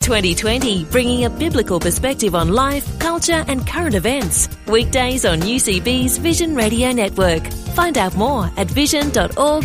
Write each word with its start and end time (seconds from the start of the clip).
2020, 0.00 0.84
bringing 0.86 1.24
a 1.24 1.30
biblical 1.30 1.78
perspective 1.78 2.34
on 2.34 2.48
life, 2.48 2.98
culture, 2.98 3.44
and 3.48 3.66
current 3.66 3.94
events. 3.94 4.48
Weekdays 4.66 5.24
on 5.24 5.40
UCB's 5.40 6.18
Vision 6.18 6.54
Radio 6.54 6.90
Network. 6.92 7.46
Find 7.74 7.98
out 7.98 8.16
more 8.16 8.50
at 8.56 8.66
vision.org.au. 8.68 9.60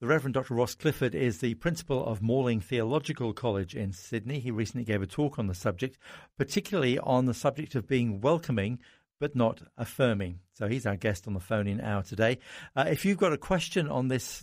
The 0.00 0.06
Reverend 0.06 0.34
Dr. 0.34 0.54
Ross 0.54 0.74
Clifford 0.74 1.14
is 1.14 1.38
the 1.38 1.54
principal 1.54 2.04
of 2.04 2.20
Morling 2.20 2.60
Theological 2.60 3.32
College 3.32 3.74
in 3.76 3.92
Sydney. 3.92 4.38
He 4.38 4.50
recently 4.50 4.84
gave 4.84 5.02
a 5.02 5.06
talk 5.06 5.38
on 5.38 5.46
the 5.46 5.54
subject, 5.54 5.98
particularly 6.38 6.98
on 6.98 7.26
the 7.26 7.34
subject 7.34 7.74
of 7.74 7.86
being 7.86 8.20
welcoming 8.20 8.78
but 9.20 9.36
not 9.36 9.60
affirming. 9.76 10.40
So 10.54 10.66
he's 10.66 10.86
our 10.86 10.96
guest 10.96 11.28
on 11.28 11.34
the 11.34 11.40
phone 11.40 11.66
in 11.66 11.80
hour 11.80 12.02
today. 12.02 12.38
Uh, 12.74 12.86
if 12.88 13.04
you've 13.04 13.18
got 13.18 13.32
a 13.32 13.38
question 13.38 13.88
on 13.88 14.08
this 14.08 14.42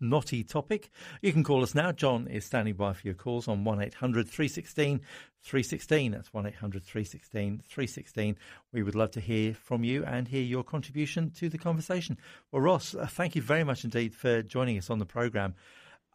knotty 0.00 0.44
topic. 0.44 0.90
You 1.22 1.32
can 1.32 1.44
call 1.44 1.62
us 1.62 1.74
now. 1.74 1.92
John 1.92 2.26
is 2.26 2.44
standing 2.44 2.74
by 2.74 2.92
for 2.92 3.06
your 3.06 3.14
calls 3.14 3.48
on 3.48 3.64
1800 3.64 4.28
316 4.28 5.00
316. 5.42 6.12
That's 6.12 6.32
1800 6.32 6.84
316 6.84 7.62
316. 7.66 8.36
We 8.72 8.82
would 8.82 8.94
love 8.94 9.10
to 9.12 9.20
hear 9.20 9.54
from 9.54 9.84
you 9.84 10.04
and 10.04 10.28
hear 10.28 10.42
your 10.42 10.64
contribution 10.64 11.30
to 11.32 11.48
the 11.48 11.58
conversation. 11.58 12.18
Well, 12.52 12.62
Ross, 12.62 12.94
uh, 12.94 13.06
thank 13.06 13.36
you 13.36 13.42
very 13.42 13.64
much 13.64 13.84
indeed 13.84 14.14
for 14.14 14.42
joining 14.42 14.78
us 14.78 14.90
on 14.90 14.98
the 14.98 15.06
program. 15.06 15.54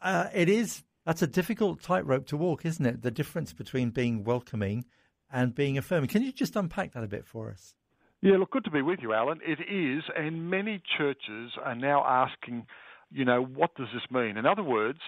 Uh, 0.01 0.27
it 0.33 0.49
is, 0.49 0.83
that's 1.05 1.21
a 1.21 1.27
difficult 1.27 1.81
tightrope 1.81 2.27
to 2.27 2.37
walk, 2.37 2.65
isn't 2.65 2.85
it? 2.85 3.01
The 3.01 3.11
difference 3.11 3.53
between 3.53 3.89
being 3.89 4.23
welcoming 4.23 4.85
and 5.31 5.55
being 5.55 5.77
affirming. 5.77 6.09
Can 6.09 6.21
you 6.21 6.31
just 6.31 6.55
unpack 6.55 6.93
that 6.93 7.03
a 7.03 7.07
bit 7.07 7.25
for 7.25 7.49
us? 7.49 7.75
Yeah, 8.21 8.37
look, 8.37 8.51
good 8.51 8.63
to 8.63 8.71
be 8.71 8.81
with 8.81 8.99
you, 9.01 9.11
Alan. 9.11 9.39
It 9.45 9.59
is, 9.69 10.03
and 10.15 10.49
many 10.49 10.81
churches 10.97 11.51
are 11.61 11.75
now 11.75 12.05
asking 12.05 12.65
you 13.13 13.25
know, 13.25 13.43
what 13.43 13.75
does 13.75 13.87
this 13.93 14.03
mean? 14.11 14.37
In 14.37 14.45
other 14.45 14.63
words, 14.63 14.99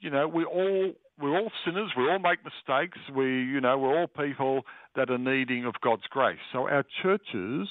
you 0.00 0.10
know, 0.10 0.28
we 0.28 0.44
all 0.44 0.92
we're 1.20 1.36
all 1.36 1.50
sinners. 1.64 1.90
We 1.96 2.08
all 2.08 2.20
make 2.20 2.38
mistakes. 2.44 2.98
We, 3.14 3.26
you 3.26 3.60
know, 3.60 3.76
we're 3.76 3.98
all 3.98 4.06
people 4.06 4.62
that 4.94 5.10
are 5.10 5.18
needing 5.18 5.64
of 5.64 5.74
God's 5.82 6.06
grace. 6.08 6.38
So 6.52 6.68
our 6.68 6.84
churches 7.02 7.68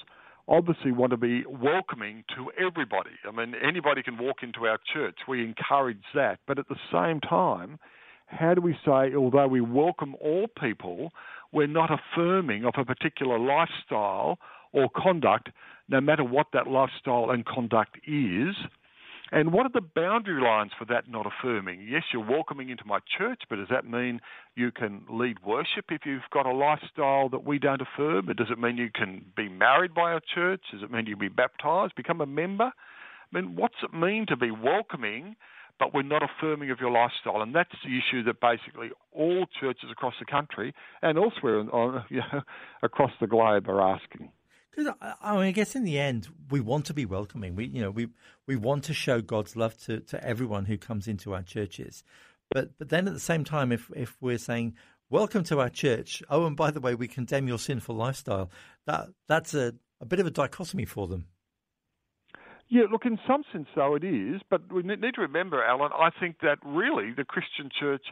obviously 0.50 0.92
want 0.92 1.12
to 1.12 1.18
be 1.18 1.46
welcoming 1.46 2.24
to 2.36 2.52
everybody. 2.60 3.12
I 3.26 3.32
mean, 3.32 3.54
anybody 3.56 4.04
can 4.04 4.18
walk 4.18 4.38
into 4.44 4.66
our 4.66 4.80
church. 4.94 5.16
We 5.28 5.44
encourage 5.44 6.04
that. 6.14 6.40
But 6.46 6.60
at 6.60 6.68
the 6.68 6.76
same 6.92 7.22
time, 7.22 7.80
how 8.28 8.54
do 8.54 8.62
we 8.62 8.74
say, 8.86 9.16
although 9.16 9.48
we 9.48 9.62
welcome 9.62 10.16
all 10.22 10.48
people, 10.60 11.12
we're 11.54 11.68
not 11.68 11.90
affirming 11.90 12.66
of 12.66 12.74
a 12.78 12.84
particular 12.84 13.40
lifestyle 13.40 14.38
or 14.74 14.90
conduct, 14.96 15.50
no 15.88 16.02
matter 16.02 16.24
what 16.24 16.48
that 16.52 16.68
lifestyle 16.68 17.30
and 17.30 17.46
conduct 17.46 17.98
is? 18.06 18.56
And 19.32 19.52
what 19.52 19.66
are 19.66 19.72
the 19.74 19.82
boundary 19.82 20.42
lines 20.42 20.72
for 20.78 20.86
that 20.86 21.10
not 21.10 21.26
affirming? 21.26 21.86
Yes, 21.90 22.04
you're 22.14 22.26
welcoming 22.26 22.70
into 22.70 22.86
my 22.86 23.00
church, 23.18 23.42
but 23.50 23.58
does 23.58 23.68
that 23.70 23.86
mean 23.86 24.22
you 24.56 24.72
can 24.72 25.04
lead 25.10 25.44
worship 25.46 25.86
if 25.90 26.02
you've 26.06 26.22
got 26.32 26.46
a 26.46 26.54
lifestyle 26.54 27.28
that 27.30 27.44
we 27.44 27.60
don't 27.60 27.82
affirm? 27.82 28.28
Does 28.28 28.48
it 28.50 28.60
mean 28.60 28.78
you 28.78 28.90
can 28.94 29.26
be 29.36 29.50
married 29.50 29.94
by 29.94 30.14
our 30.14 30.22
church? 30.34 30.62
Does 30.72 30.82
it 30.82 30.92
mean 30.92 31.08
you 31.08 31.18
be 31.18 31.28
baptized, 31.28 31.96
become 31.96 32.22
a 32.22 32.26
member? 32.26 32.72
I 32.72 33.40
mean, 33.40 33.56
what's 33.56 33.76
it 33.84 33.94
mean 33.94 34.26
to 34.28 34.38
be 34.38 34.52
welcoming, 34.52 35.36
but 35.78 35.94
we're 35.94 36.04
not 36.04 36.24
affirming 36.24 36.72
of 36.72 36.80
your 36.80 36.92
lifestyle? 36.92 37.42
And 37.42 37.54
that's 37.54 37.76
the 37.84 37.98
issue 37.98 38.24
that 38.24 38.40
basically 38.40 38.92
all 39.12 39.46
churches 39.60 39.90
across 39.92 40.14
the 40.20 40.26
country 40.26 40.74
and 41.02 41.18
elsewhere 41.18 41.60
on, 41.60 42.06
you 42.10 42.22
know, 42.32 42.42
across 42.82 43.12
the 43.20 43.28
globe 43.28 43.68
are 43.68 43.82
asking. 43.82 44.30
Because 44.78 44.94
I 45.02 45.34
mean, 45.34 45.46
I 45.46 45.52
guess 45.52 45.76
in 45.76 45.84
the 45.84 45.98
end, 45.98 46.28
we 46.52 46.60
want 46.60 46.86
to 46.86 46.94
be 46.94 47.06
welcoming. 47.06 47.56
We, 47.56 47.66
you 47.66 47.82
know, 47.82 47.90
we 47.90 48.10
we 48.46 48.56
want 48.56 48.84
to 48.86 48.94
show 48.94 49.22
God's 49.22 49.56
love 49.56 49.76
to, 49.86 50.02
to 50.02 50.24
everyone 50.24 50.66
who 50.66 50.78
comes 50.78 51.08
into 51.08 51.34
our 51.34 51.42
churches. 51.42 52.04
But 52.52 52.78
but 52.78 52.90
then 52.90 53.08
at 53.08 53.14
the 53.14 53.20
same 53.20 53.44
time, 53.44 53.72
if 53.72 53.90
if 53.96 54.16
we're 54.22 54.38
saying 54.38 54.76
welcome 55.10 55.44
to 55.46 55.60
our 55.60 55.70
church, 55.70 56.22
oh, 56.30 56.46
and 56.46 56.56
by 56.56 56.70
the 56.70 56.80
way, 56.80 56.94
we 56.94 57.08
condemn 57.08 57.48
your 57.48 57.58
sinful 57.58 57.96
lifestyle, 57.96 58.52
that 58.86 59.08
that's 59.28 59.56
a, 59.56 59.74
a 60.00 60.06
bit 60.06 60.20
of 60.20 60.28
a 60.28 60.32
dichotomy 60.32 60.86
for 60.86 61.08
them. 61.08 61.26
Yeah, 62.70 62.84
look, 62.92 63.06
in 63.06 63.18
some 63.26 63.44
sense, 63.52 63.68
though, 63.76 63.96
it 63.96 64.04
is. 64.04 64.42
But 64.50 64.72
we 64.72 64.84
need 64.84 65.16
to 65.16 65.22
remember, 65.22 65.64
Alan, 65.64 65.92
I 65.94 66.10
think 66.20 66.42
that 66.42 66.60
really 66.64 67.14
the 67.16 67.24
Christian 67.24 67.70
church 67.80 68.04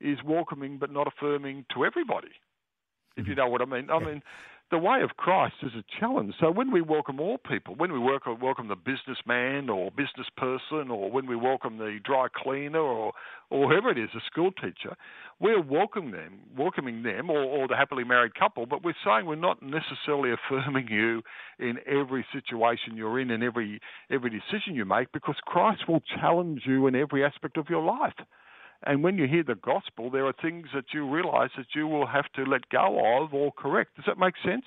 is 0.00 0.18
welcoming 0.24 0.78
but 0.78 0.90
not 0.90 1.06
affirming 1.06 1.66
to 1.74 1.84
everybody, 1.84 2.30
if 3.16 3.26
you 3.26 3.32
mm-hmm. 3.32 3.40
know 3.40 3.48
what 3.48 3.62
I 3.62 3.66
mean. 3.66 3.90
I 3.90 3.98
mean, 3.98 4.22
the 4.70 4.78
way 4.78 5.02
of 5.02 5.10
Christ 5.16 5.56
is 5.62 5.72
a 5.78 5.84
challenge. 6.00 6.34
So 6.40 6.50
when 6.50 6.72
we 6.72 6.80
welcome 6.80 7.20
all 7.20 7.38
people, 7.38 7.74
when 7.74 7.92
we 7.92 7.98
welcome 7.98 8.68
the 8.68 8.76
businessman 8.76 9.68
or 9.68 9.90
business 9.90 10.26
person, 10.36 10.90
or 10.90 11.10
when 11.10 11.26
we 11.26 11.36
welcome 11.36 11.78
the 11.78 11.98
dry 12.02 12.26
cleaner 12.34 12.80
or, 12.80 13.12
or 13.50 13.68
whoever 13.68 13.90
it 13.90 13.98
is, 13.98 14.08
a 14.16 14.20
school 14.26 14.50
teacher, 14.52 14.96
we're 15.38 15.60
welcoming 15.60 16.12
them, 16.12 16.40
welcoming 16.56 17.02
them, 17.02 17.30
or, 17.30 17.42
or 17.42 17.68
the 17.68 17.76
happily 17.76 18.04
married 18.04 18.34
couple. 18.34 18.66
But 18.66 18.82
we're 18.82 18.94
saying 19.04 19.26
we're 19.26 19.36
not 19.36 19.62
necessarily 19.62 20.32
affirming 20.32 20.88
you 20.88 21.22
in 21.58 21.76
every 21.86 22.24
situation 22.32 22.96
you're 22.96 23.20
in 23.20 23.30
and 23.30 23.44
every 23.44 23.80
every 24.10 24.30
decision 24.30 24.74
you 24.74 24.86
make, 24.86 25.12
because 25.12 25.36
Christ 25.44 25.82
will 25.86 26.02
challenge 26.20 26.62
you 26.64 26.86
in 26.86 26.94
every 26.94 27.24
aspect 27.24 27.58
of 27.58 27.68
your 27.68 27.84
life. 27.84 28.14
And 28.84 29.02
when 29.02 29.16
you 29.16 29.26
hear 29.26 29.42
the 29.42 29.54
gospel, 29.54 30.10
there 30.10 30.26
are 30.26 30.34
things 30.40 30.66
that 30.74 30.84
you 30.92 31.08
realize 31.08 31.50
that 31.56 31.66
you 31.74 31.86
will 31.86 32.06
have 32.06 32.30
to 32.36 32.44
let 32.44 32.68
go 32.68 33.22
of 33.22 33.32
or 33.32 33.50
correct. 33.52 33.96
Does 33.96 34.04
that 34.06 34.18
make 34.18 34.34
sense? 34.44 34.64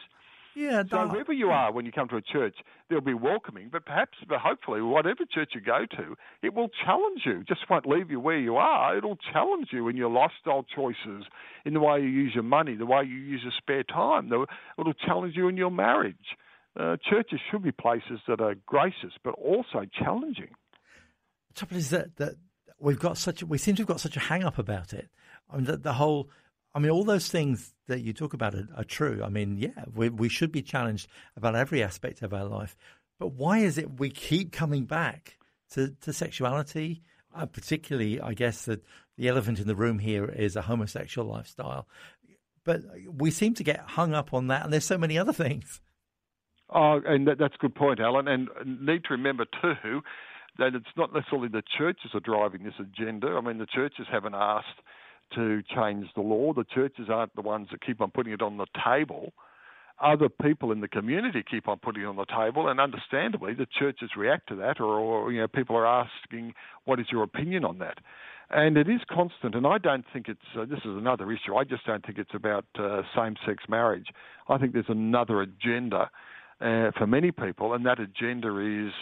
Yeah. 0.56 0.82
So 0.90 1.08
wherever 1.08 1.32
you 1.32 1.52
are 1.52 1.72
when 1.72 1.86
you 1.86 1.92
come 1.92 2.08
to 2.08 2.16
a 2.16 2.22
church, 2.22 2.56
they'll 2.90 3.00
be 3.00 3.14
welcoming, 3.14 3.70
but 3.72 3.86
perhaps, 3.86 4.18
but 4.28 4.40
hopefully, 4.40 4.82
whatever 4.82 5.24
church 5.32 5.52
you 5.54 5.62
go 5.62 5.86
to, 5.98 6.16
it 6.42 6.56
will 6.56 6.70
challenge 6.84 7.22
you. 7.28 7.44
Just 7.48 7.70
won't 7.70 7.86
leave 7.86 8.10
you 8.10 8.20
where 8.20 8.40
you 8.40 8.56
are. 8.56 8.98
It'll 8.98 9.20
challenge 9.32 9.68
you 9.72 9.88
in 9.88 9.96
your 9.96 10.10
lifestyle 10.10 10.66
choices, 10.76 11.26
in 11.64 11.76
the 11.76 11.80
way 11.80 12.00
you 12.00 12.08
use 12.08 12.32
your 12.34 12.44
money, 12.44 12.76
the 12.76 12.88
way 12.88 13.04
you 13.04 13.18
use 13.18 13.42
your 13.44 13.54
spare 13.56 13.84
time. 13.84 14.32
It'll 14.80 14.94
challenge 14.94 15.36
you 15.36 15.48
in 15.48 15.58
your 15.58 15.70
marriage. 15.70 16.16
Uh, 16.76 16.98
churches 17.08 17.40
should 17.52 17.62
be 17.62 17.72
places 17.72 18.20
that 18.28 18.42
are 18.42 18.56
gracious, 18.66 19.14
but 19.24 19.36
also 19.36 19.86
challenging. 19.94 20.50
The 21.50 21.54
trouble 21.54 21.78
is 21.78 21.92
that, 21.92 22.16
that 22.16 22.34
we've 22.80 23.00
got 23.00 23.18
such 23.18 23.44
we 23.44 23.58
seem 23.58 23.76
to 23.76 23.82
have 23.82 23.88
got 23.88 24.00
such 24.00 24.18
a 24.18 24.22
hang 24.22 24.44
up 24.44 24.58
about 24.58 24.94
it. 24.94 25.10
I 25.50 25.56
mean, 25.56 25.66
the, 25.66 25.78
the 25.78 25.94
whole. 25.94 26.30
I 26.76 26.80
mean, 26.80 26.92
all 26.92 27.04
those 27.04 27.30
things 27.30 27.74
that 27.88 28.02
you 28.02 28.14
talk 28.14 28.34
about 28.34 28.54
are, 28.54 28.68
are 28.76 28.84
true. 28.84 29.22
I 29.24 29.30
mean, 29.30 29.58
yeah, 29.58 29.86
we 29.94 30.10
we 30.10 30.30
should 30.30 30.52
be 30.52 30.62
challenged 30.62 31.08
about 31.36 31.56
every 31.56 31.84
aspect 31.84 32.22
of 32.22 32.34
our 32.34 32.46
life. 32.46 32.76
But 33.20 33.34
why 33.34 33.60
is 33.60 33.78
it 33.78 34.00
we 34.00 34.10
keep 34.10 34.52
coming 34.52 34.86
back 34.86 35.38
to 35.72 35.96
to 36.02 36.14
sexuality? 36.14 37.02
Uh, 37.36 37.46
particularly, 37.46 38.20
I 38.20 38.34
guess 38.34 38.66
that 38.66 38.84
the 39.18 39.28
elephant 39.28 39.60
in 39.60 39.68
the 39.68 39.76
room 39.76 40.00
here 40.00 40.26
is 40.26 40.56
a 40.56 40.62
homosexual 40.62 41.28
lifestyle. 41.28 41.88
But 42.64 42.82
we 43.08 43.32
seem 43.32 43.54
to 43.56 43.64
get 43.64 43.80
hung 43.80 44.14
up 44.14 44.34
on 44.34 44.48
that, 44.48 44.64
and 44.64 44.74
there's 44.74 44.86
so 44.86 44.98
many 44.98 45.18
other 45.18 45.34
things. 45.46 45.82
Oh, 46.70 47.00
and 47.06 47.28
that, 47.28 47.38
that's 47.38 47.56
a 47.56 47.60
good 47.60 47.76
point, 47.76 48.00
Alan. 48.00 48.28
And 48.28 48.50
need 48.66 49.06
to 49.06 49.14
remember 49.14 49.46
too 49.62 50.02
that 50.58 50.76
it's 50.76 50.86
not 50.96 51.14
necessarily 51.14 51.48
the 51.48 51.64
churches 51.78 52.12
are 52.14 52.20
driving 52.20 52.64
this 52.64 52.80
agenda. 52.80 53.28
I 53.28 53.42
mean, 53.42 53.58
the 53.58 53.66
churches 53.66 54.08
haven't 54.12 54.36
asked 54.36 54.82
to 55.36 55.62
change 55.76 56.08
the 56.16 56.22
law. 56.22 56.54
The 56.54 56.64
churches 56.64 57.08
aren't 57.10 57.36
the 57.36 57.42
ones 57.42 57.68
that 57.72 57.82
keep 57.82 58.02
on 58.02 58.12
putting 58.12 58.34
it 58.34 58.42
on 58.42 58.58
the 58.58 58.68
table. 58.84 59.34
Other 60.00 60.30
people 60.30 60.72
in 60.72 60.82
the 60.82 60.88
community 60.88 61.44
keep 61.50 61.68
on 61.68 61.80
putting 61.80 62.04
it 62.04 62.06
on 62.06 62.18
the 62.18 62.26
table, 62.26 62.68
and 62.68 62.80
understandably, 62.80 63.56
the 63.56 63.66
churches 63.80 64.12
react 64.16 64.48
to 64.50 64.56
that, 64.58 64.80
or, 64.80 65.00
or 65.00 65.32
you 65.32 65.42
know, 65.42 65.48
people 65.48 65.76
are 65.76 65.88
asking, 65.88 66.54
"What 66.86 67.00
is 67.00 67.08
your 67.12 67.24
opinion 67.24 67.66
on 67.66 67.80
that?" 67.80 67.98
And 68.52 68.78
it 68.78 68.88
is 68.88 69.02
constant, 69.10 69.56
and 69.56 69.66
I 69.66 69.80
don't 69.80 70.06
think 70.14 70.30
it's. 70.30 70.40
Uh, 70.56 70.66
this 70.66 70.80
is 70.80 70.96
another 70.96 71.32
issue. 71.32 71.56
I 71.56 71.64
just 71.64 71.86
don't 71.86 72.06
think 72.06 72.20
it's 72.20 72.36
about 72.36 72.66
uh, 72.78 73.02
same-sex 73.16 73.64
marriage. 73.68 74.10
I 74.48 74.60
think 74.60 74.74
there's 74.74 74.86
another 74.88 75.42
agenda 75.42 76.12
uh, 76.62 76.92
for 76.98 77.08
many 77.08 77.32
people, 77.32 77.74
and 77.74 77.86
that 77.88 78.00
agenda 78.00 78.58
is 78.60 78.94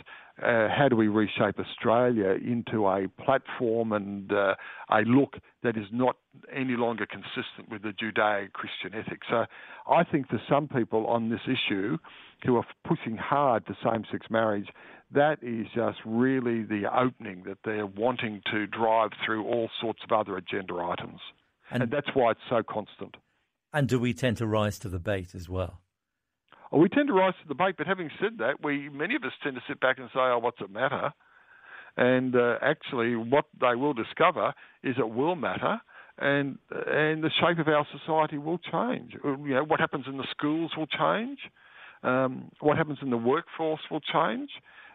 uh, 0.44 0.68
how 0.68 0.88
do 0.90 0.96
we 0.96 1.08
reshape 1.08 1.58
Australia 1.60 2.32
into 2.32 2.88
a 2.88 3.08
platform 3.24 3.94
and 3.94 4.32
uh, 4.34 4.56
a 4.92 5.02
look 5.02 5.38
that 5.64 5.78
is 5.78 5.86
not 5.92 6.18
any 6.54 6.76
longer 6.76 7.06
consistent 7.06 7.70
with 7.70 7.84
the 7.84 7.94
Judeo 7.94 8.52
Christian 8.52 9.00
ethic? 9.00 9.22
So 9.30 9.46
I 9.88 10.04
think 10.04 10.28
for 10.28 10.42
some 10.50 10.68
people 10.68 11.08
on 11.08 11.30
this 11.30 11.40
issue 11.46 11.98
who 12.46 12.58
are 12.58 12.66
pushing 12.86 13.16
hard 13.16 13.66
for 13.66 13.78
same 13.84 14.04
sex 14.12 14.28
marriage, 14.30 14.68
that 15.12 15.38
is 15.42 15.68
just 15.74 16.00
really 16.06 16.64
the 16.64 16.84
opening 16.94 17.44
that 17.46 17.60
they're 17.64 17.86
wanting 17.86 18.42
to 18.52 18.68
drive 18.68 19.12
through 19.26 19.46
all 19.46 19.70
sorts 19.80 20.02
of 20.04 20.12
other 20.12 20.36
agenda 20.36 20.76
items. 20.76 21.20
And, 21.72 21.84
and 21.84 21.92
that's 21.92 22.10
why 22.14 22.32
it's 22.32 22.42
so 22.50 22.62
constant. 22.62 23.16
And 23.72 23.88
do 23.88 24.00
we 24.00 24.14
tend 24.14 24.38
to 24.38 24.48
rise 24.48 24.78
to 24.80 24.90
the 24.90 25.00
bait 25.00 25.34
as 25.34 25.48
well? 25.48 25.82
We 26.72 26.90
tend 26.90 27.08
to 27.08 27.14
rise 27.14 27.34
to 27.42 27.48
the 27.48 27.56
bait, 27.56 27.76
but 27.78 27.88
having 27.88 28.10
said 28.20 28.40
that, 28.40 28.64
we 28.64 28.90
many 28.90 29.16
of 29.16 29.24
us 29.24 29.32
tend 29.44 29.56
to 29.56 29.62
sit 29.68 29.80
back 29.80 30.00
and 30.00 30.10
say, 30.14 30.20
"Oh, 30.20 30.40
what's 30.40 30.62
it 30.62 30.72
matter?" 30.72 31.14
And 31.98 32.36
uh, 32.36 32.58
actually, 32.62 33.16
what 33.16 33.46
they 33.60 33.76
will 33.76 33.94
discover 33.94 34.54
is 34.84 34.96
it 34.98 35.10
will 35.10 35.36
matter, 35.36 35.80
and 36.18 36.58
and 36.70 37.24
the 37.24 37.32
shape 37.40 37.60
of 37.60 37.68
our 37.68 37.86
society 37.92 38.38
will 38.38 38.58
change. 38.58 39.14
You 39.24 39.38
know, 39.38 39.64
what 39.64 39.80
happens 39.80 40.06
in 40.08 40.18
the 40.18 40.28
schools 40.32 40.72
will 40.78 40.88
change. 40.88 41.40
Um, 42.04 42.52
what 42.60 42.78
happens 42.78 43.00
in 43.02 43.10
the 43.10 43.18
workforce 43.18 43.82
will 43.90 44.02
change. 44.02 44.50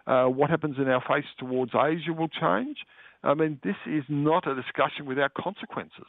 Uh, 0.07 0.27
what 0.27 0.51
happens 0.51 0.77
in 0.79 0.89
our 0.89 1.03
face 1.09 1.25
towards 1.39 1.73
Asia 1.75 2.13
will 2.13 2.29
change. 2.29 2.79
I 3.23 3.35
mean, 3.35 3.61
this 3.63 3.77
is 3.87 4.05
not 4.09 4.47
a 4.47 4.55
discussion 4.55 5.07
without 5.07 5.35
consequences. 5.35 6.07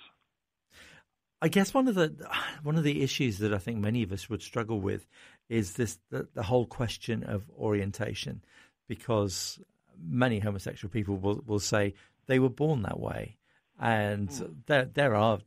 I 1.41 1.47
guess 1.47 1.73
one 1.73 1.88
of 1.88 1.95
the 1.95 2.13
one 2.61 2.77
of 2.77 2.83
the 2.83 3.01
issues 3.01 3.39
that 3.39 3.53
I 3.53 3.57
think 3.57 3.79
many 3.79 4.03
of 4.03 4.11
us 4.11 4.29
would 4.29 4.43
struggle 4.43 4.79
with 4.79 5.07
is 5.49 5.73
this 5.73 5.97
the, 6.09 6.27
the 6.33 6.43
whole 6.43 6.67
question 6.67 7.23
of 7.23 7.49
orientation, 7.57 8.43
because 8.88 9.59
many 9.99 10.39
homosexual 10.39 10.91
people 10.91 11.17
will, 11.17 11.41
will 11.45 11.59
say 11.59 11.93
they 12.27 12.39
were 12.39 12.49
born 12.49 12.83
that 12.83 12.99
way, 12.99 13.38
and 13.79 14.29
mm. 14.29 14.55
there 14.67 14.85
there 14.85 15.15
are 15.15 15.39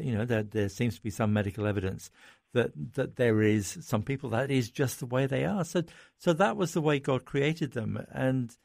you 0.00 0.16
know 0.16 0.24
there 0.24 0.42
there 0.42 0.70
seems 0.70 0.96
to 0.96 1.02
be 1.02 1.10
some 1.10 1.32
medical 1.32 1.66
evidence 1.66 2.10
that 2.54 2.72
that 2.94 3.16
there 3.16 3.42
is 3.42 3.78
some 3.82 4.02
people 4.02 4.30
that 4.30 4.50
is 4.50 4.70
just 4.70 5.00
the 5.00 5.06
way 5.06 5.26
they 5.26 5.44
are. 5.44 5.64
So 5.64 5.82
so 6.16 6.32
that 6.32 6.56
was 6.56 6.72
the 6.72 6.80
way 6.80 6.98
God 6.98 7.26
created 7.26 7.72
them, 7.72 8.06
and 8.10 8.56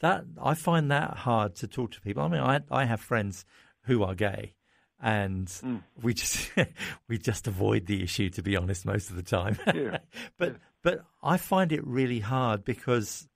that 0.00 0.24
I 0.42 0.54
find 0.54 0.90
that 0.90 1.18
hard 1.18 1.54
to 1.56 1.68
talk 1.68 1.92
to 1.92 2.00
people. 2.00 2.22
I 2.22 2.28
mean, 2.28 2.40
I 2.40 2.60
I 2.70 2.86
have 2.86 3.00
friends 3.00 3.44
who 3.82 4.02
are 4.02 4.14
gay, 4.14 4.54
and 5.02 5.46
mm. 5.46 5.82
we 6.02 6.14
just 6.14 6.50
we 7.08 7.18
just 7.18 7.46
avoid 7.46 7.86
the 7.86 8.02
issue 8.02 8.30
to 8.30 8.42
be 8.42 8.56
honest 8.56 8.86
most 8.86 9.10
of 9.10 9.16
the 9.16 9.22
time. 9.22 9.58
Yeah. 9.66 9.98
but 10.38 10.52
yeah. 10.52 10.58
but 10.82 11.04
I 11.22 11.36
find 11.36 11.72
it 11.72 11.86
really 11.86 12.20
hard 12.20 12.64
because 12.64 13.28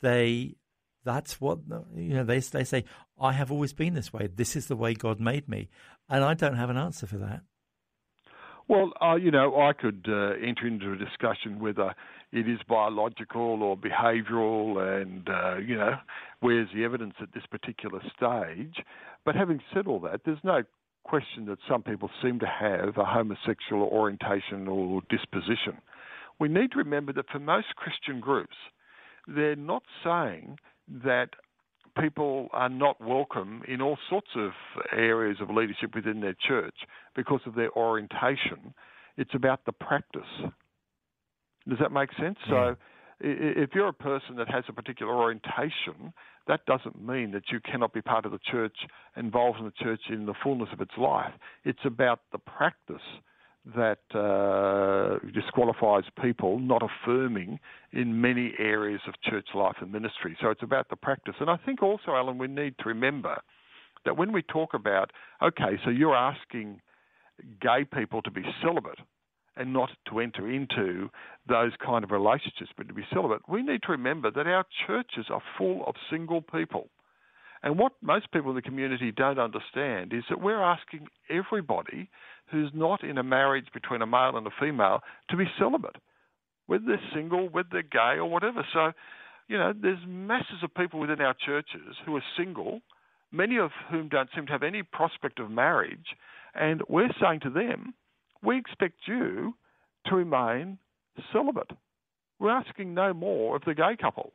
they 0.00 0.56
that's 1.04 1.40
what 1.40 1.58
you 1.94 2.14
know 2.14 2.24
they 2.24 2.40
they 2.40 2.64
say 2.64 2.84
I 3.20 3.32
have 3.32 3.50
always 3.50 3.72
been 3.72 3.94
this 3.94 4.12
way. 4.12 4.28
This 4.34 4.56
is 4.56 4.66
the 4.66 4.76
way 4.76 4.94
God 4.94 5.20
made 5.20 5.48
me, 5.48 5.68
and 6.08 6.24
I 6.24 6.34
don't 6.34 6.56
have 6.56 6.70
an 6.70 6.76
answer 6.76 7.06
for 7.06 7.18
that. 7.18 7.42
Well, 8.68 8.92
uh, 9.00 9.14
you 9.14 9.30
know, 9.30 9.60
I 9.60 9.72
could 9.72 10.06
uh, 10.08 10.32
enter 10.44 10.66
into 10.66 10.92
a 10.92 10.96
discussion 10.96 11.60
whether 11.60 11.94
it 12.32 12.48
is 12.48 12.58
biological 12.68 13.62
or 13.62 13.76
behavioural, 13.76 15.02
and 15.02 15.28
uh, 15.28 15.58
you 15.58 15.76
know, 15.76 15.94
where's 16.40 16.68
the 16.74 16.84
evidence 16.84 17.14
at 17.20 17.32
this 17.32 17.44
particular 17.46 18.00
stage? 18.16 18.84
But 19.24 19.36
having 19.36 19.60
said 19.72 19.86
all 19.86 20.00
that, 20.00 20.22
there's 20.24 20.42
no 20.42 20.64
question 21.06 21.46
that 21.46 21.58
some 21.68 21.82
people 21.82 22.10
seem 22.22 22.38
to 22.40 22.46
have 22.46 22.96
a 22.96 23.04
homosexual 23.04 23.82
orientation 23.82 24.66
or 24.68 25.02
disposition. 25.08 25.80
We 26.40 26.48
need 26.48 26.72
to 26.72 26.78
remember 26.78 27.12
that 27.14 27.28
for 27.30 27.38
most 27.38 27.68
Christian 27.76 28.20
groups, 28.20 28.56
they're 29.26 29.56
not 29.56 29.82
saying 30.04 30.58
that 31.04 31.30
people 32.00 32.48
are 32.52 32.68
not 32.68 33.00
welcome 33.00 33.62
in 33.66 33.80
all 33.80 33.98
sorts 34.10 34.28
of 34.36 34.50
areas 34.92 35.38
of 35.40 35.48
leadership 35.50 35.94
within 35.94 36.20
their 36.20 36.36
church 36.46 36.74
because 37.14 37.40
of 37.46 37.54
their 37.54 37.70
orientation. 37.72 38.74
It's 39.16 39.34
about 39.34 39.64
the 39.64 39.72
practice. 39.72 40.22
Does 41.68 41.78
that 41.80 41.92
make 41.92 42.10
sense? 42.20 42.36
Yeah. 42.48 42.74
So, 42.74 42.76
if 43.20 43.70
you're 43.74 43.88
a 43.88 43.92
person 43.92 44.36
that 44.36 44.48
has 44.48 44.64
a 44.68 44.72
particular 44.72 45.14
orientation, 45.14 46.12
that 46.46 46.64
doesn't 46.66 47.04
mean 47.04 47.32
that 47.32 47.44
you 47.50 47.60
cannot 47.60 47.92
be 47.92 48.02
part 48.02 48.24
of 48.24 48.32
the 48.32 48.38
church, 48.50 48.76
involved 49.16 49.58
in 49.58 49.64
the 49.64 49.72
church 49.82 50.00
in 50.10 50.26
the 50.26 50.34
fullness 50.42 50.68
of 50.72 50.80
its 50.80 50.92
life. 50.98 51.32
It's 51.64 51.84
about 51.84 52.20
the 52.32 52.38
practice 52.38 53.02
that 53.74 53.98
uh, 54.14 55.18
disqualifies 55.34 56.04
people 56.22 56.60
not 56.60 56.82
affirming 56.82 57.58
in 57.92 58.20
many 58.20 58.52
areas 58.58 59.00
of 59.08 59.14
church 59.22 59.48
life 59.54 59.76
and 59.80 59.90
ministry. 59.90 60.36
So 60.40 60.50
it's 60.50 60.62
about 60.62 60.88
the 60.88 60.96
practice. 60.96 61.34
And 61.40 61.50
I 61.50 61.56
think 61.56 61.82
also, 61.82 62.12
Alan, 62.12 62.38
we 62.38 62.46
need 62.46 62.76
to 62.78 62.88
remember 62.88 63.40
that 64.04 64.16
when 64.16 64.32
we 64.32 64.42
talk 64.42 64.74
about, 64.74 65.10
okay, 65.42 65.78
so 65.84 65.90
you're 65.90 66.14
asking 66.14 66.80
gay 67.60 67.84
people 67.84 68.22
to 68.22 68.30
be 68.30 68.42
celibate 68.62 69.00
and 69.56 69.72
not 69.72 69.90
to 70.08 70.20
enter 70.20 70.50
into 70.50 71.08
those 71.48 71.72
kind 71.84 72.04
of 72.04 72.10
relationships, 72.10 72.70
but 72.76 72.88
to 72.88 72.94
be 72.94 73.06
celibate, 73.12 73.48
we 73.48 73.62
need 73.62 73.82
to 73.82 73.92
remember 73.92 74.30
that 74.30 74.46
our 74.46 74.64
churches 74.86 75.26
are 75.30 75.42
full 75.56 75.84
of 75.86 75.94
single 76.10 76.42
people. 76.42 76.88
And 77.62 77.78
what 77.78 77.92
most 78.02 78.30
people 78.32 78.50
in 78.50 78.56
the 78.56 78.62
community 78.62 79.12
don't 79.12 79.38
understand 79.38 80.12
is 80.12 80.24
that 80.28 80.40
we're 80.40 80.62
asking 80.62 81.08
everybody 81.30 82.10
who's 82.50 82.70
not 82.74 83.02
in 83.02 83.18
a 83.18 83.22
marriage 83.22 83.66
between 83.72 84.02
a 84.02 84.06
male 84.06 84.36
and 84.36 84.46
a 84.46 84.50
female 84.60 85.00
to 85.30 85.36
be 85.36 85.46
celibate, 85.58 85.96
whether 86.66 86.84
they're 86.86 87.10
single, 87.14 87.48
whether 87.48 87.68
they're 87.72 87.82
gay, 87.82 88.18
or 88.18 88.26
whatever. 88.26 88.64
So, 88.72 88.92
you 89.48 89.58
know, 89.58 89.72
there's 89.74 89.98
masses 90.06 90.62
of 90.62 90.74
people 90.74 91.00
within 91.00 91.20
our 91.20 91.34
churches 91.44 91.96
who 92.04 92.14
are 92.16 92.22
single, 92.36 92.82
many 93.32 93.58
of 93.58 93.70
whom 93.90 94.08
don't 94.08 94.28
seem 94.34 94.46
to 94.46 94.52
have 94.52 94.62
any 94.62 94.82
prospect 94.82 95.40
of 95.40 95.50
marriage, 95.50 96.14
and 96.54 96.82
we're 96.88 97.10
saying 97.20 97.40
to 97.40 97.50
them, 97.50 97.94
we 98.42 98.58
expect 98.58 98.94
you 99.06 99.54
to 100.06 100.14
remain 100.14 100.78
celibate. 101.32 101.70
We're 102.38 102.50
asking 102.50 102.94
no 102.94 103.14
more 103.14 103.56
of 103.56 103.62
the 103.64 103.74
gay 103.74 103.96
couple 104.00 104.32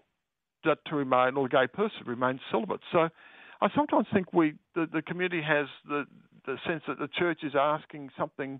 that 0.63 0.79
to 0.87 0.95
remain, 0.95 1.35
or 1.35 1.47
the 1.47 1.57
gay 1.57 1.67
person 1.67 1.99
remain 2.05 2.39
celibate. 2.51 2.81
So 2.91 3.09
I 3.61 3.67
sometimes 3.75 4.07
think 4.13 4.33
we, 4.33 4.55
the, 4.75 4.87
the 4.91 5.01
community 5.01 5.41
has 5.41 5.67
the, 5.87 6.05
the 6.45 6.57
sense 6.67 6.83
that 6.87 6.99
the 6.99 7.07
church 7.07 7.39
is 7.43 7.53
asking 7.57 8.09
something 8.17 8.59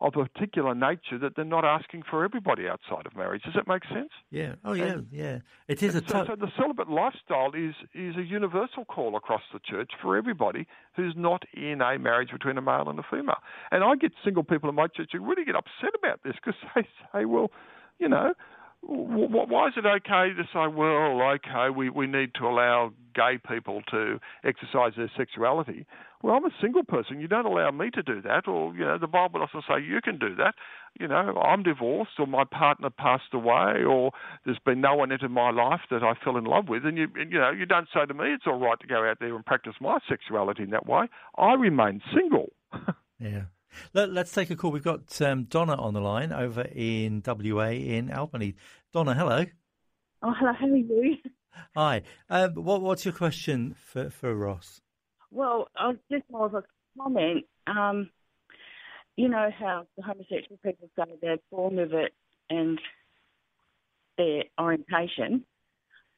of 0.00 0.16
a 0.16 0.24
particular 0.24 0.74
nature 0.74 1.18
that 1.18 1.36
they're 1.36 1.44
not 1.44 1.64
asking 1.64 2.02
for 2.08 2.24
everybody 2.24 2.66
outside 2.66 3.06
of 3.06 3.14
marriage. 3.14 3.42
Does 3.42 3.54
that 3.54 3.68
make 3.68 3.82
sense? 3.84 4.10
Yeah. 4.30 4.54
Oh, 4.64 4.72
yeah. 4.72 4.84
And, 4.84 5.06
yeah. 5.10 5.38
It 5.68 5.82
is 5.82 5.94
a. 5.94 6.02
so, 6.06 6.24
so, 6.26 6.36
the 6.36 6.50
celibate 6.56 6.88
lifestyle 6.88 7.52
is 7.54 7.74
is 7.94 8.16
a 8.16 8.22
universal 8.22 8.84
call 8.84 9.16
across 9.16 9.42
the 9.52 9.60
church 9.60 9.92
for 10.00 10.16
everybody 10.16 10.66
who's 10.96 11.14
not 11.16 11.42
in 11.54 11.80
a 11.82 11.98
marriage 11.98 12.30
between 12.32 12.56
a 12.56 12.62
male 12.62 12.88
and 12.88 12.98
a 12.98 13.04
female. 13.10 13.38
And 13.70 13.84
I 13.84 13.94
get 13.96 14.12
single 14.24 14.42
people 14.42 14.68
in 14.68 14.74
my 14.74 14.86
church 14.86 15.10
who 15.12 15.20
really 15.20 15.44
get 15.44 15.54
upset 15.54 15.94
about 15.96 16.22
this 16.24 16.34
because 16.34 16.58
they 16.74 16.86
say, 17.12 17.24
well, 17.26 17.50
you 17.98 18.08
know, 18.08 18.32
why 18.82 19.68
is 19.68 19.74
it 19.76 19.86
okay 19.86 20.34
to 20.34 20.42
say, 20.52 20.66
well, 20.74 21.20
okay, 21.34 21.70
we, 21.74 21.90
we 21.90 22.06
need 22.06 22.34
to 22.34 22.46
allow 22.46 22.92
gay 23.14 23.38
people 23.46 23.82
to 23.90 24.18
exercise 24.44 24.92
their 24.96 25.10
sexuality? 25.16 25.86
Well, 26.22 26.34
I'm 26.34 26.44
a 26.44 26.50
single 26.60 26.84
person. 26.84 27.20
You 27.20 27.28
don't 27.28 27.46
allow 27.46 27.70
me 27.70 27.90
to 27.90 28.02
do 28.02 28.20
that, 28.22 28.46
or 28.46 28.74
you 28.74 28.84
know, 28.84 28.98
the 28.98 29.06
Bible 29.06 29.40
doesn't 29.40 29.64
say 29.68 29.82
you 29.82 30.00
can 30.02 30.18
do 30.18 30.34
that. 30.36 30.54
You 30.98 31.08
know, 31.08 31.40
I'm 31.42 31.62
divorced, 31.62 32.12
or 32.18 32.26
my 32.26 32.44
partner 32.44 32.90
passed 32.90 33.32
away, 33.32 33.84
or 33.86 34.12
there's 34.44 34.58
been 34.64 34.80
no 34.80 34.96
one 34.96 35.12
entered 35.12 35.30
my 35.30 35.50
life 35.50 35.80
that 35.90 36.02
I 36.02 36.12
fell 36.22 36.36
in 36.36 36.44
love 36.44 36.68
with, 36.68 36.84
and 36.84 36.98
you 36.98 37.08
you 37.16 37.38
know, 37.38 37.50
you 37.50 37.66
don't 37.66 37.88
say 37.94 38.04
to 38.06 38.14
me 38.14 38.32
it's 38.32 38.44
all 38.46 38.58
right 38.58 38.78
to 38.80 38.86
go 38.86 39.08
out 39.08 39.18
there 39.20 39.34
and 39.34 39.44
practice 39.44 39.74
my 39.80 39.98
sexuality 40.08 40.62
in 40.62 40.70
that 40.70 40.86
way. 40.86 41.06
I 41.38 41.54
remain 41.54 42.02
single. 42.14 42.52
yeah. 43.18 43.44
Let, 43.92 44.10
us 44.16 44.32
take 44.32 44.50
a 44.50 44.56
call. 44.56 44.70
We've 44.70 44.82
got 44.82 45.20
um, 45.22 45.44
Donna 45.44 45.74
on 45.74 45.94
the 45.94 46.00
line 46.00 46.32
over 46.32 46.62
in 46.62 47.22
WA 47.26 47.70
in 47.70 48.12
Albany. 48.12 48.56
Donna, 48.92 49.14
hello. 49.14 49.46
Oh, 50.22 50.34
hello. 50.38 50.52
How 50.52 50.66
are 50.66 50.76
you? 50.76 51.16
Hi. 51.76 52.02
Um, 52.28 52.54
what, 52.54 52.82
what's 52.82 53.04
your 53.04 53.14
question 53.14 53.74
for, 53.78 54.10
for 54.10 54.34
Ross? 54.34 54.80
Well, 55.30 55.68
I 55.76 55.92
just 56.10 56.24
more 56.30 56.46
of 56.46 56.54
a 56.54 56.62
comment. 56.98 57.44
Um, 57.66 58.10
you 59.16 59.28
know 59.28 59.50
how 59.56 59.86
the 59.96 60.02
homosexual 60.02 60.58
people 60.64 60.88
say 60.96 61.04
they're 61.20 61.38
born 61.50 61.76
with 61.76 61.92
it 61.92 62.12
and 62.48 62.80
their 64.16 64.44
orientation. 64.58 65.44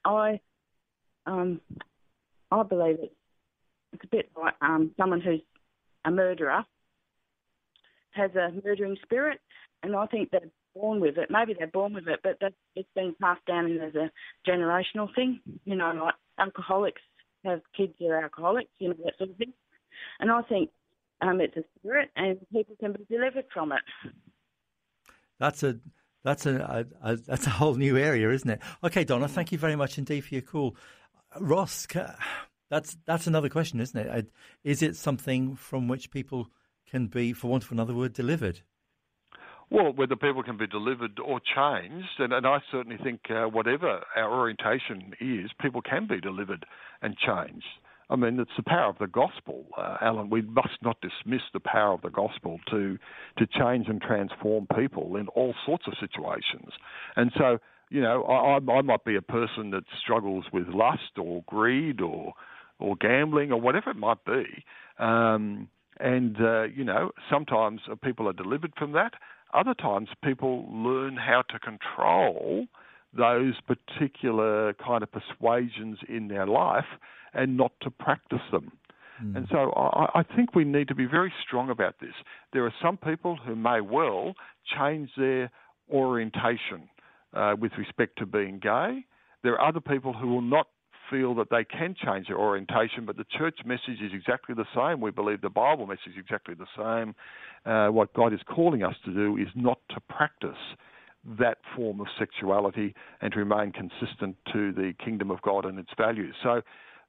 I, 0.05 0.41
um, 1.27 1.61
I 2.51 2.63
believe 2.63 2.97
it's, 3.01 3.15
it's 3.93 4.05
a 4.05 4.09
bit 4.09 4.31
like 4.41 4.55
um, 4.61 4.93
someone 4.97 5.21
who's 5.21 5.43
a 6.05 6.11
murderer 6.11 6.65
has 8.13 8.31
a 8.35 8.53
murdering 8.65 8.97
spirit, 9.03 9.41
and 9.83 9.97
I 9.97 10.07
think 10.07 10.31
they're 10.31 10.51
born 10.75 11.01
with 11.01 11.19
it. 11.19 11.31
Maybe 11.31 11.55
they're 11.59 11.67
born 11.67 11.95
with 11.95 12.09
it, 12.09 12.21
but 12.23 12.39
it's 12.75 12.89
been 12.95 13.15
passed 13.21 13.45
down 13.47 13.79
as 13.79 13.95
a 13.95 14.11
generational 14.49 15.15
thing. 15.15 15.41
You 15.65 15.77
know, 15.77 15.93
like 16.05 16.15
alcoholics 16.39 17.03
have 17.45 17.61
kids 17.77 17.93
that 17.99 18.07
are 18.07 18.23
alcoholics, 18.23 18.71
you 18.79 18.89
know, 18.89 18.97
that 19.05 19.19
sort 19.19 19.31
of 19.31 19.37
thing. 19.37 19.53
And 20.21 20.31
I 20.31 20.43
think 20.43 20.71
um, 21.21 21.41
it's 21.41 21.57
a 21.57 21.65
spirit, 21.79 22.11
and 22.17 22.39
people 22.53 22.77
can 22.81 22.93
be 22.93 23.05
delivered 23.11 23.47
from 23.53 23.73
it. 23.73 23.83
That's 25.39 25.63
a 25.63 25.79
that's 26.25 26.47
a, 26.47 26.87
a, 27.03 27.13
a, 27.13 27.17
that's 27.17 27.47
a 27.47 27.51
whole 27.51 27.75
new 27.75 27.99
area, 27.99 28.31
isn't 28.31 28.49
it? 28.49 28.61
Okay, 28.85 29.05
Donna, 29.05 29.29
thank 29.29 29.51
you 29.51 29.59
very 29.59 29.77
much 29.77 29.99
indeed 29.99 30.21
for 30.21 30.35
your 30.35 30.43
call. 30.43 30.77
Ross, 31.41 31.87
that's 32.71 32.97
that's 33.07 33.27
another 33.27 33.49
question, 33.49 33.81
isn't 33.81 33.99
it? 33.99 34.31
Is 34.65 34.83
it 34.83 34.97
something 34.97 35.57
from 35.57 35.89
which 35.89 36.11
people 36.11 36.49
can 36.91 37.07
be, 37.07 37.33
for 37.33 37.49
want 37.49 37.65
of 37.65 37.73
another 37.73 37.95
word, 37.95 38.13
delivered? 38.13 38.61
Well, 39.71 39.93
whether 39.95 40.17
people 40.17 40.43
can 40.43 40.59
be 40.59 40.67
delivered 40.67 41.19
or 41.19 41.41
changed, 41.41 42.19
and, 42.19 42.33
and 42.33 42.47
I 42.47 42.59
certainly 42.71 42.99
think 43.03 43.21
uh, 43.31 43.45
whatever 43.45 44.01
our 44.15 44.31
orientation 44.31 45.15
is, 45.19 45.51
people 45.61 45.81
can 45.81 46.07
be 46.07 46.21
delivered 46.21 46.67
and 47.01 47.17
changed. 47.17 47.65
I 48.11 48.17
mean, 48.17 48.39
it's 48.39 48.51
the 48.59 48.63
power 48.63 48.91
of 48.91 48.99
the 48.99 49.07
gospel, 49.07 49.65
uh, 49.79 49.97
Alan. 50.03 50.29
We 50.29 50.43
must 50.43 50.77
not 50.83 50.99
dismiss 51.01 51.41
the 51.55 51.61
power 51.61 51.95
of 51.95 52.03
the 52.03 52.11
gospel 52.11 52.61
to 52.71 52.99
to 53.39 53.47
change 53.47 53.89
and 53.89 54.03
transform 54.03 54.67
people 54.79 55.17
in 55.17 55.29
all 55.29 55.55
sorts 55.65 55.87
of 55.87 55.95
situations. 55.99 56.73
And 57.17 57.33
so, 57.39 57.59
you 57.89 58.03
know, 58.03 58.25
I, 58.25 58.59
I 58.71 58.83
might 58.83 59.05
be 59.07 59.17
a 59.17 59.23
person 59.23 59.71
that 59.71 59.85
struggles 60.03 60.45
with 60.53 60.69
lust 60.69 61.17
or 61.19 61.43
greed 61.47 62.03
or 62.03 62.35
or 62.79 62.97
gambling 62.97 63.51
or 63.51 63.61
whatever 63.61 63.91
it 63.91 63.97
might 63.97 64.23
be. 64.27 64.45
Um, 64.99 65.69
and 66.01 66.37
uh, 66.41 66.65
you 66.65 66.85
know, 66.85 67.11
sometimes 67.31 67.81
people 68.03 68.29
are 68.29 68.33
delivered 68.33 68.73
from 68.77 68.93
that. 68.93 69.15
Other 69.55 69.75
times, 69.75 70.09
people 70.25 70.67
learn 70.71 71.17
how 71.17 71.43
to 71.51 71.59
control 71.59 72.67
those 73.17 73.55
particular 73.67 74.73
kind 74.75 75.03
of 75.03 75.11
persuasions 75.13 75.99
in 76.09 76.29
their 76.29 76.47
life 76.47 76.87
and 77.35 77.57
not 77.57 77.73
to 77.83 77.91
practice 77.91 78.41
them. 78.51 78.73
Mm. 79.23 79.37
And 79.37 79.47
so 79.51 79.73
I, 79.77 80.21
I, 80.21 80.23
think 80.23 80.55
we 80.55 80.65
need 80.65 80.89
to 80.89 80.95
be 80.95 81.05
very 81.05 81.33
strong 81.47 81.69
about 81.69 81.97
this. 82.01 82.15
There 82.53 82.65
are 82.65 82.75
some 82.83 82.97
people 82.97 83.37
who 83.37 83.55
may 83.55 83.81
well 83.83 84.35
change 84.79 85.11
their 85.17 85.51
orientation 85.91 86.89
uh, 87.35 87.55
with 87.59 87.73
respect 87.77 88.19
to 88.19 88.27
being 88.27 88.59
gay. 88.59 89.05
There 89.43 89.55
are 89.61 89.69
other 89.69 89.81
people 89.81 90.13
who 90.13 90.29
will 90.29 90.43
not 90.43 90.69
feel 91.13 91.35
that 91.35 91.51
they 91.51 91.65
can 91.65 91.95
change 92.05 92.29
their 92.29 92.39
orientation, 92.39 93.05
but 93.05 93.17
the 93.19 93.27
church 93.39 93.59
message 93.67 94.01
is 94.03 94.13
exactly 94.15 94.55
the 94.55 94.65
same. 94.75 95.01
We 95.01 95.11
believe 95.11 95.43
the 95.43 95.51
Bible 95.51 95.87
message 95.87 96.15
is 96.15 96.19
exactly 96.19 96.55
the 96.55 96.67
same. 96.77 97.15
Uh, 97.71 97.93
what 97.93 98.13
God 98.15 98.33
is 98.33 98.41
calling 98.49 98.83
us 98.83 98.95
to 99.05 99.13
do 99.13 99.37
is 99.37 99.49
not 99.55 99.79
to 99.91 100.01
practice 100.01 100.57
that 101.39 101.59
form 101.77 102.01
of 102.01 102.07
sexuality 102.19 102.95
and 103.21 103.33
to 103.33 103.39
remain 103.39 103.73
consistent 103.73 104.37
to 104.53 104.73
the 104.73 104.95
kingdom 105.05 105.31
of 105.31 105.41
God 105.43 105.67
and 105.67 105.79
its 105.79 105.91
values. 105.97 106.35
So, 106.43 106.63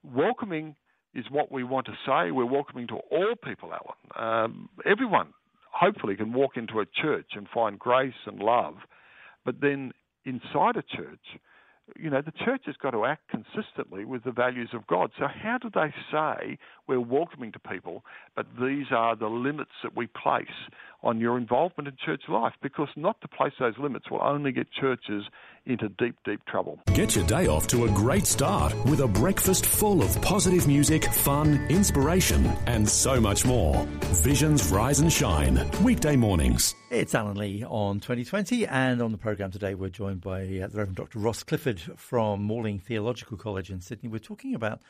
welcoming 0.04 0.76
is 1.16 1.26
what 1.32 1.52
we 1.52 1.64
want 1.64 1.86
to 1.88 1.94
say. 2.06 2.32
We're 2.32 2.46
welcoming 2.46 2.88
to 2.88 2.96
all 3.12 3.36
people, 3.44 3.72
Alan. 3.72 4.44
Um, 4.46 4.70
everyone, 4.86 5.30
hopefully, 5.72 6.16
can 6.16 6.34
walk 6.34 6.58
into 6.58 6.80
a 6.80 6.86
church 7.02 7.32
and 7.36 7.48
find 7.54 7.80
grace 7.80 8.14
and 8.26 8.40
love, 8.40 8.76
but 9.46 9.62
then 9.62 9.94
inside 10.26 10.76
a 10.76 10.84
church, 10.84 11.40
you 12.00 12.10
know, 12.10 12.22
the 12.22 12.32
church 12.46 12.64
has 12.66 12.76
got 12.82 12.92
to 12.92 13.06
act 13.06 13.30
consistently 13.30 14.06
with 14.06 14.24
the 14.24 14.32
values 14.32 14.70
of 14.74 14.88
God. 14.88 15.12
So, 15.20 15.28
how 15.28 15.58
do 15.58 15.70
they 15.74 15.94
say 16.12 16.58
we're 16.88 17.00
welcoming 17.00 17.52
to 17.52 17.60
people, 17.60 18.04
but 18.36 18.46
these 18.62 18.88
are 18.92 19.16
the 19.16 19.28
limits 19.28 19.72
that 19.84 19.96
we 19.96 20.08
place 20.08 20.48
on 21.04 21.20
your 21.20 21.38
involvement 21.38 21.88
in 21.88 21.96
church 22.04 22.24
life? 22.28 22.54
Because 22.62 22.90
not 22.96 23.20
to 23.22 23.28
place 23.28 23.54
those 23.60 23.78
limits 23.78 24.10
will 24.10 24.22
only 24.24 24.52
get 24.52 24.72
churches 24.72 25.24
into 25.66 25.90
deep, 25.90 26.16
deep 26.26 26.44
trouble. 26.46 26.80
Get 26.94 27.16
your 27.16 27.26
day 27.26 27.48
off 27.48 27.68
to 27.68 27.86
a 27.86 27.90
great 27.90 28.26
start 28.26 28.74
with 28.86 29.02
a 29.02 29.08
breakfast 29.08 29.66
full 29.66 30.02
of 30.02 30.22
positive 30.22 30.68
music, 30.68 31.06
fun, 31.06 31.66
inspiration, 31.70 32.46
and 32.66 32.88
so 32.88 33.22
much 33.22 33.46
more. 33.46 33.86
Visions 34.24 34.70
Rise 34.70 35.00
and 35.00 35.12
Shine, 35.12 35.70
weekday 35.84 36.16
mornings. 36.16 36.76
It's 36.90 37.16
Alan 37.16 37.38
Lee 37.38 37.64
on 37.68 38.00
2020, 38.00 38.68
and 38.68 39.02
on 39.02 39.12
the 39.12 39.18
programme 39.18 39.52
today, 39.52 39.74
we're 39.74 39.90
joined 39.90 40.22
by 40.22 40.42
uh, 40.42 40.68
the 40.68 40.78
Reverend 40.78 40.96
Dr. 40.96 41.20
Ross 41.20 41.44
Clifford 41.44 41.82
from 41.96 42.44
Morling 42.44 42.80
Theological 42.80 43.38
College 43.38 43.72
in 43.72 43.82
Sydney. 43.82 44.10
We're 44.10 44.20
talking 44.20 44.54
about 44.54 44.82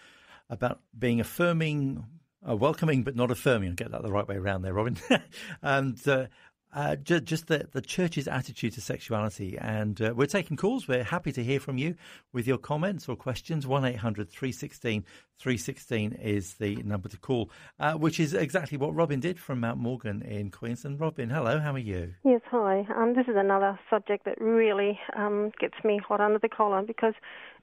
about 0.50 0.80
being 0.98 1.20
affirming, 1.20 2.06
welcoming, 2.46 3.04
but 3.04 3.16
not 3.16 3.32
affirming. 3.32 3.70
I'll 3.70 3.76
get 3.76 3.92
that 3.92 4.04
the 4.04 4.12
right 4.12 4.28
way 4.28 4.36
around 4.36 4.62
there, 4.62 4.74
Robin. 4.74 4.98
and 5.62 6.08
uh, 6.08 6.28
uh, 6.76 6.96
just, 6.96 7.24
just 7.26 7.48
the, 7.48 7.68
the 7.72 7.82
church's 7.82 8.28
attitude 8.28 8.74
to 8.74 8.82
sexuality. 8.82 9.58
And 9.60 10.02
uh, 10.02 10.14
we're 10.16 10.26
taking 10.26 10.58
calls. 10.58 10.88
We're 10.88 11.04
happy 11.04 11.32
to 11.32 11.44
hear 11.44 11.60
from 11.60 11.78
you 11.78 11.96
with 12.32 12.48
your 12.48 12.58
comments 12.58 13.08
or 13.08 13.16
questions. 13.16 13.68
1 13.68 13.86
800 13.86 14.30
316 14.30 15.06
316 15.40 16.14
is 16.14 16.54
the 16.56 16.76
number 16.78 17.10
to 17.10 17.18
call, 17.18 17.50
uh, 17.80 17.94
which 17.94 18.20
is 18.20 18.34
exactly 18.34 18.78
what 18.78 18.96
Robin 18.96 19.20
did 19.20 19.40
from 19.40 19.60
Mount 19.60 19.78
Morgan 19.78 20.22
in 20.22 20.50
Queensland. 20.50 21.00
Robin, 21.00 21.30
hello, 21.30 21.60
how 21.60 21.74
are 21.74 21.80
you? 21.80 22.14
Yes, 22.24 22.42
hi. 22.50 22.88
Um, 22.96 23.14
this 23.14 23.28
is 23.28 23.36
another 23.36 23.78
subject 23.90 24.26
that 24.26 24.40
really 24.40 25.00
um, 25.16 25.52
gets 25.60 25.76
me 25.84 26.00
hot 26.08 26.22
under 26.22 26.40
the 26.40 26.50
collar 26.50 26.82
because 26.82 27.14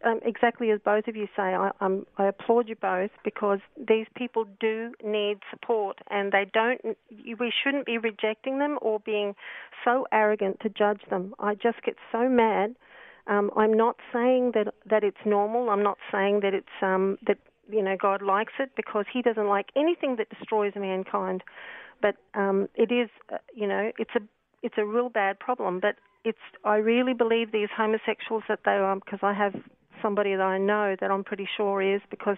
um, 0.04 0.20
exactly 0.24 0.70
as 0.70 0.80
both 0.84 1.08
of 1.08 1.16
you 1.16 1.26
say, 1.36 1.42
I, 1.42 1.70
I 1.80 2.26
applaud 2.26 2.68
you 2.68 2.76
both 2.76 3.10
because 3.24 3.58
these 3.76 4.06
people 4.16 4.46
do 4.58 4.92
need 5.04 5.38
support, 5.50 5.98
and 6.10 6.32
they 6.32 6.46
don't. 6.52 6.80
We 7.10 7.52
shouldn't 7.62 7.86
be 7.86 7.98
rejecting 7.98 8.58
them 8.58 8.78
or 8.80 9.00
being 9.00 9.34
so 9.84 10.06
arrogant 10.12 10.60
to 10.60 10.68
judge 10.68 11.02
them. 11.10 11.34
I 11.38 11.54
just 11.54 11.82
get 11.84 11.96
so 12.12 12.28
mad. 12.28 12.76
Um, 13.26 13.50
I'm 13.56 13.74
not 13.74 13.96
saying 14.12 14.52
that 14.54 14.72
that 14.88 15.04
it's 15.04 15.24
normal. 15.26 15.68
I'm 15.68 15.82
not 15.82 15.98
saying 16.10 16.40
that 16.40 16.54
it's 16.54 16.66
um, 16.82 17.18
that 17.26 17.38
you 17.70 17.82
know 17.82 17.96
God 18.00 18.22
likes 18.22 18.54
it 18.58 18.70
because 18.76 19.04
He 19.12 19.20
doesn't 19.20 19.48
like 19.48 19.66
anything 19.76 20.16
that 20.16 20.30
destroys 20.30 20.72
mankind. 20.76 21.42
But 22.00 22.16
um, 22.34 22.68
it 22.74 22.90
is, 22.90 23.10
uh, 23.30 23.36
you 23.54 23.66
know, 23.66 23.92
it's 23.98 24.12
a 24.16 24.20
it's 24.62 24.76
a 24.78 24.84
real 24.86 25.10
bad 25.10 25.38
problem. 25.38 25.80
But 25.80 25.96
it's 26.24 26.38
I 26.64 26.76
really 26.76 27.12
believe 27.12 27.52
these 27.52 27.68
homosexuals 27.76 28.44
that 28.48 28.60
they 28.64 28.72
are 28.72 28.94
because 28.94 29.20
I 29.22 29.34
have 29.34 29.54
somebody 30.02 30.34
that 30.34 30.42
I 30.42 30.58
know 30.58 30.96
that 31.00 31.10
I'm 31.10 31.24
pretty 31.24 31.48
sure 31.56 31.82
is 31.82 32.00
because 32.10 32.36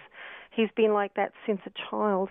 he's 0.50 0.68
been 0.76 0.92
like 0.92 1.14
that 1.14 1.32
since 1.46 1.60
a 1.66 1.70
child. 1.90 2.28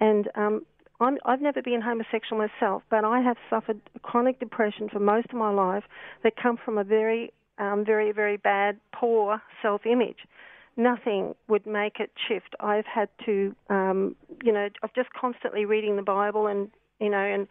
And 0.00 0.28
um, 0.34 0.64
I'm, 1.00 1.18
I've 1.24 1.40
never 1.40 1.62
been 1.62 1.80
homosexual 1.80 2.38
myself, 2.38 2.82
but 2.90 3.04
I 3.04 3.20
have 3.20 3.36
suffered 3.50 3.80
chronic 4.02 4.38
depression 4.40 4.88
for 4.90 5.00
most 5.00 5.26
of 5.30 5.34
my 5.36 5.50
life 5.50 5.84
that 6.22 6.34
come 6.40 6.58
from 6.62 6.78
a 6.78 6.84
very, 6.84 7.32
um, 7.58 7.84
very, 7.84 8.12
very 8.12 8.36
bad, 8.36 8.78
poor 8.92 9.40
self-image. 9.62 10.18
Nothing 10.76 11.34
would 11.48 11.66
make 11.66 12.00
it 12.00 12.10
shift. 12.28 12.54
I've 12.60 12.84
had 12.86 13.08
to, 13.24 13.54
um, 13.70 14.14
you 14.42 14.52
know, 14.52 14.68
I'm 14.82 14.90
just 14.94 15.08
constantly 15.18 15.64
reading 15.64 15.96
the 15.96 16.02
Bible 16.02 16.46
and, 16.46 16.70
you 17.00 17.08
know, 17.08 17.18
and 17.18 17.48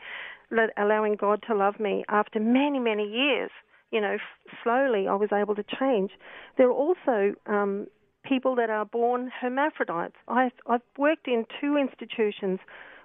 let, 0.51 0.70
allowing 0.77 1.15
God 1.15 1.44
to 1.48 1.55
love 1.55 1.79
me 1.79 2.03
after 2.08 2.39
many, 2.39 2.79
many 2.79 3.10
years 3.10 3.50
you 3.95 4.01
know, 4.01 4.17
slowly 4.61 5.07
I 5.07 5.15
was 5.15 5.29
able 5.31 5.55
to 5.55 5.63
change. 5.79 6.11
There 6.57 6.67
are 6.67 6.79
also 6.85 7.33
um, 7.45 7.87
people 8.23 8.53
that 8.55 8.69
are 8.69 8.83
born 8.83 9.31
hermaphrodites. 9.39 10.17
I've, 10.27 10.51
I've 10.67 10.81
worked 10.97 11.29
in 11.29 11.45
two 11.61 11.77
institutions. 11.77 12.59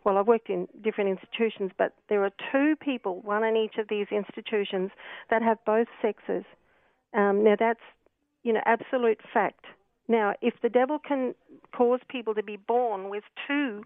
Well, 0.04 0.18
I've 0.18 0.26
worked 0.26 0.50
in 0.50 0.66
different 0.82 1.10
institutions, 1.10 1.70
but 1.78 1.94
there 2.08 2.24
are 2.24 2.32
two 2.50 2.74
people, 2.88 3.20
one 3.20 3.44
in 3.44 3.54
each 3.56 3.76
of 3.78 3.86
these 3.88 4.08
institutions, 4.10 4.90
that 5.30 5.42
have 5.42 5.58
both 5.64 5.86
sexes. 6.02 6.44
Um, 7.14 7.44
now, 7.44 7.54
that's, 7.56 7.86
you 8.42 8.52
know, 8.52 8.62
absolute 8.66 9.20
fact. 9.32 9.66
Now, 10.08 10.34
if 10.42 10.54
the 10.60 10.68
devil 10.68 10.98
can 10.98 11.36
cause 11.72 12.00
people 12.08 12.34
to 12.34 12.42
be 12.42 12.56
born 12.56 13.10
with 13.10 13.22
two 13.46 13.84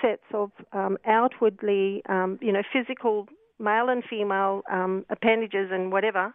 sets 0.00 0.22
of 0.32 0.50
um, 0.72 0.96
outwardly, 1.06 2.02
um, 2.08 2.38
you 2.40 2.52
know, 2.52 2.62
physical 2.72 3.26
male 3.58 3.88
and 3.88 4.02
female 4.08 4.62
um, 4.70 5.04
appendages 5.10 5.70
and 5.72 5.92
whatever, 5.92 6.34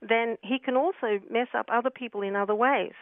then 0.00 0.36
he 0.42 0.58
can 0.58 0.76
also 0.76 1.20
mess 1.30 1.48
up 1.54 1.66
other 1.72 1.90
people 1.90 2.22
in 2.22 2.36
other 2.36 2.54
ways. 2.54 2.92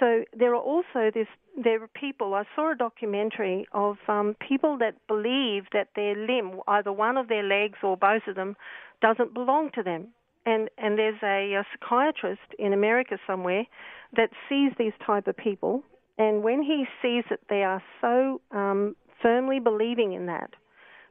So 0.00 0.24
there 0.32 0.54
are 0.54 0.62
also 0.62 1.10
this. 1.12 1.26
There 1.62 1.82
are 1.82 1.88
people. 1.88 2.32
I 2.34 2.44
saw 2.56 2.72
a 2.72 2.74
documentary 2.74 3.66
of 3.72 3.98
um, 4.08 4.34
people 4.48 4.78
that 4.78 4.94
believe 5.06 5.64
that 5.72 5.88
their 5.94 6.14
limb, 6.14 6.60
either 6.66 6.90
one 6.90 7.18
of 7.18 7.28
their 7.28 7.42
legs 7.42 7.78
or 7.82 7.96
both 7.96 8.22
of 8.26 8.34
them, 8.34 8.56
doesn't 9.02 9.34
belong 9.34 9.70
to 9.74 9.82
them. 9.82 10.08
And 10.46 10.70
and 10.78 10.98
there's 10.98 11.22
a, 11.22 11.54
a 11.54 11.66
psychiatrist 11.72 12.40
in 12.58 12.72
America 12.72 13.18
somewhere 13.26 13.66
that 14.16 14.30
sees 14.48 14.72
these 14.78 14.92
type 15.06 15.26
of 15.26 15.36
people, 15.36 15.82
and 16.18 16.42
when 16.42 16.62
he 16.62 16.86
sees 17.02 17.24
that 17.30 17.40
they 17.48 17.62
are 17.62 17.82
so 18.00 18.40
um, 18.50 18.96
firmly 19.20 19.60
believing 19.60 20.14
in 20.14 20.26
that, 20.26 20.50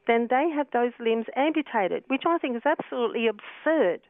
then 0.06 0.28
they 0.30 0.48
have 0.54 0.66
those 0.72 0.92
limbs 0.98 1.26
amputated, 1.36 2.04
which 2.08 2.22
I 2.26 2.38
think 2.38 2.56
is 2.56 2.62
absolutely 2.64 3.26
absurd. 3.28 4.00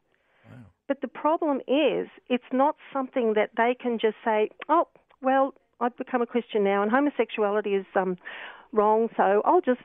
Wow. 0.50 0.58
But 0.88 1.00
the 1.00 1.08
problem 1.08 1.58
is, 1.68 2.08
it's 2.28 2.44
not 2.52 2.76
something 2.92 3.34
that 3.34 3.50
they 3.56 3.76
can 3.80 3.98
just 3.98 4.16
say, 4.24 4.50
oh, 4.68 4.88
well, 5.20 5.54
I've 5.80 5.96
become 5.96 6.22
a 6.22 6.26
Christian 6.26 6.64
now, 6.64 6.82
and 6.82 6.90
homosexuality 6.90 7.74
is 7.74 7.86
um, 7.94 8.16
wrong, 8.72 9.08
so 9.16 9.42
I'll 9.44 9.60
just 9.60 9.80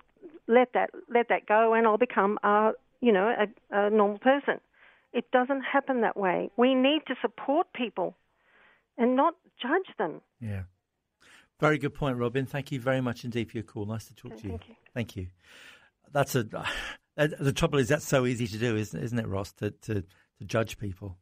let 0.47 0.73
that 0.73 0.91
let 1.09 1.29
that 1.29 1.45
go, 1.45 1.73
and 1.73 1.87
I'll 1.87 1.97
become 1.97 2.37
a 2.43 2.71
you 3.01 3.11
know 3.11 3.27
a, 3.27 3.47
a 3.77 3.89
normal 3.89 4.19
person. 4.19 4.59
It 5.13 5.31
doesn't 5.31 5.61
happen 5.61 6.01
that 6.01 6.15
way. 6.15 6.51
We 6.57 6.75
need 6.75 7.01
to 7.07 7.15
support 7.21 7.67
people 7.73 8.15
and 8.97 9.15
not 9.15 9.33
judge 9.61 9.95
them. 9.97 10.21
Yeah. 10.39 10.63
Very 11.59 11.79
good 11.79 11.95
point, 11.95 12.17
Robin. 12.17 12.45
Thank 12.45 12.71
you 12.71 12.79
very 12.79 13.01
much 13.01 13.23
indeed 13.23 13.49
for 13.49 13.57
your 13.57 13.63
call. 13.63 13.85
Nice 13.85 14.05
to 14.05 14.13
talk 14.13 14.37
to 14.37 14.43
you. 14.43 14.49
Thank 14.49 14.67
you. 14.67 14.75
Thank 14.93 15.15
you 15.15 15.27
that's 16.11 16.35
a 16.35 16.43
the 17.15 17.53
trouble 17.53 17.79
is 17.79 17.89
that's 17.89 18.07
so 18.07 18.25
easy 18.25 18.47
to 18.47 18.57
do, 18.57 18.75
isn't 18.75 19.01
isn't 19.01 19.19
it, 19.19 19.27
Ross? 19.27 19.51
To 19.53 19.71
to, 19.71 20.01
to 20.01 20.45
judge 20.45 20.77
people. 20.77 21.17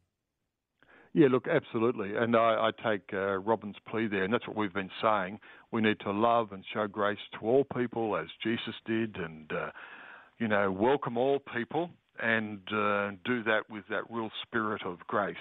Yeah, 1.12 1.28
look, 1.30 1.48
absolutely, 1.48 2.14
and 2.14 2.36
I, 2.36 2.68
I 2.68 2.70
take 2.90 3.14
uh, 3.14 3.38
Robin's 3.38 3.76
plea 3.88 4.06
there, 4.06 4.24
and 4.24 4.34
that's 4.34 4.46
what 4.46 4.54
we've 4.54 4.74
been 4.74 4.90
saying. 5.00 5.40
We 5.72 5.80
need 5.80 5.98
to 6.00 6.10
love 6.10 6.52
and 6.52 6.62
show 6.74 6.86
grace 6.86 7.16
to 7.32 7.46
all 7.46 7.64
people, 7.64 8.18
as 8.18 8.26
Jesus 8.42 8.74
did, 8.84 9.16
and 9.16 9.50
uh, 9.50 9.70
you 10.38 10.46
know, 10.46 10.70
welcome 10.70 11.16
all 11.16 11.38
people, 11.38 11.88
and 12.22 12.60
uh, 12.70 13.12
do 13.24 13.42
that 13.44 13.62
with 13.70 13.84
that 13.88 14.02
real 14.10 14.30
spirit 14.42 14.82
of 14.84 14.98
grace. 15.06 15.36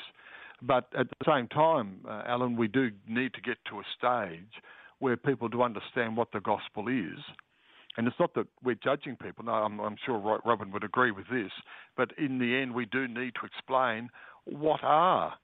But 0.62 0.86
at 0.98 1.08
the 1.10 1.26
same 1.26 1.48
time, 1.50 2.00
uh, 2.08 2.24
Alan, 2.26 2.56
we 2.56 2.70
do 2.70 2.92
need 3.08 3.34
to 3.34 3.42
get 3.42 3.58
to 3.70 3.80
a 3.80 3.84
stage 3.98 4.62
where 5.00 5.18
people 5.18 5.50
do 5.50 5.62
understand 5.62 6.16
what 6.16 6.32
the 6.32 6.40
gospel 6.40 6.88
is. 6.88 7.20
And 7.98 8.08
it's 8.08 8.20
not 8.20 8.34
that 8.36 8.48
we're 8.64 8.76
judging 8.76 9.16
people. 9.16 9.46
No, 9.46 9.54
I'm, 9.54 9.80
I'm 9.80 9.96
sure 10.06 10.40
Robin 10.46 10.72
would 10.72 10.84
agree 10.84 11.12
with 11.12 11.28
this. 11.32 11.52
But 11.96 12.12
in 12.18 12.40
the 12.40 12.56
end, 12.56 12.74
we 12.74 12.86
do 12.86 13.08
need 13.08 13.34
to 13.40 13.46
explain 13.46 14.10
what 14.46 14.82
are 14.84 15.36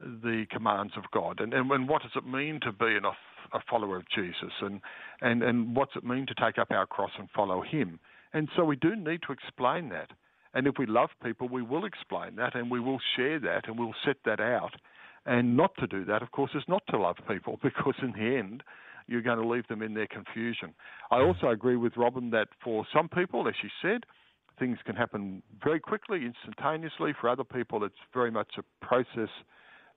the 0.00 0.46
commands 0.50 0.94
of 0.96 1.04
God 1.12 1.40
and, 1.40 1.52
and, 1.52 1.70
and 1.70 1.88
what 1.88 2.02
does 2.02 2.12
it 2.16 2.26
mean 2.26 2.58
to 2.62 2.72
be 2.72 2.96
an, 2.96 3.04
a 3.52 3.60
follower 3.68 3.96
of 3.96 4.04
Jesus 4.14 4.52
and, 4.60 4.80
and, 5.20 5.42
and 5.42 5.76
what's 5.76 5.94
it 5.96 6.04
mean 6.04 6.26
to 6.26 6.34
take 6.34 6.58
up 6.58 6.70
our 6.70 6.86
cross 6.86 7.10
and 7.18 7.28
follow 7.34 7.62
Him. 7.62 8.00
And 8.32 8.48
so 8.56 8.64
we 8.64 8.76
do 8.76 8.96
need 8.96 9.20
to 9.26 9.32
explain 9.32 9.88
that. 9.90 10.10
And 10.54 10.66
if 10.66 10.74
we 10.78 10.86
love 10.86 11.10
people, 11.22 11.48
we 11.48 11.62
will 11.62 11.84
explain 11.84 12.36
that 12.36 12.54
and 12.54 12.70
we 12.70 12.80
will 12.80 13.00
share 13.16 13.38
that 13.40 13.68
and 13.68 13.78
we'll 13.78 13.94
set 14.04 14.16
that 14.24 14.40
out. 14.40 14.72
And 15.26 15.56
not 15.56 15.72
to 15.78 15.86
do 15.86 16.04
that, 16.06 16.22
of 16.22 16.30
course, 16.30 16.52
is 16.54 16.64
not 16.66 16.82
to 16.90 16.98
love 16.98 17.16
people 17.28 17.58
because 17.62 17.94
in 18.02 18.12
the 18.12 18.38
end, 18.38 18.62
you're 19.06 19.22
going 19.22 19.38
to 19.38 19.46
leave 19.46 19.66
them 19.68 19.82
in 19.82 19.94
their 19.94 20.06
confusion. 20.06 20.74
I 21.10 21.20
also 21.20 21.48
agree 21.48 21.76
with 21.76 21.96
Robin 21.96 22.30
that 22.30 22.48
for 22.62 22.86
some 22.94 23.08
people, 23.08 23.48
as 23.48 23.54
she 23.60 23.68
said, 23.82 24.04
things 24.58 24.78
can 24.84 24.94
happen 24.94 25.42
very 25.62 25.80
quickly, 25.80 26.20
instantaneously. 26.24 27.14
For 27.20 27.28
other 27.28 27.44
people, 27.44 27.84
it's 27.84 27.94
very 28.12 28.30
much 28.30 28.52
a 28.58 28.84
process 28.84 29.30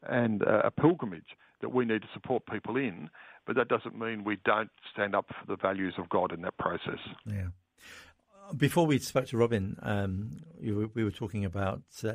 and 0.03 0.41
a 0.41 0.72
pilgrimage 0.72 1.38
that 1.62 1.69
we 1.69 1.86
need 1.86 2.01
to 2.01 2.07
support 2.13 2.43
people 2.45 2.75
in. 2.77 3.10
But 3.45 3.55
that 3.57 3.67
doesn't 3.67 3.98
mean 3.98 4.24
we 4.24 4.38
don't 4.45 4.69
stand 4.91 5.15
up 5.15 5.27
for 5.27 5.45
the 5.48 5.57
values 5.62 5.95
of 5.98 6.10
God 6.10 6.31
in 6.31 6.41
that 6.41 6.57
process. 6.57 7.00
Yeah. 7.25 7.48
Before 8.57 8.86
we 8.86 9.00
spoke 9.00 9.27
to 9.27 9.38
Robin, 9.38 9.77
um, 9.81 10.43
were, 10.62 10.88
we 10.93 11.03
were 11.03 11.12
talking 11.12 11.45
about 11.45 11.81
uh, 12.03 12.13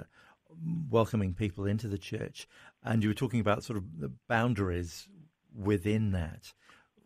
welcoming 0.90 1.34
people 1.34 1.66
into 1.66 1.88
the 1.88 1.98
church, 1.98 2.46
and 2.84 3.02
you 3.02 3.08
were 3.08 3.14
talking 3.14 3.40
about 3.40 3.64
sort 3.64 3.78
of 3.78 3.84
the 3.98 4.12
boundaries 4.28 5.08
within 5.54 6.12
that. 6.12 6.52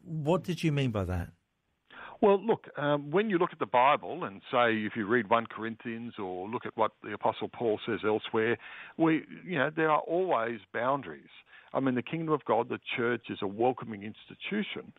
What 0.04 0.44
did 0.44 0.62
you 0.62 0.72
mean 0.72 0.90
by 0.90 1.04
that? 1.04 1.30
Well, 2.20 2.40
look, 2.40 2.68
um, 2.78 3.10
when 3.10 3.30
you 3.30 3.38
look 3.38 3.52
at 3.52 3.58
the 3.58 3.66
Bible 3.66 4.22
and 4.22 4.40
say 4.52 4.76
if 4.76 4.92
you 4.94 5.06
read 5.06 5.28
1 5.28 5.46
Corinthians 5.46 6.14
or 6.22 6.48
look 6.48 6.64
at 6.64 6.76
what 6.76 6.92
the 7.02 7.12
Apostle 7.12 7.48
Paul 7.48 7.80
says 7.84 7.98
elsewhere, 8.06 8.58
we, 8.96 9.24
you 9.44 9.58
know, 9.58 9.70
there 9.74 9.90
are 9.90 10.00
always 10.00 10.60
boundaries. 10.72 11.30
I 11.74 11.80
mean, 11.80 11.96
the 11.96 12.02
kingdom 12.02 12.32
of 12.32 12.44
God, 12.44 12.68
the 12.68 12.78
church, 12.96 13.22
is 13.28 13.38
a 13.42 13.46
welcoming 13.48 14.04
institution, 14.04 14.92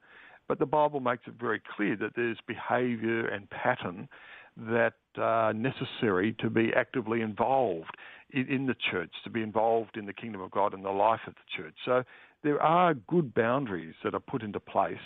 but 0.49 0.59
the 0.59 0.65
Bible 0.65 0.99
makes 0.99 1.23
it 1.25 1.35
very 1.39 1.61
clear 1.77 1.95
that 1.95 2.11
there's 2.17 2.39
behaviour 2.45 3.25
and 3.25 3.49
pattern 3.49 4.09
that 4.57 4.93
are 5.17 5.53
necessary 5.53 6.35
to 6.39 6.49
be 6.49 6.71
actively 6.75 7.21
involved 7.21 7.95
in, 8.31 8.65
the 8.65 8.75
church, 8.91 9.11
to 9.23 9.29
be 9.29 9.41
involved 9.41 9.95
in 9.95 10.05
the 10.05 10.13
kingdom 10.13 10.41
of 10.41 10.51
God 10.51 10.73
and 10.73 10.83
the 10.83 10.89
life 10.89 11.19
of 11.27 11.33
the 11.35 11.63
church. 11.63 11.75
So 11.85 12.03
there 12.43 12.61
are 12.61 12.93
good 12.93 13.33
boundaries 13.33 13.93
that 14.03 14.15
are 14.15 14.19
put 14.19 14.41
into 14.41 14.59
place 14.59 14.97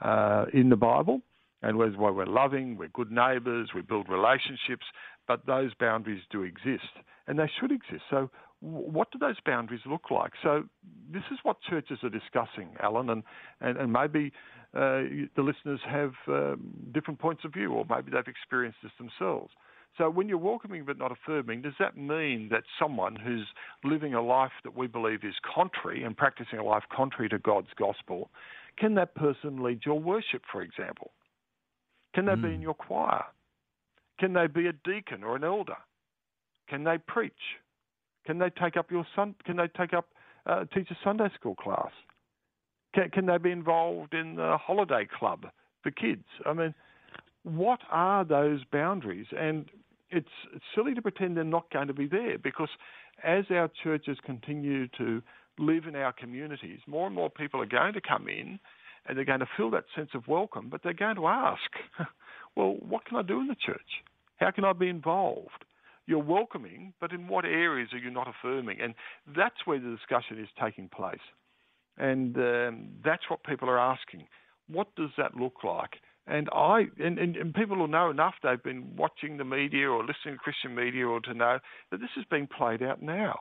uh, 0.00 0.46
in 0.52 0.68
the 0.68 0.76
Bible. 0.76 1.20
And 1.60 1.76
where 1.76 2.12
we're 2.12 2.24
loving, 2.24 2.76
we're 2.76 2.86
good 2.88 3.10
neighbours, 3.10 3.70
we 3.74 3.82
build 3.82 4.08
relationships, 4.08 4.86
but 5.26 5.44
those 5.44 5.74
boundaries 5.74 6.22
do 6.30 6.44
exist, 6.44 6.92
and 7.26 7.36
they 7.36 7.50
should 7.60 7.72
exist. 7.72 8.02
So, 8.10 8.30
what 8.60 9.10
do 9.12 9.18
those 9.18 9.36
boundaries 9.44 9.80
look 9.86 10.10
like? 10.10 10.32
So, 10.42 10.64
this 11.12 11.22
is 11.30 11.38
what 11.42 11.60
churches 11.62 11.98
are 12.02 12.10
discussing, 12.10 12.70
Alan, 12.82 13.10
and, 13.10 13.22
and, 13.60 13.76
and 13.78 13.92
maybe 13.92 14.32
uh, 14.74 15.28
the 15.36 15.42
listeners 15.42 15.80
have 15.88 16.12
um, 16.26 16.74
different 16.92 17.20
points 17.20 17.44
of 17.44 17.52
view, 17.52 17.72
or 17.72 17.84
maybe 17.88 18.10
they've 18.10 18.26
experienced 18.26 18.78
this 18.82 18.92
themselves. 18.98 19.52
So, 19.96 20.10
when 20.10 20.28
you're 20.28 20.38
welcoming 20.38 20.84
but 20.84 20.98
not 20.98 21.12
affirming, 21.12 21.62
does 21.62 21.74
that 21.78 21.96
mean 21.96 22.48
that 22.50 22.64
someone 22.80 23.16
who's 23.16 23.46
living 23.84 24.14
a 24.14 24.22
life 24.22 24.52
that 24.64 24.76
we 24.76 24.86
believe 24.86 25.20
is 25.22 25.34
contrary 25.54 26.02
and 26.02 26.16
practicing 26.16 26.58
a 26.58 26.64
life 26.64 26.84
contrary 26.94 27.28
to 27.28 27.38
God's 27.38 27.68
gospel, 27.78 28.30
can 28.76 28.94
that 28.94 29.14
person 29.14 29.62
lead 29.62 29.80
your 29.86 30.00
worship, 30.00 30.42
for 30.50 30.62
example? 30.62 31.12
Can 32.14 32.26
they 32.26 32.32
mm. 32.32 32.42
be 32.42 32.48
in 32.48 32.54
hmm. 32.56 32.62
your 32.62 32.74
choir? 32.74 33.24
Can 34.18 34.32
they 34.32 34.46
be 34.46 34.66
a 34.66 34.72
deacon 34.72 35.22
or 35.22 35.36
an 35.36 35.44
elder? 35.44 35.76
Can 36.68 36.84
they 36.84 36.98
preach? 36.98 37.32
Can 38.28 38.38
they 38.38 38.50
take 38.50 38.76
up 38.76 38.90
your 38.90 39.06
son? 39.16 39.34
Can 39.46 39.56
they 39.56 39.68
take 39.68 39.94
up 39.94 40.08
uh, 40.44 40.66
teach 40.74 40.90
a 40.90 40.96
Sunday 41.02 41.28
school 41.34 41.54
class? 41.54 41.90
Can, 42.94 43.08
can 43.08 43.24
they 43.24 43.38
be 43.38 43.50
involved 43.50 44.12
in 44.12 44.36
the 44.36 44.58
holiday 44.60 45.08
club 45.18 45.46
for 45.82 45.90
kids? 45.90 46.24
I 46.44 46.52
mean, 46.52 46.74
what 47.44 47.80
are 47.90 48.26
those 48.26 48.60
boundaries? 48.70 49.24
And 49.34 49.70
it's, 50.10 50.28
it's 50.54 50.64
silly 50.74 50.92
to 50.92 51.00
pretend 51.00 51.38
they're 51.38 51.44
not 51.44 51.70
going 51.72 51.88
to 51.88 51.94
be 51.94 52.06
there 52.06 52.36
because 52.36 52.68
as 53.24 53.46
our 53.50 53.70
churches 53.82 54.18
continue 54.26 54.88
to 54.98 55.22
live 55.58 55.86
in 55.86 55.96
our 55.96 56.12
communities, 56.12 56.80
more 56.86 57.06
and 57.06 57.16
more 57.16 57.30
people 57.30 57.62
are 57.62 57.66
going 57.66 57.94
to 57.94 58.00
come 58.06 58.28
in 58.28 58.58
and 59.06 59.16
they're 59.16 59.24
going 59.24 59.40
to 59.40 59.48
feel 59.56 59.70
that 59.70 59.84
sense 59.96 60.10
of 60.12 60.28
welcome, 60.28 60.68
but 60.68 60.82
they're 60.82 60.92
going 60.92 61.16
to 61.16 61.28
ask, 61.28 61.62
well, 62.56 62.76
what 62.86 63.06
can 63.06 63.16
I 63.16 63.22
do 63.22 63.40
in 63.40 63.46
the 63.46 63.56
church? 63.64 64.02
How 64.36 64.50
can 64.50 64.66
I 64.66 64.74
be 64.74 64.88
involved? 64.88 65.64
You're 66.08 66.24
welcoming, 66.24 66.94
but 67.02 67.12
in 67.12 67.28
what 67.28 67.44
areas 67.44 67.90
are 67.92 67.98
you 67.98 68.10
not 68.10 68.26
affirming? 68.26 68.80
And 68.80 68.94
that's 69.36 69.66
where 69.66 69.78
the 69.78 69.94
discussion 69.94 70.42
is 70.42 70.48
taking 70.58 70.88
place. 70.88 71.20
And 71.98 72.34
um, 72.38 72.88
that's 73.04 73.24
what 73.28 73.44
people 73.44 73.68
are 73.68 73.78
asking. 73.78 74.26
What 74.68 74.88
does 74.96 75.10
that 75.18 75.36
look 75.36 75.64
like? 75.64 75.96
And 76.26 76.48
I 76.50 76.86
and, 76.98 77.18
and, 77.18 77.36
and 77.36 77.52
people 77.52 77.76
will 77.76 77.88
know 77.88 78.08
enough. 78.08 78.34
They've 78.42 78.62
been 78.62 78.96
watching 78.96 79.36
the 79.36 79.44
media 79.44 79.90
or 79.90 80.00
listening 80.00 80.36
to 80.36 80.38
Christian 80.38 80.74
media 80.74 81.06
or 81.06 81.20
to 81.20 81.34
know 81.34 81.58
that 81.90 82.00
this 82.00 82.10
is 82.16 82.24
being 82.30 82.46
played 82.46 82.82
out 82.82 83.02
now. 83.02 83.40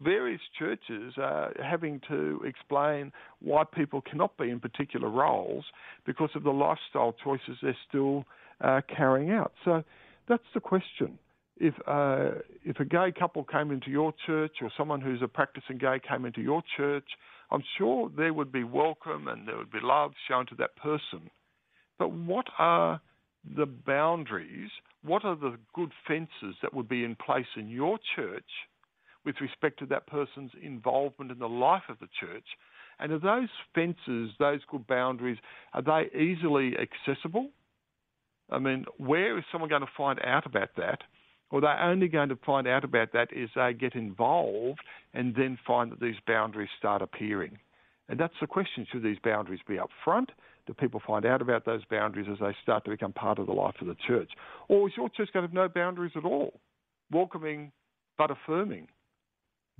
Various 0.00 0.40
churches 0.58 1.14
are 1.18 1.52
having 1.62 2.00
to 2.08 2.40
explain 2.46 3.12
why 3.40 3.64
people 3.64 4.00
cannot 4.00 4.38
be 4.38 4.48
in 4.48 4.60
particular 4.60 5.10
roles 5.10 5.66
because 6.06 6.30
of 6.34 6.42
the 6.42 6.50
lifestyle 6.50 7.14
choices 7.22 7.58
they're 7.62 7.76
still 7.86 8.24
uh, 8.62 8.80
carrying 8.94 9.30
out. 9.30 9.52
So 9.62 9.84
that's 10.26 10.42
the 10.54 10.60
question. 10.60 11.18
If 11.62 11.74
uh, 11.86 12.40
if 12.64 12.80
a 12.80 12.84
gay 12.84 13.12
couple 13.16 13.44
came 13.44 13.70
into 13.70 13.88
your 13.88 14.12
church 14.26 14.56
or 14.62 14.70
someone 14.76 15.00
who's 15.00 15.22
a 15.22 15.28
practicing 15.28 15.78
gay 15.78 16.00
came 16.06 16.24
into 16.24 16.40
your 16.40 16.60
church, 16.76 17.06
I'm 17.52 17.62
sure 17.78 18.10
there 18.16 18.34
would 18.34 18.50
be 18.50 18.64
welcome 18.64 19.28
and 19.28 19.46
there 19.46 19.56
would 19.56 19.70
be 19.70 19.78
love 19.80 20.10
shown 20.26 20.44
to 20.46 20.56
that 20.56 20.74
person. 20.74 21.30
But 22.00 22.10
what 22.10 22.46
are 22.58 23.00
the 23.56 23.66
boundaries? 23.66 24.70
What 25.04 25.24
are 25.24 25.36
the 25.36 25.56
good 25.72 25.92
fences 26.08 26.56
that 26.62 26.74
would 26.74 26.88
be 26.88 27.04
in 27.04 27.14
place 27.14 27.46
in 27.56 27.68
your 27.68 27.96
church 28.16 28.50
with 29.24 29.36
respect 29.40 29.78
to 29.78 29.86
that 29.86 30.08
person's 30.08 30.50
involvement 30.60 31.30
in 31.30 31.38
the 31.38 31.48
life 31.48 31.84
of 31.88 32.00
the 32.00 32.08
church? 32.18 32.46
And 32.98 33.12
are 33.12 33.20
those 33.20 33.50
fences, 33.72 34.32
those 34.40 34.62
good 34.68 34.88
boundaries, 34.88 35.38
are 35.74 35.82
they 35.82 36.10
easily 36.18 36.72
accessible? 36.76 37.50
I 38.50 38.58
mean, 38.58 38.84
where 38.98 39.38
is 39.38 39.44
someone 39.52 39.70
going 39.70 39.82
to 39.82 39.88
find 39.96 40.18
out 40.24 40.44
about 40.44 40.70
that? 40.76 41.02
Or 41.52 41.60
they're 41.60 41.78
only 41.78 42.08
going 42.08 42.30
to 42.30 42.38
find 42.44 42.66
out 42.66 42.82
about 42.82 43.12
that 43.12 43.28
as 43.36 43.50
they 43.54 43.74
get 43.74 43.94
involved 43.94 44.80
and 45.12 45.34
then 45.36 45.58
find 45.64 45.92
that 45.92 46.00
these 46.00 46.16
boundaries 46.26 46.70
start 46.78 47.02
appearing. 47.02 47.58
And 48.08 48.18
that's 48.18 48.34
the 48.40 48.46
question 48.46 48.86
should 48.90 49.02
these 49.02 49.18
boundaries 49.22 49.60
be 49.68 49.78
up 49.78 49.90
front? 50.02 50.30
Do 50.66 50.72
people 50.72 51.00
find 51.06 51.26
out 51.26 51.42
about 51.42 51.64
those 51.66 51.84
boundaries 51.84 52.26
as 52.30 52.38
they 52.40 52.56
start 52.62 52.84
to 52.84 52.90
become 52.90 53.12
part 53.12 53.38
of 53.38 53.46
the 53.46 53.52
life 53.52 53.74
of 53.80 53.86
the 53.86 53.96
church? 54.06 54.30
Or 54.68 54.88
is 54.88 54.94
your 54.96 55.10
church 55.10 55.28
going 55.32 55.42
to 55.42 55.48
have 55.48 55.54
no 55.54 55.68
boundaries 55.68 56.12
at 56.16 56.24
all? 56.24 56.58
Welcoming 57.10 57.70
but 58.16 58.30
affirming. 58.30 58.88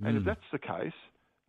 Mm. 0.01 0.07
And 0.07 0.17
if 0.17 0.23
hmm. 0.23 0.29
that's 0.29 0.41
the 0.51 0.59
case, 0.59 0.93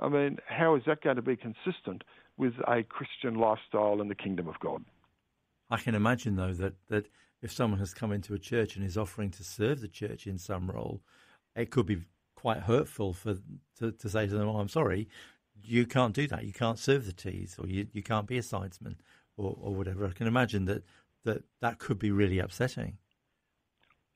I 0.00 0.08
mean, 0.08 0.38
how 0.46 0.74
is 0.74 0.82
that 0.86 1.02
going 1.02 1.16
to 1.16 1.22
be 1.22 1.36
consistent 1.36 2.02
with 2.36 2.54
a 2.66 2.82
Christian 2.82 3.34
lifestyle 3.34 4.00
in 4.00 4.08
the 4.08 4.14
kingdom 4.14 4.48
of 4.48 4.58
God? 4.60 4.84
I 5.70 5.78
can 5.78 5.94
imagine, 5.94 6.36
though, 6.36 6.52
that, 6.54 6.74
that 6.88 7.06
if 7.44 7.52
someone 7.52 7.78
has 7.78 7.92
come 7.92 8.10
into 8.10 8.32
a 8.32 8.38
church 8.38 8.74
and 8.74 8.84
is 8.84 8.96
offering 8.96 9.30
to 9.30 9.44
serve 9.44 9.82
the 9.82 9.88
church 9.88 10.26
in 10.26 10.38
some 10.38 10.70
role, 10.70 11.02
it 11.54 11.70
could 11.70 11.84
be 11.84 11.98
quite 12.34 12.60
hurtful 12.60 13.12
for 13.12 13.36
to, 13.78 13.92
to 13.92 14.08
say 14.08 14.26
to 14.26 14.34
them, 14.34 14.48
oh, 14.48 14.56
I'm 14.56 14.68
sorry, 14.68 15.08
you 15.62 15.84
can't 15.84 16.14
do 16.14 16.26
that. 16.28 16.44
You 16.44 16.54
can't 16.54 16.78
serve 16.78 17.04
the 17.04 17.12
teas 17.12 17.56
or 17.58 17.68
you, 17.68 17.86
you 17.92 18.02
can't 18.02 18.26
be 18.26 18.38
a 18.38 18.42
sidesman 18.42 18.96
or, 19.36 19.56
or 19.60 19.74
whatever. 19.74 20.06
I 20.06 20.12
can 20.12 20.26
imagine 20.26 20.64
that, 20.64 20.84
that 21.24 21.44
that 21.60 21.78
could 21.78 21.98
be 21.98 22.10
really 22.10 22.38
upsetting. 22.38 22.96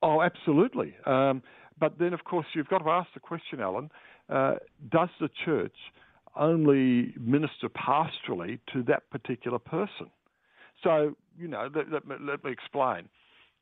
Oh, 0.01 0.23
absolutely. 0.23 0.95
Um, 1.05 1.43
but 1.79 1.99
then, 1.99 2.13
of 2.13 2.23
course, 2.23 2.47
you've 2.55 2.67
got 2.67 2.79
to 2.79 2.89
ask 2.89 3.09
the 3.13 3.19
question, 3.19 3.59
Alan 3.59 3.91
uh, 4.27 4.55
does 4.91 5.09
the 5.19 5.29
church 5.45 5.75
only 6.35 7.13
minister 7.19 7.69
pastorally 7.69 8.59
to 8.73 8.81
that 8.83 9.07
particular 9.11 9.59
person? 9.59 10.09
So, 10.83 11.15
you 11.37 11.47
know, 11.47 11.69
let, 11.75 11.91
let, 11.91 12.07
me, 12.07 12.15
let 12.19 12.43
me 12.43 12.51
explain. 12.51 13.09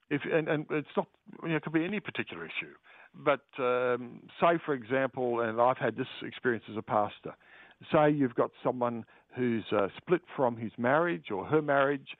If, 0.10 0.22
and, 0.32 0.48
and 0.48 0.66
it's 0.70 0.88
not, 0.96 1.08
you 1.44 1.50
know, 1.50 1.56
it 1.58 1.64
could 1.64 1.74
be 1.74 1.84
any 1.84 2.00
particular 2.00 2.46
issue. 2.46 2.74
But 3.14 3.42
um, 3.60 4.22
say, 4.40 4.60
for 4.66 4.74
example, 4.74 5.42
and 5.42 5.60
I've 5.60 5.78
had 5.78 5.98
this 5.98 6.08
experience 6.22 6.66
as 6.70 6.78
a 6.78 6.82
pastor, 6.82 7.36
say 7.92 8.12
you've 8.12 8.36
got 8.36 8.52
someone 8.64 9.06
who's 9.36 9.66
uh, 9.72 9.88
split 9.98 10.22
from 10.36 10.58
his 10.58 10.72
marriage 10.78 11.26
or 11.32 11.46
her 11.46 11.62
marriage, 11.62 12.16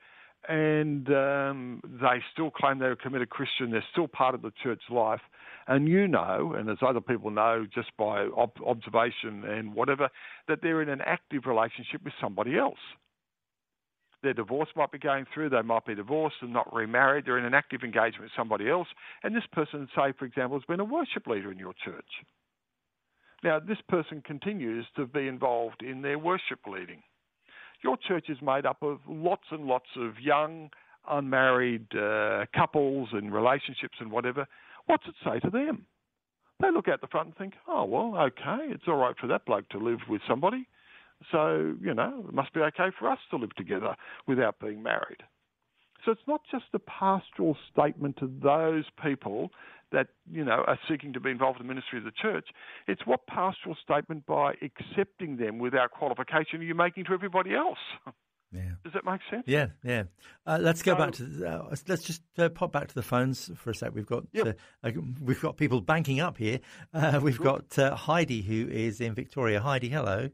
and 0.48 1.08
um, 1.12 1.82
they 1.84 2.22
still 2.32 2.50
claim 2.50 2.78
they're 2.78 2.92
a 2.92 2.96
committed 2.96 3.30
Christian, 3.30 3.70
they're 3.70 3.84
still 3.92 4.08
part 4.08 4.34
of 4.34 4.42
the 4.42 4.52
church 4.62 4.82
life, 4.90 5.20
and 5.66 5.88
you 5.88 6.08
know, 6.08 6.54
and 6.56 6.70
as 6.70 6.78
other 6.86 7.00
people 7.00 7.30
know 7.30 7.66
just 7.72 7.90
by 7.98 8.22
ob- 8.36 8.62
observation 8.64 9.44
and 9.44 9.74
whatever, 9.74 10.08
that 10.46 10.60
they're 10.62 10.80
in 10.80 10.88
an 10.88 11.00
active 11.04 11.46
relationship 11.46 12.02
with 12.04 12.14
somebody 12.20 12.56
else. 12.56 12.78
Their 14.22 14.34
divorce 14.34 14.68
might 14.74 14.90
be 14.90 14.98
going 14.98 15.26
through. 15.32 15.50
They 15.50 15.62
might 15.62 15.86
be 15.86 15.94
divorced 15.94 16.36
and 16.40 16.52
not 16.52 16.72
remarried. 16.74 17.24
They're 17.24 17.38
in 17.38 17.44
an 17.44 17.54
active 17.54 17.82
engagement 17.82 18.22
with 18.22 18.32
somebody 18.36 18.68
else. 18.68 18.88
And 19.22 19.34
this 19.34 19.46
person, 19.52 19.88
say, 19.94 20.12
for 20.18 20.24
example, 20.24 20.58
has 20.58 20.64
been 20.64 20.80
a 20.80 20.84
worship 20.84 21.26
leader 21.26 21.52
in 21.52 21.58
your 21.58 21.74
church. 21.84 22.04
Now, 23.44 23.60
this 23.60 23.78
person 23.88 24.20
continues 24.26 24.86
to 24.96 25.06
be 25.06 25.28
involved 25.28 25.82
in 25.82 26.02
their 26.02 26.18
worship 26.18 26.60
leading. 26.66 27.02
Your 27.84 27.96
church 27.96 28.26
is 28.28 28.38
made 28.42 28.66
up 28.66 28.82
of 28.82 28.98
lots 29.08 29.44
and 29.52 29.66
lots 29.66 29.86
of 29.96 30.18
young, 30.20 30.70
unmarried 31.08 31.86
uh, 31.96 32.46
couples 32.52 33.10
and 33.12 33.32
relationships 33.32 33.98
and 34.00 34.10
whatever. 34.10 34.46
What's 34.86 35.06
it 35.06 35.14
say 35.24 35.38
to 35.40 35.50
them? 35.50 35.86
They 36.60 36.72
look 36.72 36.88
out 36.88 37.00
the 37.00 37.06
front 37.06 37.28
and 37.28 37.36
think, 37.36 37.54
oh, 37.68 37.84
well, 37.84 38.16
okay, 38.16 38.66
it's 38.70 38.82
all 38.88 38.96
right 38.96 39.14
for 39.20 39.28
that 39.28 39.46
bloke 39.46 39.68
to 39.68 39.78
live 39.78 40.00
with 40.08 40.20
somebody. 40.28 40.66
So, 41.32 41.74
you 41.80 41.94
know, 41.94 42.24
it 42.28 42.34
must 42.34 42.52
be 42.52 42.60
okay 42.60 42.90
for 42.98 43.10
us 43.10 43.18
to 43.30 43.36
live 43.36 43.54
together 43.56 43.96
without 44.26 44.58
being 44.60 44.82
married. 44.82 45.22
So 46.04 46.12
it's 46.12 46.26
not 46.26 46.42
just 46.50 46.66
a 46.74 46.78
pastoral 46.78 47.56
statement 47.70 48.18
to 48.18 48.30
those 48.42 48.84
people 49.02 49.50
that, 49.90 50.08
you 50.30 50.44
know, 50.44 50.64
are 50.66 50.78
seeking 50.88 51.12
to 51.14 51.20
be 51.20 51.30
involved 51.30 51.60
in 51.60 51.66
the 51.66 51.72
ministry 51.72 51.98
of 51.98 52.04
the 52.04 52.12
church. 52.12 52.48
It's 52.86 53.04
what 53.04 53.26
pastoral 53.26 53.76
statement 53.82 54.26
by 54.26 54.54
accepting 54.62 55.38
them 55.38 55.58
without 55.58 55.90
qualification 55.90 56.60
are 56.60 56.64
you 56.64 56.74
making 56.74 57.06
to 57.06 57.12
everybody 57.12 57.54
else? 57.54 57.78
Yeah. 58.52 58.62
Does 58.82 58.94
that 58.94 59.04
make 59.04 59.20
sense? 59.30 59.44
Yeah, 59.46 59.66
yeah. 59.84 60.04
Uh, 60.46 60.58
let's 60.60 60.80
go 60.80 60.92
so, 60.92 60.98
back 60.98 61.12
to 61.12 61.46
uh, 61.46 61.74
let's 61.86 62.02
just 62.02 62.22
uh, 62.38 62.48
pop 62.48 62.72
back 62.72 62.88
to 62.88 62.94
the 62.94 63.02
phones 63.02 63.50
for 63.54 63.70
a 63.70 63.74
sec. 63.74 63.90
We've 63.94 64.06
got 64.06 64.24
yep. 64.32 64.58
Uh, 64.82 64.90
we've 65.22 65.40
got 65.40 65.58
people 65.58 65.82
banking 65.82 66.20
up 66.20 66.38
here. 66.38 66.60
Uh, 66.94 67.20
we've 67.22 67.38
got 67.38 67.78
uh, 67.78 67.94
Heidi 67.94 68.40
who 68.40 68.66
is 68.70 69.02
in 69.02 69.14
Victoria. 69.14 69.60
Heidi, 69.60 69.90
hello. 69.90 70.30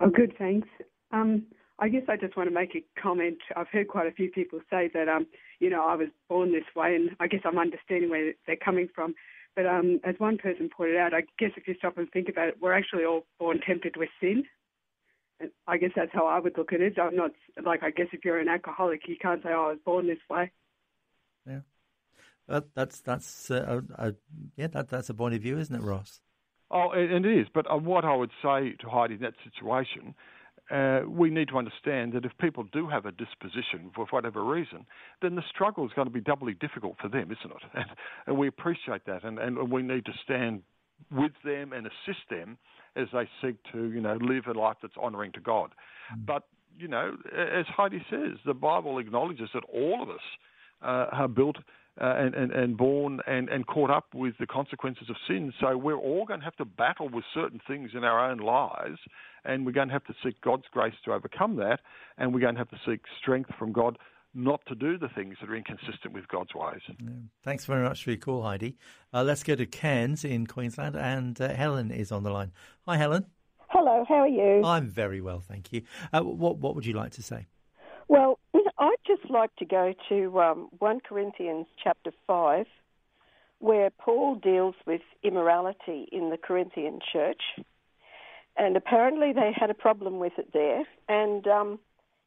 Oh, 0.00 0.10
good, 0.10 0.34
thanks. 0.38 0.68
Um, 1.12 1.46
I 1.80 1.88
guess 1.88 2.02
I 2.08 2.16
just 2.16 2.36
want 2.36 2.48
to 2.48 2.54
make 2.54 2.74
a 2.74 3.00
comment. 3.00 3.38
I've 3.56 3.68
heard 3.68 3.88
quite 3.88 4.06
a 4.06 4.12
few 4.12 4.30
people 4.30 4.60
say 4.70 4.90
that, 4.94 5.08
um, 5.08 5.26
you 5.60 5.70
know, 5.70 5.86
I 5.86 5.94
was 5.94 6.08
born 6.28 6.52
this 6.52 6.64
way, 6.74 6.94
and 6.94 7.10
I 7.20 7.28
guess 7.28 7.40
I'm 7.44 7.58
understanding 7.58 8.10
where 8.10 8.32
they're 8.46 8.56
coming 8.56 8.88
from. 8.94 9.14
But 9.54 9.66
um, 9.66 10.00
as 10.04 10.14
one 10.18 10.38
person 10.38 10.70
pointed 10.74 10.96
out, 10.96 11.14
I 11.14 11.22
guess 11.38 11.50
if 11.56 11.66
you 11.66 11.74
stop 11.78 11.98
and 11.98 12.10
think 12.10 12.28
about 12.28 12.48
it, 12.48 12.56
we're 12.60 12.72
actually 12.72 13.04
all 13.04 13.26
born 13.40 13.60
tempted 13.64 13.96
with 13.96 14.08
sin. 14.20 14.44
And 15.40 15.50
I 15.66 15.78
guess 15.78 15.90
that's 15.94 16.12
how 16.12 16.26
I 16.26 16.38
would 16.38 16.56
look 16.56 16.72
at 16.72 16.80
it. 16.80 16.98
I'm 16.98 17.16
not 17.16 17.30
like 17.64 17.82
I 17.82 17.90
guess 17.90 18.08
if 18.12 18.24
you're 18.24 18.38
an 18.38 18.48
alcoholic, 18.48 19.02
you 19.06 19.16
can't 19.20 19.42
say, 19.42 19.50
"Oh, 19.50 19.66
I 19.66 19.68
was 19.70 19.78
born 19.84 20.06
this 20.06 20.18
way." 20.28 20.50
Yeah, 21.46 21.60
that, 22.48 22.64
that's 22.74 23.00
that's 23.00 23.50
uh, 23.50 23.80
uh, 23.96 24.12
yeah, 24.56 24.66
that 24.68 24.88
that's 24.88 25.10
a 25.10 25.14
point 25.14 25.34
of 25.34 25.42
view, 25.42 25.58
isn't 25.58 25.74
it, 25.74 25.82
Ross? 25.82 26.20
Oh, 26.70 26.90
and 26.90 27.24
it 27.24 27.40
is. 27.40 27.46
But 27.52 27.70
uh, 27.70 27.76
what 27.76 28.04
I 28.04 28.14
would 28.14 28.30
say 28.42 28.74
to 28.80 28.88
Heidi 28.88 29.14
in 29.14 29.20
that 29.20 29.34
situation, 29.44 30.14
uh, 30.70 31.00
we 31.08 31.30
need 31.30 31.48
to 31.48 31.56
understand 31.56 32.12
that 32.12 32.24
if 32.24 32.32
people 32.38 32.64
do 32.72 32.88
have 32.88 33.06
a 33.06 33.12
disposition 33.12 33.90
for 33.94 34.06
whatever 34.10 34.44
reason, 34.44 34.84
then 35.22 35.34
the 35.34 35.42
struggle 35.50 35.86
is 35.86 35.92
going 35.96 36.06
to 36.06 36.12
be 36.12 36.20
doubly 36.20 36.54
difficult 36.54 36.96
for 37.00 37.08
them, 37.08 37.30
isn't 37.32 37.50
it? 37.50 37.62
And, 37.74 37.86
and 38.26 38.38
we 38.38 38.48
appreciate 38.48 39.06
that, 39.06 39.24
and, 39.24 39.38
and 39.38 39.70
we 39.70 39.82
need 39.82 40.04
to 40.04 40.12
stand 40.24 40.62
with 41.10 41.32
them 41.44 41.72
and 41.72 41.86
assist 41.86 42.28
them 42.28 42.58
as 42.96 43.06
they 43.12 43.28
seek 43.40 43.56
to, 43.72 43.90
you 43.90 44.00
know, 44.00 44.18
live 44.20 44.44
a 44.46 44.58
life 44.58 44.76
that's 44.82 44.96
honouring 44.96 45.32
to 45.32 45.40
God. 45.40 45.70
Mm. 46.12 46.26
But 46.26 46.42
you 46.78 46.88
know, 46.88 47.16
as 47.36 47.66
Heidi 47.76 48.04
says, 48.08 48.38
the 48.46 48.54
Bible 48.54 48.98
acknowledges 48.98 49.50
that 49.52 49.64
all 49.72 50.02
of 50.02 50.08
us 50.10 50.20
uh, 50.82 51.06
are 51.12 51.28
built 51.28 51.56
uh, 52.00 52.14
and, 52.16 52.34
and, 52.34 52.52
and 52.52 52.76
born 52.76 53.20
and, 53.26 53.48
and 53.48 53.66
caught 53.66 53.90
up 53.90 54.06
with 54.14 54.34
the 54.38 54.46
consequences 54.46 55.10
of 55.10 55.16
sin. 55.26 55.52
So 55.60 55.76
we're 55.76 55.96
all 55.96 56.24
going 56.24 56.40
to 56.40 56.44
have 56.44 56.56
to 56.56 56.64
battle 56.64 57.08
with 57.08 57.24
certain 57.34 57.60
things 57.66 57.90
in 57.94 58.04
our 58.04 58.30
own 58.30 58.38
lives, 58.38 58.98
and 59.44 59.66
we're 59.66 59.72
going 59.72 59.88
to 59.88 59.94
have 59.94 60.04
to 60.04 60.14
seek 60.24 60.40
God's 60.40 60.64
grace 60.72 60.94
to 61.04 61.12
overcome 61.12 61.56
that, 61.56 61.80
and 62.16 62.32
we're 62.32 62.40
going 62.40 62.54
to 62.54 62.60
have 62.60 62.70
to 62.70 62.80
seek 62.86 63.00
strength 63.20 63.50
from 63.58 63.72
God 63.72 63.98
not 64.34 64.60
to 64.66 64.74
do 64.74 64.98
the 64.98 65.08
things 65.08 65.36
that 65.40 65.50
are 65.50 65.56
inconsistent 65.56 66.12
with 66.12 66.28
God's 66.28 66.54
ways. 66.54 66.80
Yeah. 66.86 67.08
Thanks 67.42 67.64
very 67.64 67.82
much 67.82 68.04
for 68.04 68.10
your 68.10 68.18
call, 68.18 68.42
Heidi. 68.42 68.76
Uh, 69.12 69.22
let's 69.22 69.42
go 69.42 69.54
to 69.54 69.66
Cairns 69.66 70.24
in 70.24 70.46
Queensland, 70.46 70.96
and 70.96 71.40
uh, 71.40 71.54
Helen 71.54 71.90
is 71.90 72.12
on 72.12 72.22
the 72.22 72.30
line. 72.30 72.52
Hi, 72.86 72.96
Helen. 72.96 73.26
Hello, 73.68 74.04
how 74.08 74.16
are 74.16 74.28
you? 74.28 74.62
I'm 74.64 74.86
very 74.88 75.20
well, 75.20 75.40
thank 75.40 75.72
you. 75.72 75.82
Uh, 76.12 76.22
what, 76.22 76.58
what 76.58 76.74
would 76.74 76.86
you 76.86 76.94
like 76.94 77.12
to 77.12 77.22
say? 77.22 77.46
Well, 78.08 78.38
I'd 78.54 78.57
just 79.08 79.30
like 79.30 79.54
to 79.56 79.64
go 79.64 79.94
to 80.08 80.40
um, 80.40 80.68
1 80.78 81.00
Corinthians 81.00 81.66
chapter 81.82 82.12
5, 82.26 82.66
where 83.58 83.90
Paul 83.90 84.36
deals 84.36 84.74
with 84.86 85.00
immorality 85.22 86.06
in 86.12 86.30
the 86.30 86.36
Corinthian 86.36 87.00
church. 87.12 87.42
And 88.56 88.76
apparently 88.76 89.32
they 89.32 89.52
had 89.54 89.70
a 89.70 89.74
problem 89.74 90.18
with 90.18 90.34
it 90.38 90.52
there. 90.52 90.84
And 91.08 91.46
um, 91.48 91.78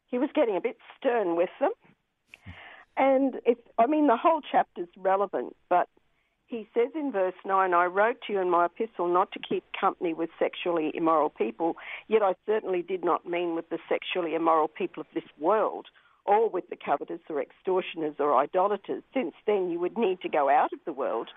he 0.08 0.18
was 0.18 0.28
getting 0.34 0.56
a 0.56 0.60
bit 0.60 0.76
stern 0.98 1.36
with 1.36 1.50
them. 1.60 1.70
And 2.96 3.36
it, 3.46 3.58
I 3.78 3.86
mean, 3.86 4.06
the 4.06 4.16
whole 4.16 4.42
chapter's 4.42 4.88
relevant, 4.98 5.56
but 5.70 5.88
he 6.46 6.68
says 6.74 6.90
in 6.94 7.10
verse 7.10 7.34
9, 7.46 7.72
I 7.72 7.86
wrote 7.86 8.18
to 8.26 8.34
you 8.34 8.40
in 8.40 8.50
my 8.50 8.66
epistle 8.66 9.08
not 9.08 9.32
to 9.32 9.38
keep 9.38 9.64
company 9.78 10.12
with 10.12 10.28
sexually 10.38 10.92
immoral 10.94 11.30
people, 11.30 11.76
yet 12.08 12.22
I 12.22 12.34
certainly 12.44 12.82
did 12.82 13.02
not 13.02 13.26
mean 13.26 13.54
with 13.54 13.70
the 13.70 13.78
sexually 13.88 14.34
immoral 14.34 14.68
people 14.68 15.00
of 15.00 15.06
this 15.14 15.24
world, 15.40 15.86
or 16.24 16.48
with 16.48 16.68
the 16.70 16.76
covetous 16.76 17.20
or 17.28 17.40
extortioners 17.40 18.14
or 18.18 18.36
idolaters, 18.36 19.02
since 19.12 19.34
then 19.46 19.70
you 19.70 19.78
would 19.80 19.98
need 19.98 20.20
to 20.20 20.28
go 20.28 20.48
out 20.48 20.72
of 20.72 20.78
the 20.84 20.92
world. 20.92 21.28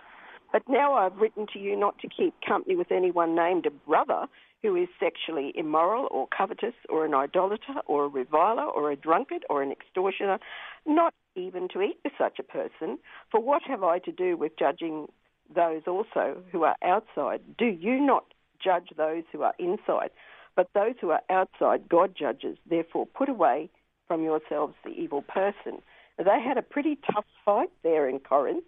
But 0.51 0.63
now 0.69 0.93
I've 0.93 1.17
written 1.17 1.47
to 1.53 1.59
you 1.59 1.75
not 1.75 1.99
to 1.99 2.07
keep 2.07 2.33
company 2.47 2.75
with 2.75 2.91
anyone 2.91 3.35
named 3.35 3.65
a 3.65 3.71
brother 3.71 4.27
who 4.61 4.75
is 4.75 4.87
sexually 4.99 5.53
immoral 5.55 6.07
or 6.11 6.27
covetous 6.35 6.73
or 6.89 7.05
an 7.05 7.13
idolater 7.13 7.81
or 7.85 8.05
a 8.05 8.07
reviler 8.07 8.63
or 8.63 8.91
a 8.91 8.95
drunkard 8.95 9.45
or 9.49 9.61
an 9.61 9.71
extortioner, 9.71 10.39
not 10.85 11.13
even 11.35 11.67
to 11.69 11.81
eat 11.81 11.99
with 12.03 12.13
such 12.17 12.39
a 12.39 12.43
person. 12.43 12.97
For 13.29 13.39
what 13.39 13.63
have 13.67 13.83
I 13.83 13.99
to 13.99 14.11
do 14.11 14.37
with 14.37 14.57
judging 14.57 15.07
those 15.53 15.83
also 15.87 16.41
who 16.51 16.63
are 16.63 16.75
outside? 16.83 17.41
Do 17.57 17.65
you 17.65 17.99
not 17.99 18.25
judge 18.63 18.89
those 18.97 19.23
who 19.31 19.43
are 19.43 19.53
inside? 19.59 20.09
But 20.55 20.69
those 20.73 20.95
who 21.01 21.11
are 21.11 21.21
outside, 21.29 21.89
God 21.89 22.15
judges. 22.17 22.57
Therefore, 22.67 23.05
put 23.05 23.29
away 23.29 23.69
from 24.07 24.23
yourselves 24.23 24.75
the 24.83 24.91
evil 24.91 25.21
person. 25.21 25.81
They 26.17 26.41
had 26.41 26.57
a 26.57 26.61
pretty 26.61 26.97
tough 27.11 27.25
fight 27.43 27.71
there 27.83 28.07
in 28.07 28.19
Corinth, 28.19 28.65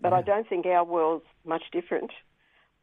but 0.00 0.12
yeah. 0.12 0.18
I 0.18 0.22
don't 0.22 0.48
think 0.48 0.66
our 0.66 0.84
world's 0.84 1.24
much 1.44 1.64
different. 1.72 2.10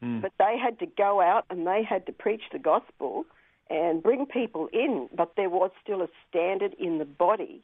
Mm. 0.04 0.22
But 0.22 0.32
they 0.40 0.58
had 0.58 0.80
to 0.80 0.86
go 0.86 1.22
out 1.22 1.46
and 1.50 1.68
they 1.68 1.84
had 1.88 2.06
to 2.08 2.12
preach 2.12 2.42
the 2.52 2.60
gospel 2.60 3.26
and 3.70 4.04
bring 4.04 4.26
people 4.26 4.68
in, 4.74 5.08
but 5.16 5.34
there 5.38 5.50
was 5.50 5.72
still 5.82 6.02
a 6.02 6.08
standard 6.28 6.76
in 6.80 6.98
the 6.98 7.06
body. 7.06 7.62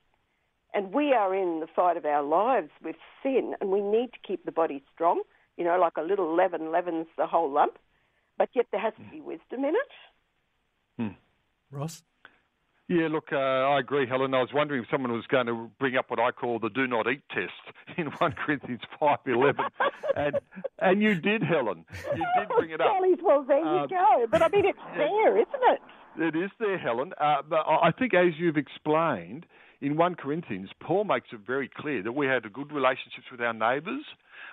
And 0.74 0.94
we 0.94 1.14
are 1.14 1.34
in 1.34 1.60
the 1.60 1.68
fight 1.68 1.98
of 1.98 2.06
our 2.06 2.24
lives 2.24 2.70
with 2.84 2.96
sin, 3.24 3.56
and 3.60 3.72
we 3.72 3.82
need 3.82 4.14
to 4.14 4.20
keep 4.26 4.46
the 4.46 4.52
body 4.52 4.84
strong. 4.94 5.24
You 5.58 5.64
know, 5.64 5.80
like 5.80 5.98
a 5.98 6.04
little 6.04 6.36
leaven 6.36 6.72
leavens 6.72 7.08
the 7.18 7.26
whole 7.26 7.52
lump, 7.52 7.80
but 8.38 8.50
yet 8.54 8.68
there 8.72 8.80
has 8.80 8.94
to 8.94 9.12
be 9.12 9.22
wisdom 9.22 9.66
in 9.66 9.74
it. 9.74 9.92
Hmm. 10.98 11.16
Ross? 11.72 12.04
Yeah, 12.90 13.10
look, 13.12 13.34
uh, 13.34 13.36
I 13.36 13.80
agree, 13.80 14.08
Helen. 14.08 14.34
I 14.34 14.40
was 14.40 14.54
wondering 14.54 14.82
if 14.82 14.90
someone 14.90 15.12
was 15.12 15.28
going 15.28 15.48
to 15.48 15.70
bring 15.78 15.98
up 15.98 16.10
what 16.10 16.20
I 16.20 16.32
call 16.32 16.58
the 16.58 16.70
"do 16.70 16.88
not 16.88 17.06
eat" 17.12 17.22
test 17.30 17.52
in 17.98 18.08
one 18.08 18.32
Corinthians 18.32 18.82
five 18.98 19.20
eleven, 19.26 19.66
and 20.16 20.40
and 20.80 21.02
you 21.02 21.16
did, 21.16 21.44
Helen. 21.44 21.84
You 22.16 22.26
did 22.38 22.48
bring 22.58 22.70
it 22.70 22.80
up. 22.80 22.88
well, 23.22 23.44
there 23.44 23.60
you 23.60 23.66
um, 23.66 23.88
go. 23.90 24.28
But 24.32 24.42
I 24.42 24.48
mean, 24.48 24.66
it's 24.66 24.80
yeah, 24.92 24.98
there, 24.98 25.38
isn't 25.38 25.64
it? 25.64 25.82
It 26.20 26.36
is 26.36 26.50
there, 26.60 26.78
Helen. 26.78 27.14
Uh, 27.20 27.42
but 27.48 27.68
I 27.68 27.92
think, 27.92 28.14
as 28.14 28.34
you've 28.38 28.58
explained, 28.58 29.46
in 29.82 29.96
1 29.96 30.16
Corinthians, 30.16 30.70
Paul 30.80 31.04
makes 31.04 31.28
it 31.32 31.40
very 31.46 31.70
clear 31.70 32.02
that 32.04 32.14
we 32.14 32.26
had 32.26 32.52
good 32.52 32.72
relationships 32.72 33.28
with 33.32 33.42
our 33.42 33.54
neighbours. 33.54 34.04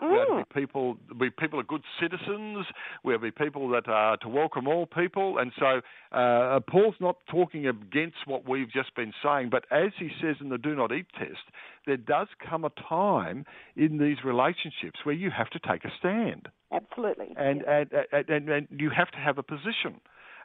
Mm. 0.03 0.11
We 0.11 0.19
have 0.19 0.29
to 0.29 0.45
be 0.55 0.61
people, 0.61 0.97
be 1.19 1.31
people 1.31 1.61
are 1.61 1.65
good 1.65 1.83
citizens. 2.01 2.67
We 3.03 3.13
have 3.13 3.23
to 3.23 3.31
be 3.31 3.31
people 3.31 3.69
that 3.71 3.89
are 3.89 4.17
to 4.19 4.29
welcome 4.29 4.69
all 4.69 4.87
people. 4.87 5.39
And 5.39 5.53
so 5.59 5.81
uh, 6.17 6.61
Paul's 6.69 6.97
not 7.01 7.17
talking 7.31 7.67
against 7.67 8.19
what 8.27 8.49
we've 8.49 8.71
just 8.71 8.95
been 8.95 9.13
saying, 9.23 9.49
but 9.51 9.65
as 9.71 9.93
he 9.99 10.11
says 10.21 10.37
in 10.41 10.51
the 10.51 10.59
Do 10.59 10.75
Not 10.75 10.93
Eat 10.93 11.07
test, 11.19 11.41
there 11.87 11.97
does 11.97 12.29
come 12.47 12.65
a 12.65 12.71
time 12.89 13.45
in 13.77 13.99
these 13.99 14.19
relationships 14.25 15.01
where 15.05 15.15
you 15.15 15.31
have 15.31 15.51
to 15.51 15.59
take 15.59 15.85
a 15.85 15.93
stand. 15.99 16.49
Absolutely. 16.73 17.35
And, 17.37 17.63
and, 17.63 17.91
and, 18.13 18.29
and, 18.29 18.49
and 18.49 18.69
you 18.71 18.91
have 18.91 19.11
to 19.13 19.19
have 19.19 19.39
a 19.39 19.43
position. 19.43 20.01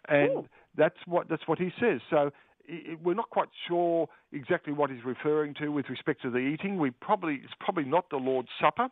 And. 0.07 0.47
That's 0.75 0.97
what, 1.05 1.29
that's 1.29 1.47
what 1.47 1.60
he 1.60 1.69
says. 1.79 2.01
So 2.10 2.32
we're 3.03 3.15
not 3.15 3.29
quite 3.29 3.49
sure 3.67 4.08
exactly 4.32 4.73
what 4.73 4.89
he's 4.89 5.03
referring 5.03 5.53
to 5.55 5.69
with 5.69 5.89
respect 5.89 6.21
to 6.21 6.29
the 6.29 6.38
eating. 6.38 6.77
We 6.77 6.91
probably 6.91 7.41
it's 7.43 7.53
probably 7.60 7.86
not 7.86 8.10
the 8.10 8.17
Lord's 8.17 8.49
Supper, 8.62 8.89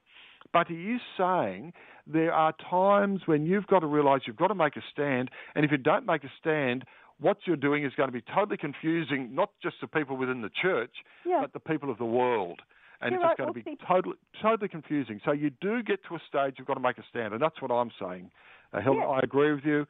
but 0.54 0.68
he 0.68 0.94
is 0.94 1.02
saying 1.18 1.74
there 2.06 2.34
are 2.34 2.54
times 2.70 3.22
when 3.26 3.46
you've 3.46 3.68
got 3.68 3.80
to 3.80 3.88
realise 3.88 4.24
you've 4.26 4.38
got 4.38 4.48
to 4.48 4.56
make 4.56 4.76
a 4.78 4.82
stand, 4.92 5.30
and 5.56 5.66
if 5.66 5.72
you 5.72 5.78
don't 5.78 6.06
make 6.06 6.24
a 6.24 6.32
stand, 6.40 6.86
what 7.20 7.38
you're 7.46 7.56
doing 7.56 7.84
is 7.84 7.94
going 7.96 8.08
to 8.10 8.14
be 8.14 8.24
totally 8.34 8.58
confusing, 8.58 9.34
not 9.34 9.50
just 9.62 9.76
the 9.82 9.88
people 9.88 10.18
within 10.18 10.42
the 10.42 10.52
church, 10.62 10.92
yeah. 11.26 11.40
but 11.42 11.54
the 11.54 11.60
people 11.60 11.90
of 11.92 11.98
the 11.98 12.06
world. 12.06 12.62
And 13.02 13.12
you're 13.12 13.22
it's 13.22 13.28
right, 13.28 13.38
going 13.38 13.54
to 13.54 13.64
be 13.64 13.78
totally, 13.88 14.16
totally 14.42 14.70
confusing. 14.70 15.20
So 15.24 15.32
you 15.32 15.52
do 15.62 15.84
get 15.84 16.00
to 16.10 16.16
a 16.16 16.20
stage 16.28 16.56
you've 16.58 16.68
got 16.68 16.76
to 16.76 16.80
make 16.80 16.98
a 16.98 17.04
stand, 17.10 17.34
and 17.34 17.42
that's 17.42 17.62
what 17.62 17.72
I'm 17.72 17.92
saying. 18.02 18.32
Uh, 18.74 18.82
Helen, 18.82 19.00
yeah. 19.02 19.08
I 19.08 19.20
agree 19.20 19.54
with 19.54 19.66
you. 19.66 19.86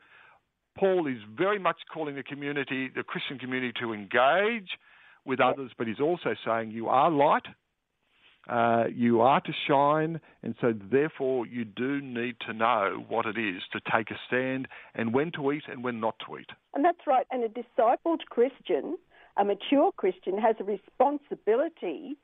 Paul 0.78 1.08
is 1.08 1.18
very 1.36 1.60
much 1.60 1.78
calling 1.94 2.16
the 2.16 2.24
community, 2.24 2.90
the 2.96 3.04
Christian 3.04 3.40
community, 3.40 3.74
to 3.82 3.94
engage 3.94 4.70
with 5.26 5.40
others, 5.40 5.72
but 5.78 5.88
he's 5.88 6.00
also 6.00 6.36
saying 6.46 6.72
you 6.72 6.88
are 6.88 7.12
light. 7.12 7.44
Uh, 8.50 8.86
you 8.96 9.20
are 9.20 9.42
to 9.42 9.52
shine, 9.68 10.22
and 10.42 10.56
so 10.62 10.74
therefore 10.90 11.46
you 11.46 11.66
do 11.66 12.00
need 12.00 12.34
to 12.48 12.54
know 12.54 13.04
what 13.10 13.26
it 13.26 13.38
is 13.38 13.62
to 13.74 13.82
take 13.94 14.10
a 14.10 14.16
stand 14.26 14.70
and 14.96 15.14
when 15.14 15.34
to 15.34 15.52
eat 15.52 15.64
and 15.68 15.84
when 15.84 16.00
not 16.00 16.16
to 16.26 16.38
eat. 16.38 16.50
And 16.74 16.86
that's 16.86 17.06
right. 17.06 17.28
And 17.30 17.44
a 17.44 17.50
discipled 17.50 18.22
Christian, 18.30 18.98
a 19.36 19.44
mature 19.44 19.92
Christian, 19.98 20.38
has 20.38 20.56
a 20.62 20.64
responsibility 20.64 22.18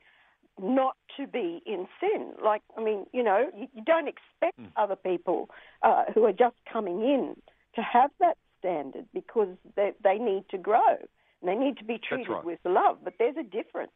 not 0.58 0.96
to 1.18 1.26
be 1.26 1.60
in 1.66 1.86
sin. 2.00 2.32
Like, 2.42 2.62
I 2.78 2.82
mean, 2.82 3.04
you 3.12 3.22
know, 3.22 3.50
you, 3.54 3.66
you 3.74 3.82
don't 3.84 4.08
expect 4.08 4.58
mm. 4.58 4.68
other 4.76 4.96
people 4.96 5.50
uh, 5.82 6.04
who 6.14 6.24
are 6.24 6.32
just 6.32 6.56
coming 6.72 7.00
in 7.00 7.36
to 7.74 7.82
have 7.82 8.10
that 8.20 8.38
standard 8.64 9.06
because 9.12 9.56
they, 9.76 9.92
they 10.02 10.16
need 10.16 10.44
to 10.50 10.58
grow 10.58 10.96
and 11.42 11.48
they 11.48 11.54
need 11.54 11.76
to 11.78 11.84
be 11.84 11.98
treated 11.98 12.30
right. 12.30 12.44
with 12.44 12.58
love. 12.64 12.98
But 13.04 13.14
there's 13.18 13.36
a 13.36 13.42
difference. 13.42 13.92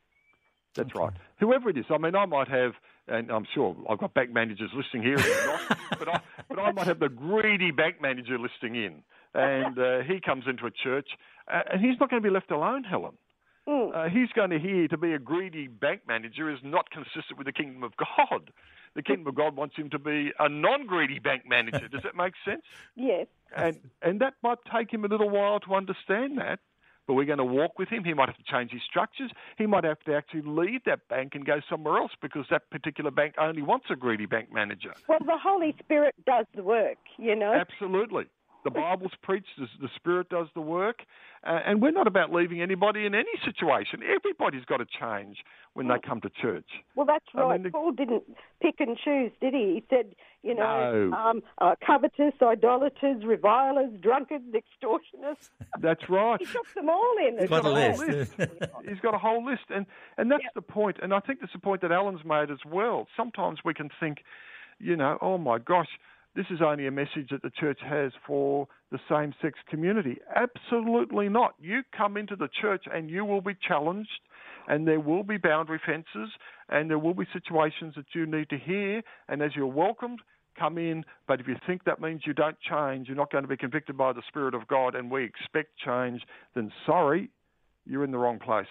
That's 0.74 0.94
right. 0.94 1.12
Whoever 1.40 1.70
it 1.70 1.78
is, 1.78 1.86
I 1.90 1.98
mean, 1.98 2.14
I 2.14 2.26
might 2.26 2.48
have, 2.48 2.72
and 3.08 3.30
I'm 3.30 3.46
sure 3.54 3.74
I've 3.88 3.98
got 3.98 4.12
bank 4.12 4.32
managers 4.32 4.70
listening 4.74 5.02
here, 5.02 5.16
not, 5.16 5.78
but, 5.98 6.08
I, 6.08 6.20
but 6.48 6.58
I 6.58 6.72
might 6.72 6.86
have 6.86 7.00
the 7.00 7.08
greedy 7.08 7.70
bank 7.70 7.96
manager 8.02 8.38
listening 8.38 8.84
in, 8.84 9.02
and 9.34 9.78
uh, 9.78 10.00
he 10.06 10.20
comes 10.20 10.44
into 10.46 10.66
a 10.66 10.70
church, 10.70 11.08
uh, 11.52 11.62
and 11.72 11.80
he's 11.80 11.98
not 11.98 12.10
going 12.10 12.22
to 12.22 12.28
be 12.28 12.32
left 12.32 12.50
alone, 12.50 12.84
Helen. 12.84 13.14
Mm. 13.68 13.94
Uh, 13.94 14.08
he's 14.08 14.30
going 14.30 14.50
to 14.50 14.58
hear 14.58 14.88
to 14.88 14.96
be 14.96 15.12
a 15.12 15.18
greedy 15.18 15.68
bank 15.68 16.02
manager 16.08 16.50
is 16.50 16.58
not 16.62 16.90
consistent 16.90 17.36
with 17.36 17.46
the 17.46 17.52
kingdom 17.52 17.82
of 17.82 17.92
God. 17.96 18.50
The 18.94 19.02
kingdom 19.02 19.26
of 19.26 19.34
God 19.34 19.56
wants 19.56 19.76
him 19.76 19.90
to 19.90 19.98
be 19.98 20.32
a 20.38 20.48
non-greedy 20.48 21.18
bank 21.18 21.42
manager. 21.46 21.86
Does 21.88 22.02
that 22.02 22.16
make 22.16 22.32
sense? 22.44 22.62
Yes. 22.96 23.26
And 23.56 23.78
and 24.02 24.20
that 24.20 24.34
might 24.42 24.58
take 24.74 24.92
him 24.92 25.04
a 25.04 25.08
little 25.08 25.30
while 25.30 25.60
to 25.60 25.74
understand 25.74 26.38
that 26.38 26.58
but 27.08 27.14
we're 27.14 27.24
going 27.24 27.38
to 27.38 27.44
walk 27.44 27.78
with 27.78 27.88
him. 27.88 28.04
He 28.04 28.12
might 28.12 28.28
have 28.28 28.36
to 28.36 28.44
change 28.44 28.70
his 28.70 28.82
structures. 28.88 29.30
He 29.56 29.66
might 29.66 29.84
have 29.84 29.98
to 30.00 30.14
actually 30.14 30.42
leave 30.42 30.84
that 30.84 31.08
bank 31.08 31.34
and 31.34 31.44
go 31.44 31.60
somewhere 31.68 31.96
else 31.96 32.12
because 32.20 32.44
that 32.50 32.70
particular 32.70 33.10
bank 33.10 33.34
only 33.40 33.62
wants 33.62 33.86
a 33.90 33.96
greedy 33.96 34.26
bank 34.26 34.52
manager. 34.52 34.92
Well, 35.08 35.18
the 35.20 35.38
Holy 35.42 35.74
Spirit 35.80 36.14
does 36.26 36.44
the 36.54 36.62
work, 36.62 36.98
you 37.16 37.34
know. 37.34 37.54
Absolutely. 37.54 38.26
The 38.64 38.70
Bible's 38.70 39.12
preached, 39.22 39.48
the 39.58 39.88
Spirit 39.96 40.28
does 40.28 40.48
the 40.54 40.60
work, 40.60 41.04
uh, 41.46 41.60
and 41.64 41.80
we're 41.80 41.92
not 41.92 42.06
about 42.06 42.32
leaving 42.32 42.60
anybody 42.60 43.06
in 43.06 43.14
any 43.14 43.30
situation. 43.44 44.00
Everybody's 44.02 44.64
got 44.64 44.78
to 44.78 44.86
change 44.86 45.38
when 45.74 45.86
they 45.88 45.94
come 46.04 46.20
to 46.22 46.30
church. 46.30 46.66
Well, 46.96 47.06
that's 47.06 47.24
right. 47.34 47.44
I 47.44 47.52
mean, 47.54 47.62
the... 47.62 47.70
Paul 47.70 47.92
didn't 47.92 48.24
pick 48.60 48.76
and 48.80 48.98
choose, 48.98 49.30
did 49.40 49.54
he? 49.54 49.74
He 49.74 49.84
said, 49.88 50.14
you 50.42 50.54
know, 50.54 51.08
no. 51.10 51.16
um, 51.16 51.42
uh, 51.58 51.76
covetous, 51.84 52.34
idolaters, 52.42 53.24
revilers, 53.24 53.90
drunkards, 54.00 54.44
extortionists. 54.54 55.50
That's 55.80 56.08
right. 56.08 56.40
he 56.40 56.46
took 56.46 56.72
them 56.74 56.88
all 56.88 57.14
in. 57.26 57.38
He's 57.38 57.48
got 57.48 57.64
a 57.64 57.70
list. 57.70 58.00
list. 58.00 58.32
He's 58.88 59.00
got 59.00 59.14
a 59.14 59.18
whole 59.18 59.44
list, 59.44 59.64
and 59.70 59.86
and 60.16 60.30
that's 60.30 60.42
Yep. 60.44 60.54
the 60.54 60.62
point. 60.62 60.96
And 61.02 61.12
I 61.12 61.20
think 61.20 61.40
that's 61.40 61.52
the 61.52 61.58
point 61.58 61.80
that 61.82 61.92
Alan's 61.92 62.24
made 62.24 62.50
as 62.50 62.64
well. 62.64 63.06
Sometimes 63.16 63.60
we 63.64 63.74
can 63.74 63.90
think, 64.00 64.18
you 64.78 64.96
know, 64.96 65.18
oh 65.20 65.38
my 65.38 65.58
gosh, 65.58 65.88
this 66.38 66.46
is 66.50 66.60
only 66.64 66.86
a 66.86 66.92
message 66.92 67.30
that 67.32 67.42
the 67.42 67.50
church 67.50 67.80
has 67.84 68.12
for 68.24 68.68
the 68.92 69.00
same 69.10 69.34
sex 69.42 69.58
community. 69.68 70.18
Absolutely 70.36 71.28
not. 71.28 71.54
You 71.58 71.80
come 71.96 72.16
into 72.16 72.36
the 72.36 72.48
church 72.60 72.84
and 72.94 73.10
you 73.10 73.24
will 73.24 73.40
be 73.40 73.56
challenged, 73.66 74.20
and 74.68 74.86
there 74.86 75.00
will 75.00 75.24
be 75.24 75.36
boundary 75.36 75.80
fences, 75.84 76.30
and 76.68 76.88
there 76.88 76.98
will 77.00 77.12
be 77.12 77.26
situations 77.32 77.94
that 77.96 78.04
you 78.14 78.24
need 78.24 78.48
to 78.50 78.56
hear. 78.56 79.02
And 79.28 79.42
as 79.42 79.50
you're 79.56 79.66
welcomed, 79.66 80.20
come 80.56 80.78
in. 80.78 81.04
But 81.26 81.40
if 81.40 81.48
you 81.48 81.56
think 81.66 81.82
that 81.86 82.00
means 82.00 82.22
you 82.24 82.34
don't 82.34 82.56
change, 82.60 83.08
you're 83.08 83.16
not 83.16 83.32
going 83.32 83.42
to 83.42 83.48
be 83.48 83.56
convicted 83.56 83.96
by 83.96 84.12
the 84.12 84.22
Spirit 84.28 84.54
of 84.54 84.68
God, 84.68 84.94
and 84.94 85.10
we 85.10 85.24
expect 85.24 85.70
change, 85.84 86.22
then 86.54 86.70
sorry, 86.86 87.30
you're 87.84 88.04
in 88.04 88.12
the 88.12 88.18
wrong 88.18 88.38
place. 88.38 88.66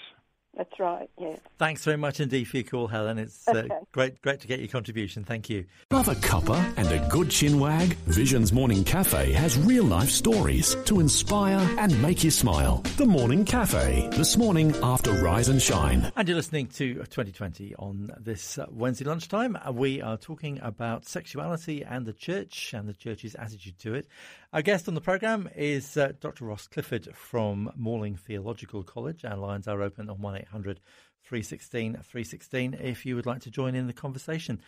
That's 0.57 0.79
right, 0.79 1.07
yeah. 1.19 1.35
Thanks 1.59 1.85
very 1.85 1.97
much 1.97 2.19
indeed 2.19 2.45
for 2.45 2.57
your 2.57 2.63
call, 2.63 2.87
Helen. 2.87 3.19
It's 3.19 3.47
uh, 3.47 3.51
Okay. 3.57 3.69
great, 3.91 4.21
great 4.23 4.39
to 4.39 4.47
get 4.47 4.57
your 4.59 4.67
contribution. 4.69 5.23
Thank 5.23 5.51
you. 5.51 5.65
Love 5.91 6.07
a 6.07 6.15
cuppa 6.15 6.57
and 6.77 6.87
a 6.91 7.07
good 7.09 7.29
chin 7.29 7.59
wag, 7.59 7.93
Vision's 8.07 8.51
Morning 8.51 8.83
Cafe 8.83 9.33
has 9.33 9.55
real 9.59 9.83
life 9.83 10.09
stories 10.09 10.75
to 10.85 10.99
inspire 10.99 11.59
and 11.77 12.01
make 12.01 12.23
you 12.23 12.31
smile. 12.31 12.81
The 12.97 13.05
Morning 13.05 13.45
Cafe, 13.45 14.09
this 14.13 14.35
morning 14.35 14.73
after 14.81 15.11
Rise 15.13 15.49
and 15.49 15.61
Shine. 15.61 16.11
And 16.15 16.27
you're 16.27 16.37
listening 16.37 16.67
to 16.69 16.95
2020 16.95 17.75
on 17.75 18.11
this 18.19 18.57
uh, 18.57 18.65
Wednesday 18.71 19.05
lunchtime. 19.05 19.55
Uh, 19.63 19.71
We 19.71 20.01
are 20.01 20.17
talking 20.17 20.59
about 20.63 21.05
sexuality 21.05 21.83
and 21.83 22.07
the 22.07 22.13
church 22.13 22.73
and 22.73 22.89
the 22.89 22.93
church's 22.95 23.35
attitude 23.35 23.77
to 23.79 23.93
it. 23.93 24.07
Our 24.53 24.61
guest 24.61 24.87
on 24.87 24.93
the 24.93 25.01
programme 25.01 25.49
is 25.57 25.97
uh, 25.97 26.13
Dr. 26.21 26.45
Ross 26.45 26.67
Clifford 26.67 27.13
from 27.13 27.69
Morling 27.75 28.15
Theological 28.15 28.81
College. 28.81 29.25
Our 29.25 29.35
lines 29.35 29.67
are 29.67 29.81
open 29.81 30.09
on 30.09 30.21
1 30.21 30.37
800 30.37 30.79
316 31.25 31.95
316 31.95 32.73
if 32.75 33.05
you 33.05 33.17
would 33.17 33.25
like 33.25 33.41
to 33.41 33.51
join 33.51 33.75
in 33.75 33.87
the 33.87 33.93
conversation. 33.93 34.61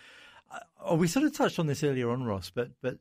Uh, 0.51 0.95
we 0.95 1.07
sort 1.07 1.23
of 1.23 1.33
touched 1.33 1.59
on 1.59 1.67
this 1.67 1.81
earlier 1.81 2.09
on, 2.09 2.25
Ross, 2.25 2.51
but, 2.53 2.71
but 2.81 2.97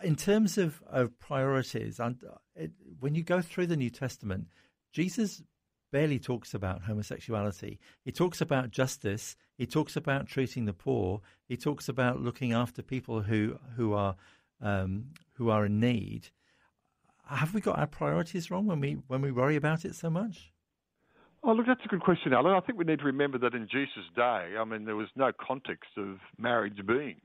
in 0.00 0.14
terms 0.14 0.58
of, 0.58 0.80
of 0.86 1.18
priorities, 1.18 1.98
and 1.98 2.22
uh, 2.22 2.36
it, 2.54 2.70
when 3.00 3.16
you 3.16 3.24
go 3.24 3.42
through 3.42 3.66
the 3.66 3.76
New 3.76 3.90
Testament, 3.90 4.46
Jesus 4.92 5.42
barely 5.90 6.20
talks 6.20 6.54
about 6.54 6.82
homosexuality. 6.82 7.80
He 8.04 8.12
talks 8.12 8.40
about 8.40 8.70
justice. 8.70 9.34
He 9.58 9.66
talks 9.66 9.96
about 9.96 10.28
treating 10.28 10.66
the 10.66 10.72
poor. 10.72 11.20
He 11.48 11.56
talks 11.56 11.88
about 11.88 12.20
looking 12.22 12.52
after 12.52 12.80
people 12.80 13.22
who 13.22 13.58
who 13.76 13.92
are 13.94 14.14
um, 14.60 15.06
who 15.36 15.50
are 15.50 15.66
in 15.66 15.80
need. 15.80 16.28
Have 17.28 17.54
we 17.54 17.60
got 17.60 17.78
our 17.78 17.86
priorities 17.86 18.50
wrong 18.50 18.66
when 18.66 18.80
we 18.80 18.98
when 19.08 19.20
we 19.20 19.32
worry 19.32 19.56
about 19.56 19.84
it 19.84 19.94
so 19.94 20.10
much? 20.10 20.52
Oh, 21.42 21.52
look, 21.52 21.66
that's 21.66 21.84
a 21.84 21.88
good 21.88 22.00
question, 22.00 22.32
Alan. 22.32 22.54
I 22.54 22.60
think 22.60 22.78
we 22.78 22.84
need 22.84 22.98
to 23.00 23.04
remember 23.04 23.38
that 23.38 23.54
in 23.54 23.68
Jesus' 23.70 24.04
day, 24.16 24.54
I 24.58 24.64
mean, 24.64 24.84
there 24.84 24.96
was 24.96 25.08
no 25.14 25.30
context 25.38 25.90
of 25.96 26.18
marriage 26.38 26.78
being 26.86 27.20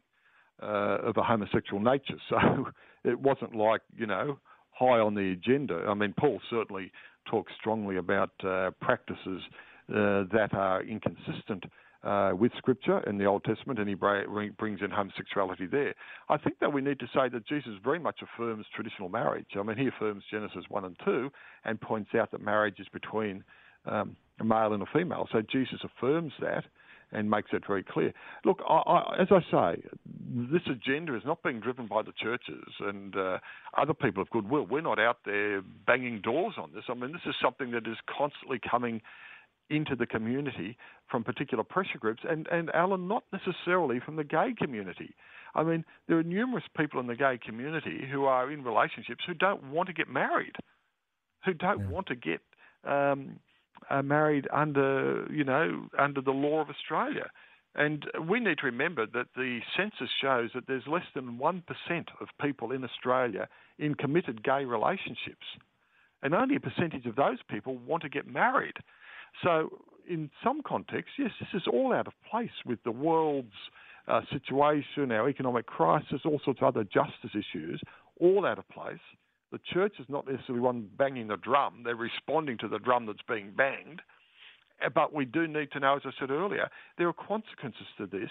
uh, 0.62 0.98
of 1.02 1.18
a 1.18 1.24
homosexual 1.24 1.82
nature. 1.82 2.18
So 2.30 2.68
it 3.04 3.20
wasn't 3.20 3.56
like, 3.56 3.82
you 3.98 4.06
know, 4.06 4.38
high 4.72 5.00
on 5.00 5.16
the 5.16 5.32
agenda. 5.32 5.86
I 5.88 5.96
mean, 5.96 6.14
Paul 6.20 6.40
certainly 6.50 6.92
talks 7.30 7.52
strongly 7.60 7.98
about 7.98 8.30
uh, 8.44 8.72
practices 8.80 9.42
uh, 9.90 10.24
that 10.32 10.50
are 10.54 10.84
inconsistent 10.84 11.66
uh, 12.04 12.32
with 12.38 12.52
Scripture 12.58 13.00
in 13.08 13.18
the 13.18 13.26
Old 13.26 13.44
Testament, 13.44 13.80
and 13.80 13.88
he 13.88 13.96
brings 13.96 14.82
in 14.82 14.90
homosexuality 14.90 15.68
there. 15.68 15.94
I 16.30 16.38
think 16.38 16.60
that 16.60 16.74
we 16.74 16.82
need 16.82 17.00
to 17.00 17.08
say 17.14 17.30
that 17.30 17.48
Jesus 17.48 17.74
very 17.84 18.00
much 18.00 18.20
affirms 18.22 18.66
traditional 18.76 19.10
marriage. 19.10 19.48
I 19.58 19.64
mean, 19.64 19.78
he 19.78 19.88
affirms 19.88 20.24
Genesis 20.32 20.66
1 20.70 20.86
and 20.86 20.98
2 21.06 21.30
and 21.66 21.80
points 21.80 22.12
out 22.16 22.32
that 22.32 22.42
marriage 22.42 22.80
is 22.80 22.88
between 22.92 23.44
um, 23.86 24.16
a 24.40 24.44
male 24.44 24.74
and 24.74 24.82
a 24.82 24.88
female. 24.92 25.28
So 25.32 25.42
Jesus 25.42 25.80
affirms 25.84 26.34
that 26.42 26.64
and 27.12 27.30
makes 27.30 27.52
that 27.52 27.68
very 27.68 27.84
clear. 27.84 28.14
Look, 28.46 28.62
I, 28.68 28.74
I, 28.74 29.22
as 29.22 29.28
I 29.32 29.42
say, 29.52 29.84
this 30.52 30.62
agenda 30.70 31.16
is 31.16 31.24
not 31.26 31.44
being 31.44 31.60
driven 31.60 31.88
by 31.88 32.02
the 32.04 32.14
churches 32.18 32.64
and 32.80 33.16
uh, 33.16 33.38
other 33.78 33.94
people 33.94 34.22
of 34.22 34.30
goodwill. 34.30 34.66
We're 34.70 34.82
not 34.82 35.00
out 35.00 35.18
there 35.26 35.62
banging 35.86 36.22
doors 36.22 36.54
on 36.58 36.72
this. 36.74 36.86
I 36.90 36.94
mean, 36.94 37.12
this 37.12 37.22
is 37.26 37.36
something 37.42 37.72
that 37.72 37.86
is 37.86 37.98
constantly 38.18 38.60
coming 38.70 39.02
into 39.72 39.96
the 39.96 40.06
community 40.06 40.78
from 41.10 41.24
particular 41.24 41.64
pressure 41.64 41.98
groups, 41.98 42.24
and, 42.30 42.48
and 42.52 42.70
Alan, 42.74 43.08
not 43.08 43.24
necessarily 43.32 44.00
from 44.00 44.18
the 44.18 44.24
gay 44.24 44.54
community. 44.58 45.16
I 45.56 45.64
mean, 45.64 45.86
there 46.08 46.18
are 46.18 46.24
numerous 46.24 46.66
people 46.78 47.00
in 47.00 47.08
the 47.08 47.16
gay 47.16 47.40
community 47.44 48.02
who 48.12 48.26
are 48.26 48.52
in 48.52 48.64
relationships 48.64 49.24
who 49.26 49.34
don't 49.34 49.72
want 49.72 49.88
to 49.88 49.94
get 49.94 50.10
married, 50.10 50.56
who 51.46 51.54
don't 51.54 51.90
want 51.90 52.08
to 52.08 52.16
get 52.16 52.42
um, 52.84 53.40
uh, 53.90 54.02
married 54.02 54.48
under, 54.54 55.28
you 55.32 55.44
know, 55.44 55.88
under 55.98 56.22
the 56.22 56.32
law 56.32 56.62
of 56.62 56.70
Australia. 56.70 57.30
And 57.74 58.06
we 58.28 58.40
need 58.40 58.58
to 58.60 58.66
remember 58.66 59.06
that 59.06 59.28
the 59.36 59.60
census 59.78 60.10
shows 60.22 60.50
that 60.54 60.68
there's 60.68 60.88
less 60.88 61.06
than 61.16 61.40
1% 61.40 61.64
of 62.20 62.28
people 62.42 62.72
in 62.72 62.84
Australia 62.84 63.48
in 63.80 63.96
committed 63.96 64.44
gay 64.44 64.66
relationships. 64.66 65.46
And 66.22 66.36
only 66.36 66.56
a 66.56 66.60
percentage 66.60 67.06
of 67.06 67.16
those 67.16 67.40
people 67.50 67.78
want 67.78 68.04
to 68.04 68.10
get 68.10 68.28
married. 68.28 68.76
So, 69.44 69.70
in 70.08 70.30
some 70.44 70.62
contexts, 70.64 71.14
yes, 71.18 71.32
this 71.40 71.62
is 71.62 71.68
all 71.72 71.94
out 71.94 72.08
of 72.08 72.14
place 72.30 72.50
with 72.66 72.80
the 72.84 72.92
world's 72.92 73.54
uh, 74.08 74.22
situation, 74.32 75.12
our 75.12 75.30
economic 75.30 75.66
crisis, 75.66 76.22
all 76.26 76.42
sorts 76.44 76.60
of 76.62 76.68
other 76.68 76.84
justice 76.84 77.32
issues, 77.34 77.82
all 78.20 78.46
out 78.46 78.60
of 78.60 78.68
place. 78.70 79.00
The 79.52 79.60
church 79.74 79.94
is 80.00 80.06
not 80.10 80.28
necessarily 80.28 80.62
one 80.62 80.90
banging 80.98 81.28
the 81.28 81.38
drum, 81.38 81.82
they're 81.84 81.96
responding 81.96 82.58
to 82.60 82.68
the 82.68 82.80
drum 82.80 83.06
that's 83.06 83.20
being 83.28 83.52
banged. 83.56 84.02
Uh, 84.84 84.90
But 84.90 85.14
we 85.14 85.26
do 85.26 85.48
need 85.48 85.72
to 85.74 85.80
know, 85.80 85.96
as 85.96 86.02
I 86.06 86.12
said 86.20 86.32
earlier, 86.32 86.70
there 86.98 87.08
are 87.08 87.14
consequences 87.14 87.88
to 87.98 88.08
this 88.08 88.30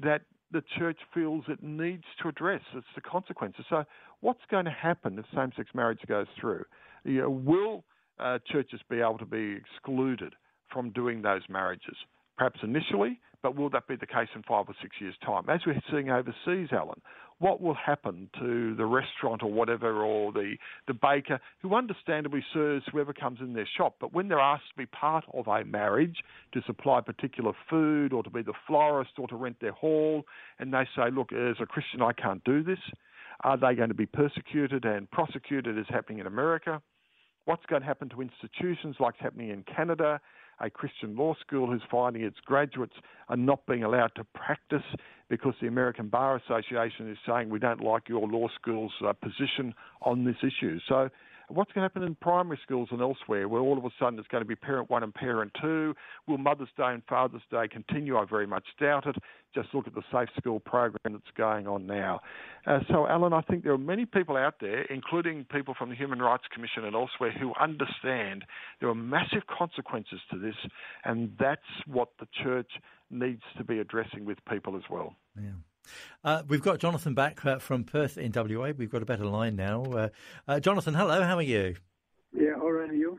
that 0.00 0.22
the 0.50 0.62
church 0.78 0.98
feels 1.14 1.44
it 1.48 1.62
needs 1.62 2.04
to 2.22 2.28
address. 2.28 2.62
It's 2.74 2.86
the 2.94 3.00
consequences. 3.00 3.64
So, 3.68 3.84
what's 4.20 4.44
going 4.50 4.66
to 4.66 4.70
happen 4.70 5.18
if 5.18 5.24
same 5.34 5.52
sex 5.56 5.70
marriage 5.74 6.00
goes 6.06 6.26
through? 6.38 6.64
You 7.04 7.22
know, 7.22 7.30
will 7.30 7.84
uh, 8.18 8.38
churches 8.50 8.80
be 8.88 9.00
able 9.00 9.18
to 9.18 9.26
be 9.26 9.56
excluded 9.56 10.34
from 10.72 10.90
doing 10.90 11.22
those 11.22 11.42
marriages? 11.48 11.96
Perhaps 12.36 12.60
initially, 12.62 13.20
But 13.42 13.56
will 13.56 13.70
that 13.70 13.88
be 13.88 13.96
the 13.96 14.06
case 14.06 14.28
in 14.34 14.42
five 14.44 14.66
or 14.68 14.74
six 14.80 14.96
years' 15.00 15.16
time? 15.24 15.48
As 15.48 15.60
we're 15.66 15.80
seeing 15.90 16.10
overseas, 16.10 16.68
Alan, 16.72 17.00
what 17.40 17.60
will 17.60 17.74
happen 17.74 18.30
to 18.38 18.76
the 18.76 18.86
restaurant 18.86 19.42
or 19.42 19.52
whatever, 19.52 20.02
or 20.04 20.32
the, 20.32 20.54
the 20.86 20.94
baker 20.94 21.40
who 21.60 21.74
understandably 21.74 22.44
serves 22.54 22.84
whoever 22.92 23.12
comes 23.12 23.40
in 23.40 23.52
their 23.52 23.68
shop, 23.76 23.96
but 24.00 24.12
when 24.12 24.28
they're 24.28 24.38
asked 24.38 24.68
to 24.70 24.76
be 24.78 24.86
part 24.86 25.24
of 25.34 25.48
a 25.48 25.64
marriage, 25.64 26.18
to 26.54 26.62
supply 26.66 27.00
particular 27.00 27.52
food, 27.68 28.12
or 28.12 28.22
to 28.22 28.30
be 28.30 28.42
the 28.42 28.52
florist, 28.66 29.12
or 29.18 29.26
to 29.26 29.34
rent 29.34 29.56
their 29.60 29.72
hall, 29.72 30.22
and 30.60 30.72
they 30.72 30.86
say, 30.94 31.10
look, 31.12 31.32
as 31.32 31.56
a 31.60 31.66
Christian, 31.66 32.00
I 32.00 32.12
can't 32.12 32.44
do 32.44 32.62
this, 32.62 32.78
are 33.40 33.56
they 33.56 33.74
going 33.74 33.88
to 33.88 33.94
be 33.94 34.06
persecuted 34.06 34.84
and 34.84 35.10
prosecuted 35.10 35.76
as 35.76 35.86
happening 35.88 36.20
in 36.20 36.28
America? 36.28 36.80
What's 37.44 37.66
going 37.66 37.82
to 37.82 37.86
happen 37.86 38.08
to 38.10 38.20
institutions 38.20 38.96
like 39.00 39.14
it's 39.14 39.22
happening 39.22 39.50
in 39.50 39.64
Canada? 39.64 40.20
A 40.60 40.70
Christian 40.70 41.16
law 41.16 41.34
school 41.40 41.66
who's 41.66 41.82
finding 41.90 42.22
its 42.22 42.36
graduates 42.44 42.94
are 43.28 43.36
not 43.36 43.66
being 43.66 43.82
allowed 43.82 44.12
to 44.14 44.24
practice 44.24 44.84
because 45.28 45.54
the 45.60 45.66
American 45.66 46.08
Bar 46.08 46.36
Association 46.36 47.10
is 47.10 47.18
saying 47.26 47.50
we 47.50 47.58
don't 47.58 47.82
like 47.82 48.08
your 48.08 48.28
law 48.28 48.46
school's 48.54 48.92
uh, 49.04 49.12
position 49.12 49.74
on 50.02 50.24
this 50.24 50.36
issue. 50.42 50.78
So 50.88 51.08
what's 51.52 51.72
going 51.72 51.82
to 51.82 51.92
happen 51.92 52.02
in 52.02 52.14
primary 52.16 52.58
schools 52.62 52.88
and 52.90 53.00
elsewhere 53.00 53.48
where 53.48 53.60
all 53.60 53.78
of 53.78 53.84
a 53.84 53.90
sudden 53.98 54.18
it's 54.18 54.28
going 54.28 54.42
to 54.42 54.48
be 54.48 54.54
parent 54.54 54.90
one 54.90 55.02
and 55.02 55.14
parent 55.14 55.52
two? 55.60 55.94
Will 56.26 56.38
Mother's 56.38 56.68
Day 56.76 56.88
and 56.88 57.02
Father's 57.08 57.42
Day 57.50 57.68
continue? 57.68 58.16
I 58.16 58.24
very 58.24 58.46
much 58.46 58.64
doubt 58.80 59.06
it. 59.06 59.16
Just 59.54 59.68
look 59.74 59.86
at 59.86 59.94
the 59.94 60.02
Safe 60.10 60.28
School 60.38 60.60
program 60.60 61.12
that's 61.12 61.36
going 61.36 61.66
on 61.66 61.86
now. 61.86 62.20
Uh, 62.66 62.78
so, 62.88 63.06
Alan, 63.06 63.32
I 63.32 63.42
think 63.42 63.64
there 63.64 63.72
are 63.72 63.78
many 63.78 64.06
people 64.06 64.36
out 64.36 64.54
there, 64.60 64.82
including 64.82 65.44
people 65.44 65.74
from 65.78 65.90
the 65.90 65.96
Human 65.96 66.20
Rights 66.20 66.44
Commission 66.52 66.84
and 66.84 66.94
elsewhere, 66.94 67.32
who 67.32 67.52
understand 67.60 68.44
there 68.80 68.88
are 68.88 68.94
massive 68.94 69.42
consequences 69.46 70.20
to 70.30 70.38
this, 70.38 70.54
and 71.04 71.32
that's 71.38 71.60
what 71.86 72.08
the 72.18 72.26
church 72.42 72.70
needs 73.10 73.42
to 73.58 73.64
be 73.64 73.78
addressing 73.78 74.24
with 74.24 74.38
people 74.48 74.76
as 74.76 74.82
well. 74.90 75.14
Yeah. 75.36 75.50
Uh, 76.24 76.42
we've 76.48 76.62
got 76.62 76.78
Jonathan 76.78 77.14
back 77.14 77.44
uh, 77.44 77.58
from 77.58 77.84
Perth 77.84 78.16
in 78.18 78.32
WA. 78.34 78.72
We've 78.76 78.90
got 78.90 79.02
a 79.02 79.06
better 79.06 79.24
line 79.24 79.56
now. 79.56 79.84
Uh, 79.84 80.08
uh 80.46 80.60
Jonathan, 80.60 80.94
hello. 80.94 81.22
How 81.22 81.36
are 81.36 81.42
you? 81.42 81.74
Yeah, 82.32 82.54
all 82.60 82.72
right. 82.72 82.92
You? 82.92 83.18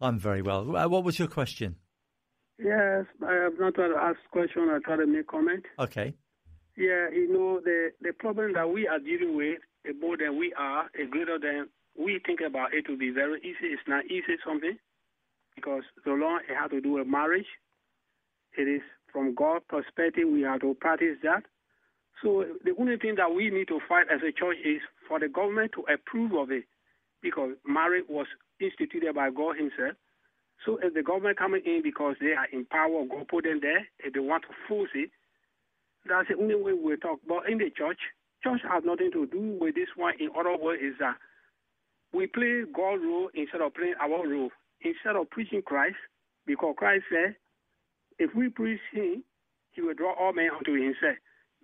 I'm 0.00 0.18
very 0.18 0.42
well. 0.42 0.76
Uh, 0.76 0.88
what 0.88 1.04
was 1.04 1.18
your 1.18 1.28
question? 1.28 1.76
Yes, 2.58 3.06
I 3.26 3.32
have 3.34 3.58
not 3.58 3.74
tried 3.74 3.88
to 3.88 3.96
ask 3.96 4.18
question. 4.30 4.68
I 4.70 4.78
try 4.84 4.96
to 4.96 5.06
make 5.06 5.26
comment. 5.26 5.64
Okay. 5.78 6.14
Yeah, 6.76 7.08
you 7.10 7.32
know 7.32 7.60
the 7.60 7.90
the 8.00 8.12
problem 8.12 8.54
that 8.54 8.68
we 8.70 8.86
are 8.86 8.98
dealing 8.98 9.36
with, 9.36 9.58
the 9.84 9.92
more 9.94 10.16
than 10.16 10.38
we 10.38 10.52
are, 10.56 10.86
a 11.00 11.06
greater 11.06 11.38
than 11.38 11.68
we 11.96 12.20
think 12.24 12.40
about 12.40 12.74
it 12.74 12.86
to 12.86 12.96
be 12.96 13.10
very 13.10 13.40
easy. 13.40 13.72
It's 13.72 13.82
not 13.86 14.04
easy 14.06 14.36
something 14.46 14.76
because 15.54 15.82
so 16.04 16.10
long 16.10 16.40
it 16.48 16.54
has 16.54 16.70
to 16.70 16.80
do 16.80 16.92
with 16.92 17.06
marriage. 17.06 17.46
It 18.56 18.68
is 18.68 18.82
from 19.12 19.34
God's 19.34 19.64
perspective 19.68 20.24
we 20.30 20.42
have 20.42 20.60
to 20.60 20.74
practice 20.74 21.16
that. 21.22 21.44
So 22.22 22.44
the 22.64 22.74
only 22.78 22.96
thing 22.96 23.16
that 23.16 23.34
we 23.34 23.50
need 23.50 23.68
to 23.68 23.80
fight 23.88 24.06
as 24.12 24.20
a 24.22 24.32
church 24.32 24.56
is 24.64 24.80
for 25.08 25.18
the 25.18 25.28
government 25.28 25.72
to 25.72 25.84
approve 25.92 26.32
of 26.32 26.50
it, 26.50 26.64
because 27.22 27.50
marriage 27.66 28.04
was 28.08 28.26
instituted 28.60 29.14
by 29.14 29.30
God 29.30 29.56
Himself. 29.56 29.96
So 30.64 30.78
if 30.82 30.94
the 30.94 31.02
government 31.02 31.38
coming 31.38 31.62
in 31.66 31.82
because 31.82 32.16
they 32.20 32.32
are 32.32 32.46
in 32.52 32.64
power, 32.64 33.04
God 33.10 33.28
put 33.28 33.44
them 33.44 33.58
there, 33.60 33.86
if 33.98 34.14
they 34.14 34.20
want 34.20 34.44
to 34.44 34.54
force 34.68 34.90
it, 34.94 35.10
that's 36.08 36.28
the 36.28 36.36
only 36.36 36.54
way 36.54 36.72
we 36.72 36.96
talk. 36.96 37.18
But 37.26 37.48
in 37.48 37.58
the 37.58 37.70
church, 37.76 37.98
church 38.42 38.60
has 38.70 38.84
nothing 38.84 39.10
to 39.12 39.26
do 39.26 39.58
with 39.60 39.74
this 39.74 39.88
one. 39.96 40.14
In 40.20 40.30
other 40.38 40.56
words, 40.56 40.82
is 40.82 40.94
that 41.00 41.16
we 42.12 42.26
play 42.26 42.62
God's 42.72 43.02
role 43.02 43.30
instead 43.34 43.60
of 43.60 43.74
playing 43.74 43.94
our 44.00 44.26
role. 44.26 44.50
Instead 44.80 45.16
of 45.16 45.30
preaching 45.30 45.62
Christ, 45.62 45.96
because 46.46 46.74
Christ 46.76 47.04
said, 47.10 47.36
if 48.18 48.34
we 48.34 48.48
preach 48.48 48.80
Him, 48.92 49.24
He 49.72 49.80
will 49.80 49.94
draw 49.94 50.14
all 50.14 50.32
men 50.32 50.50
unto 50.56 50.72
Himself 50.72 51.16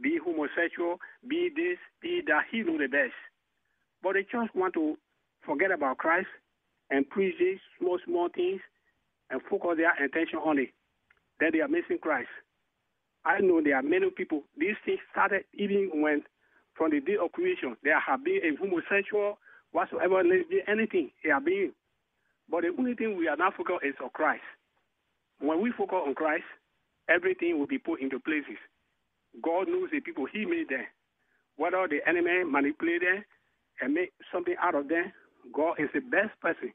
be 0.03 0.19
homosexual, 0.23 0.99
be 1.29 1.51
this, 1.55 1.79
be 2.01 2.23
that. 2.27 2.45
He 2.51 2.63
know 2.63 2.79
the 2.79 2.89
best. 2.89 3.15
But 4.03 4.15
the 4.15 4.25
church 4.25 4.51
want 4.55 4.75
to 4.75 4.97
forget 5.45 5.71
about 5.71 5.99
Christ 5.99 6.29
and 6.91 7.09
preach 7.09 7.35
these 7.39 7.59
small, 7.79 7.99
small 8.05 8.29
things 8.35 8.61
and 9.31 9.41
focus 9.49 9.77
their 9.77 9.93
attention 10.05 10.39
on 10.45 10.59
it. 10.59 10.71
Then 11.39 11.51
they 11.53 11.61
are 11.61 11.69
missing 11.69 11.99
Christ. 12.01 12.29
I 13.25 13.41
know 13.41 13.61
there 13.63 13.77
are 13.77 13.83
many 13.83 14.11
people. 14.11 14.43
These 14.57 14.77
things 14.85 15.01
started 15.13 15.45
even 15.55 15.91
when, 15.95 16.23
from 16.75 16.91
the 16.91 17.01
day 17.01 17.17
of 17.23 17.33
creation, 17.33 17.77
there 17.85 18.01
have 18.01 18.25
been 18.25 18.41
a 18.43 18.57
homosexual, 18.57 19.39
whatsoever, 19.73 20.23
anything. 20.67 21.11
They 21.23 21.31
are 21.31 21.41
being. 21.41 21.73
But 22.51 22.63
the 22.63 22.73
only 22.77 22.95
thing 22.95 23.17
we 23.17 23.29
are 23.29 23.37
not 23.37 23.57
focused 23.57 23.85
is 23.85 23.95
on 24.03 24.11
Christ. 24.11 24.43
When 25.39 25.61
we 25.63 25.73
focus 25.77 25.99
on 26.07 26.15
Christ, 26.15 26.45
everything 27.09 27.59
will 27.59 27.67
be 27.67 27.79
put 27.79 28.01
into 28.01 28.19
places. 28.21 28.59
God 29.43 29.69
knows 29.69 29.91
the 29.93 30.01
people 30.01 30.27
He 30.27 30.45
made 30.45 30.69
them. 30.69 30.87
Whether 31.57 31.87
the 31.89 32.01
enemy 32.09 32.45
manipulate 32.45 33.03
them 33.03 33.25
and 33.81 33.95
make 33.95 34.13
something 34.33 34.57
out 34.61 34.75
of 34.75 34.89
them, 34.89 35.13
God 35.55 35.75
is 35.79 35.89
the 35.95 36.01
best 36.01 36.39
person 36.41 36.73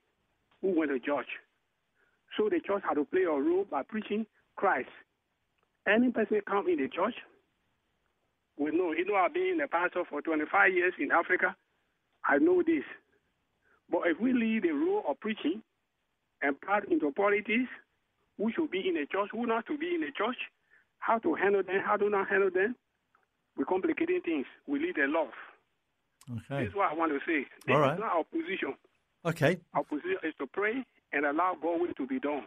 who 0.62 0.78
went 0.78 0.92
to 0.92 1.00
judge. 1.00 1.30
So 2.38 2.50
the 2.50 2.60
church 2.60 2.84
had 2.88 2.96
to 2.96 3.06
play 3.06 3.24
a 3.24 3.32
role 3.32 3.66
by 3.70 3.84
preaching 3.84 4.26
Christ. 4.56 4.90
Any 5.88 6.12
person 6.12 6.42
come 6.48 6.68
in 6.68 6.78
the 6.78 6.88
church, 6.90 7.14
we 8.58 8.72
know. 8.72 8.92
You 8.92 9.06
know, 9.06 9.16
I've 9.16 9.34
been 9.34 9.60
a 9.64 9.68
pastor 9.68 10.04
for 10.10 10.22
25 10.22 10.74
years 10.74 10.94
in 11.00 11.12
Africa. 11.12 11.56
I 12.28 12.38
know 12.38 12.64
this. 12.66 12.84
But 13.90 14.02
if 14.08 14.20
we 14.20 14.34
leave 14.34 14.64
the 14.64 14.72
role 14.72 15.04
of 15.08 15.20
preaching 15.20 15.62
and 16.42 16.60
part 16.62 16.90
into 16.90 17.12
politics, 17.12 17.70
who 18.38 18.52
should 18.56 18.72
be 18.72 18.88
in 18.88 18.96
the 18.96 19.06
church, 19.12 19.30
who 19.32 19.46
not 19.46 19.66
to 19.68 19.78
be 19.78 19.96
in 19.96 20.02
the 20.02 20.12
church, 20.18 20.38
how 21.00 21.20
to 21.20 21.36
handle 21.36 21.64
them, 21.64 21.82
how 21.86 21.98
to 21.98 22.10
not 22.10 22.28
handle 22.28 22.50
them. 22.50 22.76
We're 23.58 23.66
complicating 23.66 24.22
things. 24.24 24.46
We 24.68 24.80
need 24.80 24.98
a 24.98 25.08
love. 25.08 25.34
Okay. 26.30 26.64
This 26.64 26.70
is 26.70 26.76
what 26.76 26.92
I 26.92 26.96
want 26.96 27.12
to 27.12 27.20
say. 27.20 27.46
This 27.66 27.76
All 27.76 27.82
right. 27.82 27.94
is 27.94 28.00
not 28.00 28.12
our 28.12 28.24
position. 28.24 28.74
Okay. 29.26 29.58
Our 29.74 29.84
position 29.84 30.18
is 30.24 30.34
to 30.40 30.48
pray 30.48 30.84
and 31.14 31.26
allow 31.26 31.56
God's 31.62 31.82
will 31.82 31.94
to 31.94 32.08
be 32.08 32.20
done. 32.20 32.44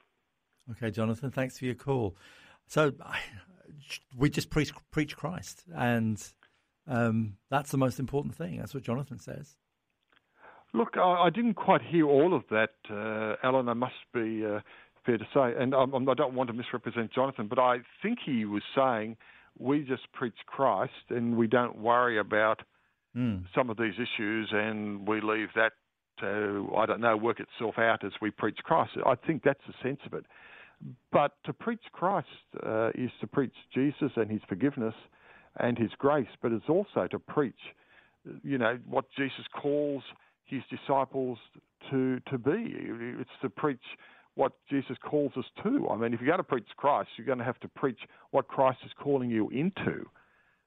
Okay, 0.73 0.91
Jonathan, 0.91 1.31
thanks 1.31 1.59
for 1.59 1.65
your 1.65 1.75
call. 1.75 2.17
So 2.67 2.93
we 4.17 4.29
just 4.29 4.51
preach, 4.51 4.73
preach 4.91 5.17
Christ, 5.17 5.65
and 5.75 6.23
um, 6.87 7.37
that's 7.51 7.71
the 7.71 7.79
most 7.79 7.99
important 7.99 8.35
thing. 8.35 8.59
That's 8.59 8.75
what 8.75 8.83
Jonathan 8.83 9.19
says. 9.19 9.57
Look, 10.75 10.99
I, 10.99 11.27
I 11.27 11.31
didn't 11.31 11.55
quite 11.55 11.81
hear 11.81 12.07
all 12.07 12.35
of 12.35 12.45
that, 12.51 12.75
uh, 12.91 13.37
Alan. 13.43 13.69
I 13.71 13.75
must 13.75 13.95
be 14.13 14.45
uh, 14.45 14.61
fair 15.09 15.19
to 15.19 15.25
say. 15.33 15.61
And 15.61 15.75
I 15.75 16.15
don't 16.15 16.35
want 16.35 16.49
to 16.49 16.53
misrepresent 16.53 17.13
Jonathan, 17.13 17.47
but 17.49 17.59
I 17.59 17.79
think 18.03 18.19
he 18.25 18.45
was 18.45 18.63
saying 18.77 19.17
we 19.59 19.81
just 19.81 20.03
preach 20.13 20.37
Christ 20.47 20.93
and 21.09 21.37
we 21.37 21.47
don't 21.47 21.79
worry 21.79 22.19
about 22.19 22.61
mm. 23.17 23.43
some 23.55 23.71
of 23.71 23.79
these 23.79 23.95
issues 23.95 24.51
and 24.53 25.09
we 25.09 25.21
leave 25.21 25.49
that 25.57 25.73
to, 26.21 26.71
I 26.77 26.87
don't 26.87 27.01
know, 27.01 27.17
work 27.17 27.41
itself 27.41 27.79
out 27.79 28.05
as 28.05 28.13
we 28.21 28.31
preach 28.31 28.59
Christ. 28.65 28.93
I 29.07 29.15
think 29.15 29.43
that's 29.43 29.61
the 29.67 29.75
sense 29.83 30.01
of 30.05 30.13
it. 30.15 30.27
But 31.11 31.33
to 31.45 31.53
preach 31.53 31.83
Christ 31.93 32.29
uh, 32.65 32.91
is 32.95 33.11
to 33.21 33.27
preach 33.27 33.55
Jesus 33.75 34.13
and 34.17 34.31
his 34.31 34.43
forgiveness 34.49 34.95
and 35.59 35.77
his 35.79 35.91
grace, 35.99 36.29
but 36.43 36.53
it's 36.53 36.69
also 36.69 37.09
to 37.11 37.19
preach, 37.19 37.59
you 38.45 38.59
know, 38.59 38.79
what 38.87 39.07
Jesus 39.17 39.45
calls 39.61 40.03
his 40.45 40.63
disciples 40.71 41.39
to 41.91 42.21
to 42.31 42.39
be. 42.39 42.77
It's 43.21 43.31
to 43.43 43.51
preach 43.51 43.83
what 44.39 44.53
Jesus 44.71 44.97
calls 45.05 45.33
us 45.37 45.45
to. 45.65 45.89
I 45.91 45.97
mean, 45.97 46.15
if 46.15 46.21
you're 46.21 46.29
going 46.29 46.39
to 46.39 46.45
preach 46.45 46.69
Christ, 46.77 47.09
you're 47.17 47.27
going 47.27 47.41
to 47.41 47.45
have 47.45 47.59
to 47.61 47.69
preach 47.69 47.99
what 48.31 48.47
Christ 48.47 48.79
is 48.87 48.93
calling 49.03 49.31
you 49.31 49.51
into. 49.51 50.07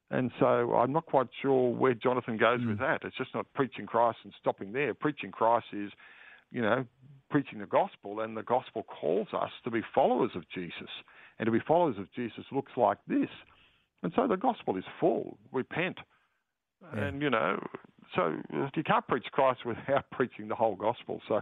And 0.10 0.30
so 0.42 0.74
I'm 0.74 0.92
not 0.92 1.06
quite 1.06 1.28
sure 1.42 1.74
where 1.74 1.94
Jonathan 1.94 2.38
goes 2.38 2.60
mm. 2.60 2.68
with 2.68 2.80
that. 2.80 3.00
It's 3.06 3.16
just 3.16 3.34
not 3.34 3.46
preaching 3.56 3.86
Christ 3.86 4.18
and 4.26 4.34
stopping 4.42 4.74
there. 4.74 4.94
Preaching 4.94 5.32
Christ 5.32 5.68
is, 5.72 5.90
you 6.52 6.62
know, 6.62 6.86
preaching 7.30 7.60
the 7.60 7.66
gospel, 7.66 8.20
and 8.20 8.36
the 8.36 8.44
gospel 8.44 8.84
calls 8.84 9.30
us 9.34 9.52
to 9.64 9.72
be 9.72 9.80
followers 9.96 10.32
of 10.36 10.44
Jesus. 10.54 10.90
And 11.40 11.46
to 11.46 11.52
be 11.52 11.62
followers 11.66 11.96
of 11.98 12.12
Jesus 12.14 12.44
looks 12.52 12.74
like 12.76 12.98
this. 13.08 13.30
And 14.04 14.12
so 14.18 14.28
the 14.28 14.36
gospel 14.36 14.78
is 14.78 14.84
full. 15.00 15.38
Repent. 15.54 15.98
Yeah. 16.94 17.06
And, 17.06 17.22
you 17.22 17.30
know, 17.30 17.58
so 18.18 18.36
you 18.52 18.84
can't 18.84 19.08
preach 19.08 19.28
Christ 19.32 19.62
without 19.66 20.12
preaching 20.12 20.50
the 20.50 20.56
whole 20.56 20.76
gospel. 20.76 21.22
So 21.30 21.40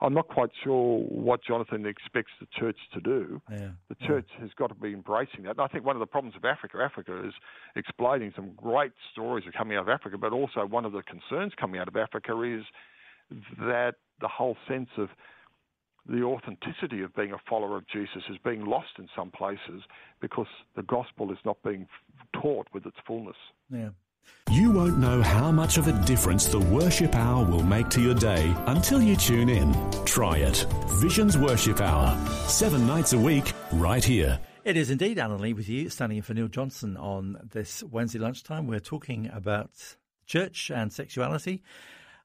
I'm 0.00 0.14
not 0.14 0.28
quite 0.28 0.50
sure 0.62 1.00
what 1.00 1.42
Jonathan 1.44 1.86
expects 1.86 2.32
the 2.40 2.46
church 2.58 2.76
to 2.94 3.00
do. 3.00 3.40
Yeah. 3.50 3.68
The 3.88 3.94
church 4.06 4.28
yeah. 4.34 4.42
has 4.42 4.50
got 4.58 4.68
to 4.68 4.74
be 4.74 4.92
embracing 4.92 5.44
that. 5.44 5.52
And 5.52 5.60
I 5.60 5.66
think 5.68 5.84
one 5.84 5.96
of 5.96 6.00
the 6.00 6.06
problems 6.06 6.36
of 6.36 6.44
Africa, 6.44 6.78
Africa 6.82 7.26
is 7.26 7.34
exploding. 7.76 8.32
Some 8.34 8.52
great 8.56 8.92
stories 9.12 9.46
are 9.46 9.52
coming 9.52 9.76
out 9.76 9.82
of 9.82 9.88
Africa, 9.88 10.18
but 10.18 10.32
also 10.32 10.66
one 10.66 10.84
of 10.84 10.92
the 10.92 11.02
concerns 11.02 11.52
coming 11.58 11.80
out 11.80 11.88
of 11.88 11.96
Africa 11.96 12.40
is 12.42 12.64
that 13.58 13.94
the 14.20 14.28
whole 14.28 14.56
sense 14.68 14.90
of 14.98 15.08
the 16.06 16.22
authenticity 16.22 17.02
of 17.02 17.14
being 17.14 17.32
a 17.32 17.38
follower 17.48 17.78
of 17.78 17.88
Jesus 17.88 18.22
is 18.30 18.36
being 18.44 18.66
lost 18.66 18.98
in 18.98 19.08
some 19.16 19.30
places 19.30 19.82
because 20.20 20.46
the 20.76 20.82
gospel 20.82 21.32
is 21.32 21.38
not 21.44 21.56
being 21.62 21.86
taught 22.34 22.66
with 22.74 22.84
its 22.84 22.96
fullness. 23.06 23.36
Yeah. 23.70 23.90
You 24.50 24.70
won't 24.70 24.98
know 24.98 25.20
how 25.22 25.50
much 25.50 25.78
of 25.78 25.88
a 25.88 25.92
difference 26.04 26.46
the 26.46 26.60
worship 26.60 27.14
hour 27.14 27.44
will 27.44 27.62
make 27.62 27.88
to 27.90 28.00
your 28.00 28.14
day 28.14 28.54
until 28.66 29.02
you 29.02 29.16
tune 29.16 29.48
in. 29.48 29.74
Try 30.04 30.38
it. 30.38 30.64
Visions 31.00 31.36
Worship 31.36 31.80
Hour. 31.80 32.16
Seven 32.46 32.86
nights 32.86 33.12
a 33.14 33.18
week, 33.18 33.52
right 33.72 34.04
here. 34.04 34.38
It 34.64 34.76
is 34.76 34.90
indeed 34.90 35.18
Alan 35.18 35.40
Lee 35.40 35.52
with 35.52 35.68
you, 35.68 35.88
standing 35.88 36.18
in 36.18 36.22
for 36.22 36.34
Neil 36.34 36.48
Johnson 36.48 36.96
on 36.96 37.48
this 37.52 37.82
Wednesday 37.82 38.18
lunchtime. 38.18 38.66
We're 38.66 38.80
talking 38.80 39.28
about 39.32 39.70
church 40.26 40.70
and 40.70 40.92
sexuality, 40.92 41.62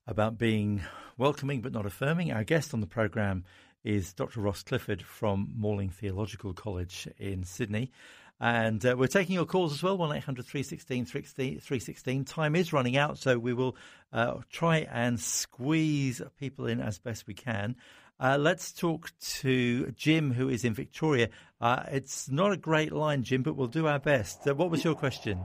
about 0.06 0.38
being 0.38 0.84
welcoming 1.18 1.62
but 1.62 1.74
not 1.74 1.86
affirming. 1.86 2.32
Our 2.32 2.44
guest 2.44 2.74
on 2.74 2.80
the 2.80 2.88
programme 2.88 3.44
is 3.84 4.14
Dr. 4.14 4.42
Ross 4.42 4.64
Clifford 4.64 5.02
from 5.02 5.52
Morling 5.58 5.90
Theological 5.90 6.54
College 6.54 7.08
in 7.18 7.44
Sydney. 7.44 7.92
And 8.40 8.86
uh, 8.86 8.96
we're 8.98 9.08
taking 9.08 9.36
your 9.36 9.46
calls 9.46 9.74
as 9.74 9.84
well, 9.84 9.98
1 9.98 10.16
800 10.16 10.46
316 10.46 11.06
316. 11.06 12.26
Time 12.26 12.56
is 12.56 12.72
running 12.72 12.96
out, 12.96 13.18
so 13.18 13.38
we 13.38 13.54
will 13.54 13.76
uh, 14.14 14.36
try 14.50 14.88
and 14.92 15.20
squeeze 15.20 16.22
people 16.40 16.66
in 16.66 16.80
as 16.80 17.00
best 17.00 17.28
we 17.28 17.34
can. 17.34 17.76
Uh, 18.22 18.38
let's 18.38 18.72
talk 18.72 19.12
to 19.20 19.92
Jim, 19.92 20.34
who 20.34 20.50
is 20.50 20.64
in 20.64 20.74
Victoria. 20.74 21.30
Uh, 21.60 21.84
it's 21.92 22.30
not 22.30 22.52
a 22.52 22.58
great 22.58 22.92
line, 22.92 23.24
Jim, 23.24 23.44
but 23.44 23.56
we'll 23.56 23.68
do 23.68 23.88
our 23.88 24.00
best. 24.00 24.48
Uh, 24.48 24.56
what 24.56 24.70
was 24.70 24.84
your 24.84 24.96
question? 24.96 25.40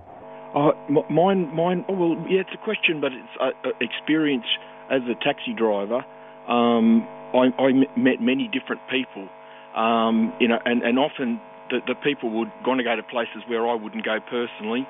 Uh, 0.55 0.71
mine, 1.11 1.55
mine. 1.55 1.85
Oh, 1.89 1.95
well, 1.95 2.27
yeah, 2.29 2.41
it's 2.41 2.51
a 2.55 2.65
question, 2.65 3.01
but 3.01 3.11
it's 3.13 3.77
experience 3.81 4.47
as 4.91 5.03
a 5.03 5.15
taxi 5.25 5.53
driver. 5.57 6.05
Um, 6.49 7.03
I, 7.35 7.51
I, 7.59 7.73
met 7.97 8.21
many 8.21 8.49
different 8.53 8.83
people, 8.89 9.29
um, 9.75 10.33
you 10.39 10.47
know, 10.47 10.59
and, 10.65 10.83
and 10.83 10.99
often 10.99 11.41
the, 11.71 11.81
the 11.87 11.95
people 11.95 12.31
would 12.31 12.51
want 12.67 12.79
to 12.79 12.85
go 12.85 12.97
to 12.97 13.03
places 13.03 13.43
where 13.47 13.67
I 13.67 13.75
wouldn't 13.75 14.05
go 14.05 14.19
personally. 14.21 14.87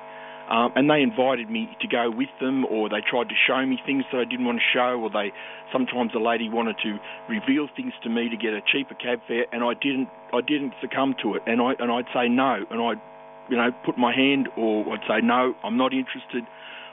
Um, 0.49 0.71
and 0.75 0.89
they 0.89 1.01
invited 1.01 1.49
me 1.49 1.75
to 1.81 1.87
go 1.87 2.11
with 2.11 2.29
them, 2.39 2.65
or 2.65 2.87
they 2.87 3.01
tried 3.01 3.29
to 3.29 3.35
show 3.47 3.65
me 3.65 3.79
things 3.83 4.05
that 4.11 4.19
I 4.21 4.25
didn't 4.25 4.45
want 4.45 4.59
to 4.59 4.69
show, 4.77 5.01
or 5.01 5.09
they 5.09 5.33
sometimes 5.73 6.11
a 6.13 6.19
lady 6.19 6.49
wanted 6.49 6.77
to 6.83 6.99
reveal 7.27 7.67
things 7.75 7.93
to 8.03 8.09
me 8.09 8.29
to 8.29 8.37
get 8.37 8.53
a 8.53 8.61
cheaper 8.61 8.93
cab 8.93 9.21
fare, 9.27 9.47
and 9.51 9.63
I 9.63 9.73
didn't 9.73 10.07
I 10.31 10.41
didn't 10.41 10.73
succumb 10.81 11.15
to 11.23 11.33
it, 11.33 11.41
and 11.47 11.59
I 11.61 11.73
and 11.79 11.91
I'd 11.91 12.05
say 12.13 12.29
no, 12.29 12.61
and 12.69 12.79
I'd 12.79 13.01
you 13.49 13.57
know 13.57 13.71
put 13.83 13.97
my 13.97 14.13
hand, 14.13 14.47
or 14.55 14.85
I'd 14.93 15.01
say 15.09 15.25
no, 15.25 15.55
I'm 15.63 15.77
not 15.77 15.93
interested 15.93 16.45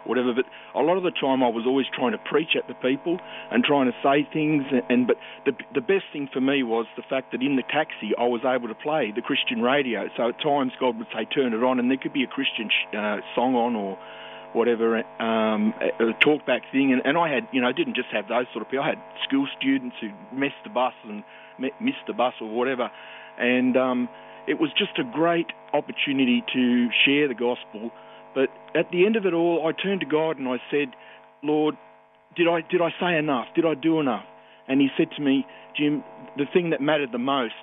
whatever. 0.04 0.34
But 0.34 0.46
a 0.74 0.82
lot 0.82 0.96
of 0.96 1.02
the 1.02 1.10
time, 1.10 1.42
I 1.42 1.48
was 1.48 1.64
always 1.66 1.86
trying 1.94 2.12
to 2.12 2.18
preach 2.18 2.56
at 2.56 2.68
the 2.68 2.74
people 2.74 3.18
and 3.50 3.64
trying 3.64 3.86
to 3.86 3.96
say 4.02 4.28
things. 4.32 4.64
And, 4.70 4.82
and 4.88 5.06
but 5.06 5.16
the 5.44 5.52
the 5.74 5.80
best 5.80 6.04
thing 6.12 6.28
for 6.32 6.40
me 6.40 6.62
was 6.62 6.86
the 6.96 7.02
fact 7.02 7.32
that 7.32 7.42
in 7.42 7.56
the 7.56 7.62
taxi, 7.62 8.12
I 8.18 8.26
was 8.26 8.42
able 8.44 8.68
to 8.68 8.74
play 8.74 9.12
the 9.14 9.22
Christian 9.22 9.62
radio. 9.62 10.08
So 10.16 10.28
at 10.28 10.40
times, 10.40 10.72
God 10.80 10.98
would 10.98 11.08
say, 11.14 11.24
"Turn 11.24 11.52
it 11.52 11.62
on," 11.62 11.78
and 11.78 11.90
there 11.90 11.98
could 11.98 12.12
be 12.12 12.24
a 12.24 12.28
Christian 12.28 12.68
sh- 12.68 12.96
uh, 12.96 13.18
song 13.34 13.54
on 13.54 13.76
or 13.76 13.98
whatever 14.52 14.98
um, 15.18 15.74
a 15.98 16.12
talkback 16.20 16.60
thing, 16.70 16.92
and, 16.92 17.02
and 17.04 17.16
I 17.16 17.32
had, 17.32 17.48
you 17.52 17.60
know, 17.60 17.68
I 17.68 17.72
didn't 17.72 17.96
just 17.96 18.08
have 18.12 18.28
those 18.28 18.46
sort 18.52 18.62
of 18.62 18.70
people. 18.70 18.84
I 18.84 18.88
had 18.90 19.02
school 19.24 19.46
students 19.58 19.96
who 20.00 20.10
missed 20.36 20.60
the 20.64 20.70
bus 20.70 20.92
and 21.04 21.24
missed 21.58 22.04
the 22.06 22.12
bus 22.12 22.34
or 22.40 22.48
whatever, 22.48 22.90
and 23.38 23.76
um, 23.76 24.08
it 24.46 24.60
was 24.60 24.70
just 24.76 24.98
a 24.98 25.04
great 25.04 25.46
opportunity 25.72 26.44
to 26.52 26.88
share 27.04 27.28
the 27.28 27.34
gospel 27.34 27.90
but 28.34 28.48
at 28.74 28.90
the 28.90 29.04
end 29.06 29.16
of 29.16 29.26
it 29.26 29.34
all, 29.34 29.66
I 29.66 29.72
turned 29.72 30.00
to 30.00 30.06
God 30.06 30.38
and 30.38 30.48
I 30.48 30.56
said, 30.70 30.88
Lord, 31.42 31.76
did 32.36 32.48
I, 32.48 32.60
did 32.70 32.80
I 32.80 32.90
say 33.00 33.16
enough? 33.18 33.46
Did 33.54 33.66
I 33.66 33.74
do 33.74 34.00
enough? 34.00 34.24
And 34.68 34.80
He 34.80 34.88
said 34.96 35.08
to 35.16 35.22
me, 35.22 35.44
Jim, 35.76 36.02
the 36.36 36.44
thing 36.52 36.70
that 36.70 36.80
mattered 36.80 37.12
the 37.12 37.18
most 37.18 37.54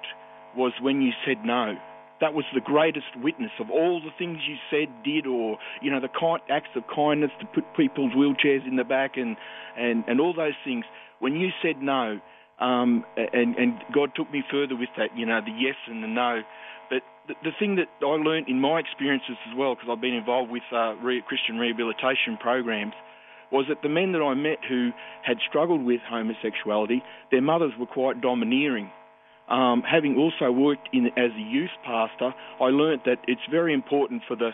was 0.56 0.74
when 0.82 1.02
you 1.02 1.12
said 1.26 1.38
no. 1.46 1.76
That 2.22 2.34
was 2.34 2.44
the 2.54 2.60
greatest 2.60 3.08
witness 3.24 3.52
of 3.62 3.70
all 3.72 4.02
the 4.02 4.12
things 4.18 4.40
you 4.46 4.58
said, 4.70 4.90
did, 5.06 5.26
or 5.26 5.58
you 5.82 5.90
know, 5.90 6.02
the 6.02 6.10
acts 6.50 6.70
of 6.76 6.84
kindness 6.94 7.32
to 7.40 7.46
put 7.46 7.64
people's 7.78 8.12
wheelchairs 8.12 8.68
in 8.68 8.76
the 8.76 8.84
back 8.84 9.16
and 9.16 9.38
and 9.78 10.04
and 10.06 10.20
all 10.20 10.34
those 10.34 10.58
things. 10.66 10.84
When 11.20 11.36
you 11.36 11.50
said 11.62 11.82
no, 11.82 12.20
um, 12.60 13.06
and 13.16 13.56
and 13.56 13.74
God 13.96 14.12
took 14.16 14.30
me 14.34 14.44
further 14.52 14.76
with 14.76 14.90
that, 14.98 15.16
you 15.16 15.26
know, 15.26 15.40
the 15.40 15.52
yes 15.52 15.76
and 15.88 16.04
the 16.04 16.08
no 16.08 16.42
the, 17.44 17.52
thing 17.60 17.76
that 17.76 17.88
I 18.02 18.16
learned 18.18 18.48
in 18.50 18.60
my 18.60 18.80
experiences 18.80 19.38
as 19.50 19.58
well, 19.58 19.76
because 19.76 19.90
I've 19.92 20.02
been 20.02 20.14
involved 20.14 20.52
with 20.52 20.64
uh, 20.72 20.96
re- 20.96 21.24
Christian 21.28 21.58
rehabilitation 21.58 22.38
programs, 22.40 22.94
was 23.52 23.66
that 23.70 23.82
the 23.82 23.90
men 23.90 24.12
that 24.14 24.22
I 24.22 24.34
met 24.34 24.60
who 24.68 24.92
had 25.24 25.38
struggled 25.48 25.84
with 25.84 26.02
homosexuality, 26.10 27.02
their 27.32 27.42
mothers 27.42 27.74
were 27.80 27.88
quite 27.88 28.22
domineering. 28.22 28.92
Um, 29.50 29.82
having 29.82 30.16
also 30.18 30.52
worked 30.52 30.90
in 30.94 31.08
as 31.18 31.32
a 31.36 31.42
youth 31.42 31.74
pastor, 31.84 32.34
I 32.62 32.66
learnt 32.66 33.06
that 33.06 33.18
it's 33.28 33.42
very 33.50 33.74
important 33.74 34.22
for 34.28 34.36
the 34.36 34.52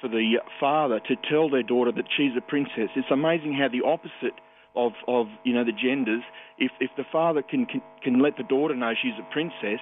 for 0.00 0.08
the 0.08 0.34
father 0.60 1.00
to 1.00 1.16
tell 1.30 1.48
their 1.48 1.62
daughter 1.62 1.90
that 1.92 2.04
she's 2.14 2.32
a 2.36 2.42
princess. 2.42 2.90
It's 2.94 3.10
amazing 3.10 3.54
how 3.54 3.68
the 3.68 3.86
opposite 3.86 4.36
of, 4.76 4.92
of 5.08 5.28
you 5.44 5.54
know 5.54 5.64
the 5.64 5.72
genders, 5.72 6.22
if 6.58 6.72
if 6.80 6.90
the 6.96 7.04
father 7.10 7.42
can, 7.42 7.64
can 7.64 7.80
can 8.02 8.20
let 8.20 8.36
the 8.36 8.42
daughter 8.42 8.74
know 8.74 8.92
she's 9.00 9.16
a 9.18 9.32
princess, 9.32 9.80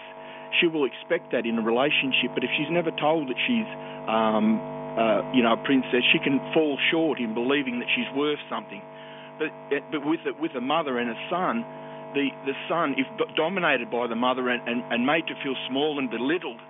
she 0.61 0.67
will 0.67 0.85
expect 0.85 1.33
that 1.33 1.47
in 1.47 1.59
a 1.59 1.63
relationship. 1.63 2.35
But 2.35 2.45
if 2.45 2.51
she's 2.57 2.71
never 2.71 2.91
told 2.91 3.29
that 3.29 3.39
she's, 3.47 3.69
um, 4.09 4.61
uh, 4.99 5.25
you 5.33 5.43
know, 5.43 5.55
a 5.55 5.61
princess, 5.65 6.05
she 6.13 6.19
can 6.19 6.41
fall 6.53 6.79
short 6.91 7.19
in 7.19 7.35
believing 7.35 7.81
that 7.81 7.89
she's 7.95 8.09
worth 8.17 8.41
something. 8.51 8.83
But 9.39 9.51
but 9.91 10.05
with 10.05 10.21
a, 10.29 10.33
with 10.41 10.53
a 10.55 10.61
mother 10.61 10.99
and 10.99 11.11
a 11.11 11.19
son, 11.31 11.65
the 12.15 12.29
the 12.45 12.57
son, 12.69 12.95
if 12.99 13.09
dominated 13.37 13.91
by 13.91 14.07
the 14.07 14.17
mother 14.17 14.49
and, 14.49 14.61
and, 14.69 14.85
and 14.93 15.07
made 15.07 15.27
to 15.29 15.35
feel 15.43 15.57
small 15.69 15.99
and 15.99 16.11
belittled, 16.11 16.61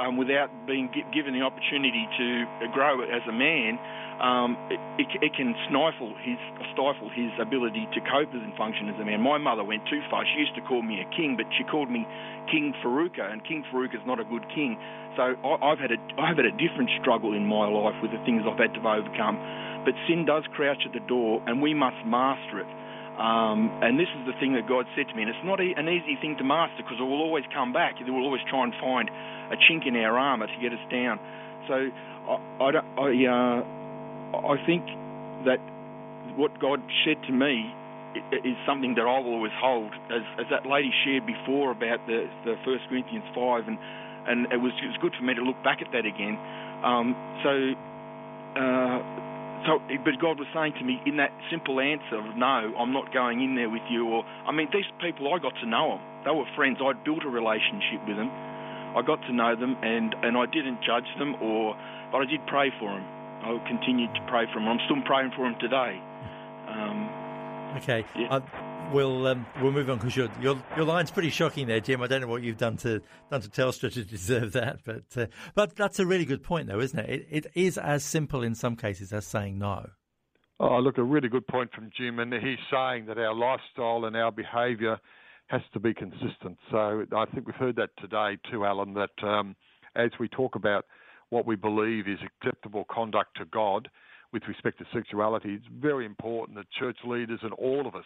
um, 0.00 0.16
without 0.16 0.48
being 0.66 0.88
given 1.12 1.36
the 1.36 1.44
opportunity 1.44 2.08
to 2.16 2.44
grow 2.72 3.04
as 3.04 3.20
a 3.28 3.32
man, 3.32 3.76
um, 4.20 4.56
it, 4.68 4.80
it, 5.00 5.08
it, 5.20 5.32
can 5.32 5.56
stifle 5.68 6.12
his 6.20 6.36
stifle 6.72 7.08
his 7.08 7.32
ability 7.40 7.88
to 7.96 8.00
cope 8.04 8.32
and 8.32 8.52
function 8.56 8.88
as 8.88 8.96
a 9.00 9.04
man. 9.04 9.20
My 9.20 9.38
mother 9.38 9.64
went 9.64 9.84
too 9.88 10.00
far. 10.10 10.24
She 10.24 10.40
used 10.44 10.54
to 10.56 10.64
call 10.64 10.82
me 10.82 11.00
a 11.00 11.08
king, 11.16 11.36
but 11.40 11.48
she 11.56 11.64
called 11.64 11.88
me 11.88 12.04
King 12.52 12.76
Faruka, 12.84 13.24
and 13.24 13.40
King 13.44 13.64
Faruka 13.72 13.96
is 13.96 14.04
not 14.04 14.20
a 14.20 14.24
good 14.24 14.44
king. 14.52 14.76
So 15.16 15.36
I, 15.40 15.72
have 15.72 15.80
had 15.80 15.92
a 15.92 16.00
I've 16.20 16.36
had 16.36 16.44
a 16.44 16.56
different 16.56 16.92
struggle 17.00 17.32
in 17.32 17.48
my 17.48 17.64
life 17.64 17.96
with 18.04 18.12
the 18.12 18.20
things 18.28 18.44
I've 18.44 18.60
had 18.60 18.76
to 18.76 18.82
overcome. 18.84 19.40
But 19.84 19.96
sin 20.04 20.28
does 20.28 20.44
crouch 20.52 20.84
at 20.84 20.92
the 20.92 21.04
door, 21.08 21.40
and 21.48 21.62
we 21.64 21.72
must 21.72 21.96
master 22.04 22.60
it. 22.60 22.68
Um, 23.20 23.68
and 23.84 24.00
this 24.00 24.08
is 24.16 24.24
the 24.24 24.32
thing 24.40 24.56
that 24.56 24.64
God 24.64 24.88
said 24.96 25.04
to 25.08 25.14
me, 25.14 25.28
and 25.28 25.30
it's 25.30 25.44
not 25.44 25.60
an 25.60 25.88
easy 25.92 26.16
thing 26.24 26.40
to 26.40 26.44
master 26.44 26.80
because 26.80 26.96
it 26.96 27.04
will 27.04 27.20
always 27.20 27.44
come 27.52 27.68
back. 27.68 28.00
It 28.00 28.08
will 28.08 28.24
always 28.24 28.40
try 28.48 28.64
and 28.64 28.72
find 28.80 29.12
a 29.52 29.60
chink 29.68 29.84
in 29.84 29.94
our 30.00 30.16
armour 30.16 30.48
to 30.48 30.58
get 30.60 30.72
us 30.72 30.80
down. 30.88 31.20
So 31.68 31.92
I, 32.24 32.64
I, 32.64 32.68
I, 32.80 33.08
uh, 33.28 33.60
I 34.40 34.56
think 34.64 34.88
that 35.44 35.60
what 36.40 36.56
God 36.64 36.80
said 37.04 37.20
to 37.28 37.32
me 37.32 37.68
is 38.32 38.56
something 38.64 38.96
that 38.96 39.04
I 39.04 39.20
will 39.20 39.36
always 39.36 39.52
hold. 39.60 39.92
As, 40.08 40.24
as 40.40 40.48
that 40.48 40.64
lady 40.64 40.90
shared 41.04 41.28
before 41.28 41.76
about 41.76 42.00
the, 42.08 42.24
the 42.48 42.56
1 42.64 42.88
Corinthians 42.88 43.28
5, 43.36 43.68
and, 43.68 43.76
and 44.32 44.48
it, 44.48 44.64
was, 44.64 44.72
it 44.80 44.88
was 44.88 44.96
good 45.04 45.12
for 45.12 45.24
me 45.28 45.34
to 45.34 45.44
look 45.44 45.60
back 45.62 45.84
at 45.84 45.92
that 45.92 46.08
again. 46.08 46.40
Um, 46.80 47.12
so 47.44 47.52
uh, 48.56 48.98
so, 49.66 49.80
but 50.04 50.16
God 50.20 50.38
was 50.38 50.48
saying 50.54 50.74
to 50.78 50.84
me 50.84 51.00
in 51.04 51.16
that 51.16 51.32
simple 51.50 51.80
answer 51.80 52.16
of 52.16 52.36
no, 52.36 52.72
I'm 52.78 52.92
not 52.92 53.12
going 53.12 53.42
in 53.42 53.56
there 53.56 53.68
with 53.68 53.84
you. 53.90 54.08
Or, 54.08 54.24
I 54.46 54.52
mean, 54.52 54.68
these 54.72 54.88
people, 55.00 55.32
I 55.32 55.38
got 55.38 55.54
to 55.60 55.66
know 55.66 55.96
them. 55.96 56.02
They 56.24 56.30
were 56.30 56.48
friends. 56.56 56.78
I'd 56.80 57.04
built 57.04 57.24
a 57.24 57.28
relationship 57.28 58.00
with 58.08 58.16
them. 58.16 58.30
I 58.96 59.02
got 59.06 59.20
to 59.28 59.32
know 59.32 59.54
them, 59.54 59.76
and, 59.82 60.14
and 60.22 60.36
I 60.36 60.46
didn't 60.46 60.80
judge 60.82 61.06
them, 61.18 61.36
or, 61.42 61.76
but 62.10 62.18
I 62.18 62.24
did 62.24 62.40
pray 62.46 62.72
for 62.80 62.90
them. 62.90 63.04
I 63.42 63.56
continued 63.68 64.12
to 64.14 64.22
pray 64.28 64.46
for 64.52 64.60
them. 64.60 64.68
I'm 64.68 64.80
still 64.84 65.00
praying 65.04 65.32
for 65.36 65.48
them 65.48 65.56
today. 65.60 66.00
Um, 66.68 67.08
okay. 67.78 68.04
Yeah. 68.16 68.28
Uh, 68.28 68.40
we'll 68.92 69.26
um, 69.26 69.46
we'll 69.60 69.72
move 69.72 69.88
on 69.90 69.98
because 69.98 70.16
your, 70.16 70.28
your 70.40 70.84
line's 70.84 71.10
pretty 71.10 71.30
shocking 71.30 71.66
there, 71.66 71.80
Jim. 71.80 72.02
I 72.02 72.06
don't 72.06 72.20
know 72.20 72.26
what 72.26 72.42
you've 72.42 72.58
done 72.58 72.76
to 72.78 73.00
done 73.30 73.40
to 73.40 73.48
Telstra 73.48 73.92
to 73.92 74.04
deserve 74.04 74.52
that, 74.52 74.80
but 74.84 75.04
uh, 75.16 75.26
but 75.54 75.76
that's 75.76 75.98
a 75.98 76.06
really 76.06 76.24
good 76.24 76.42
point, 76.42 76.68
though, 76.68 76.80
isn't 76.80 76.98
it? 76.98 77.10
it? 77.10 77.26
It 77.30 77.46
is 77.54 77.78
as 77.78 78.04
simple 78.04 78.42
in 78.42 78.54
some 78.54 78.76
cases 78.76 79.12
as 79.12 79.26
saying 79.26 79.58
no. 79.58 79.90
Oh, 80.58 80.78
look, 80.78 80.98
a 80.98 81.02
really 81.02 81.28
good 81.28 81.46
point 81.46 81.72
from 81.72 81.90
Jim, 81.96 82.18
and 82.18 82.32
he's 82.34 82.58
saying 82.70 83.06
that 83.06 83.18
our 83.18 83.34
lifestyle 83.34 84.04
and 84.04 84.16
our 84.16 84.30
behaviour 84.30 84.98
has 85.46 85.62
to 85.72 85.80
be 85.80 85.94
consistent. 85.94 86.58
So 86.70 87.06
I 87.16 87.24
think 87.26 87.46
we've 87.46 87.56
heard 87.56 87.76
that 87.76 87.90
today 87.98 88.38
too, 88.50 88.64
Alan. 88.64 88.94
That 88.94 89.26
um, 89.26 89.56
as 89.96 90.10
we 90.20 90.28
talk 90.28 90.54
about 90.54 90.84
what 91.30 91.46
we 91.46 91.56
believe 91.56 92.08
is 92.08 92.18
acceptable 92.42 92.84
conduct 92.90 93.36
to 93.38 93.44
God 93.46 93.88
with 94.32 94.42
respect 94.46 94.78
to 94.78 94.84
sexuality, 94.92 95.54
it's 95.54 95.66
very 95.80 96.06
important 96.06 96.56
that 96.58 96.66
church 96.78 96.98
leaders 97.04 97.40
and 97.42 97.52
all 97.54 97.86
of 97.86 97.94
us 97.94 98.04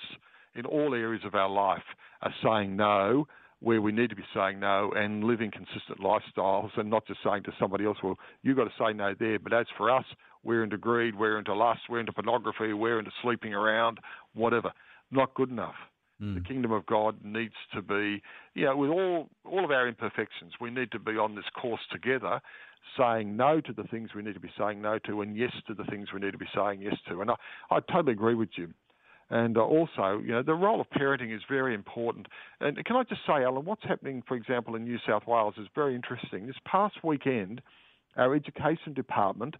in 0.54 0.66
all 0.66 0.94
areas 0.94 1.22
of 1.24 1.34
our 1.34 1.48
life 1.48 1.82
are 2.22 2.34
saying 2.42 2.76
no 2.76 3.26
where 3.60 3.80
we 3.80 3.92
need 3.92 4.10
to 4.10 4.16
be 4.16 4.24
saying 4.34 4.60
no 4.60 4.92
and 4.94 5.24
living 5.24 5.50
consistent 5.50 5.98
lifestyles 5.98 6.70
and 6.76 6.90
not 6.90 7.06
just 7.06 7.20
saying 7.24 7.42
to 7.42 7.52
somebody 7.58 7.86
else, 7.86 7.96
well, 8.02 8.18
you've 8.42 8.58
got 8.58 8.64
to 8.64 8.70
say 8.78 8.92
no 8.92 9.14
there. 9.18 9.38
But 9.38 9.54
as 9.54 9.66
for 9.76 9.90
us, 9.90 10.04
we're 10.42 10.62
into 10.62 10.76
greed, 10.76 11.14
we're 11.18 11.38
into 11.38 11.54
lust, 11.54 11.80
we're 11.88 12.00
into 12.00 12.12
pornography, 12.12 12.74
we're 12.74 12.98
into 12.98 13.10
sleeping 13.22 13.54
around, 13.54 13.98
whatever. 14.34 14.70
Not 15.10 15.32
good 15.34 15.50
enough. 15.50 15.74
Mm. 16.20 16.34
The 16.34 16.40
kingdom 16.42 16.72
of 16.72 16.84
God 16.86 17.16
needs 17.24 17.54
to 17.74 17.80
be, 17.80 18.22
you 18.54 18.66
know, 18.66 18.76
with 18.76 18.90
all 18.90 19.28
all 19.44 19.64
of 19.64 19.70
our 19.70 19.88
imperfections, 19.88 20.52
we 20.60 20.70
need 20.70 20.92
to 20.92 20.98
be 20.98 21.12
on 21.12 21.34
this 21.34 21.44
course 21.60 21.80
together, 21.90 22.40
saying 22.96 23.36
no 23.36 23.60
to 23.60 23.72
the 23.72 23.84
things 23.84 24.10
we 24.14 24.22
need 24.22 24.34
to 24.34 24.40
be 24.40 24.50
saying 24.58 24.80
no 24.80 24.98
to, 25.06 25.22
and 25.22 25.36
yes 25.36 25.50
to 25.66 25.74
the 25.74 25.84
things 25.84 26.08
we 26.12 26.20
need 26.20 26.32
to 26.32 26.38
be 26.38 26.46
saying 26.54 26.82
yes 26.82 26.96
to. 27.08 27.20
And 27.20 27.30
I, 27.30 27.34
I 27.70 27.80
totally 27.80 28.12
agree 28.12 28.34
with 28.34 28.50
you. 28.56 28.68
And 29.34 29.58
uh, 29.58 29.62
also, 29.62 30.22
you 30.24 30.30
know, 30.30 30.44
the 30.44 30.54
role 30.54 30.80
of 30.80 30.88
parenting 30.90 31.34
is 31.34 31.42
very 31.50 31.74
important. 31.74 32.28
And 32.60 32.82
can 32.84 32.94
I 32.94 33.02
just 33.02 33.22
say, 33.26 33.42
Alan, 33.42 33.64
what's 33.64 33.82
happening, 33.82 34.22
for 34.28 34.36
example, 34.36 34.76
in 34.76 34.84
New 34.84 34.98
South 35.04 35.26
Wales 35.26 35.54
is 35.58 35.66
very 35.74 35.96
interesting. 35.96 36.46
This 36.46 36.54
past 36.64 37.02
weekend, 37.02 37.60
our 38.16 38.32
education 38.32 38.94
department 38.94 39.56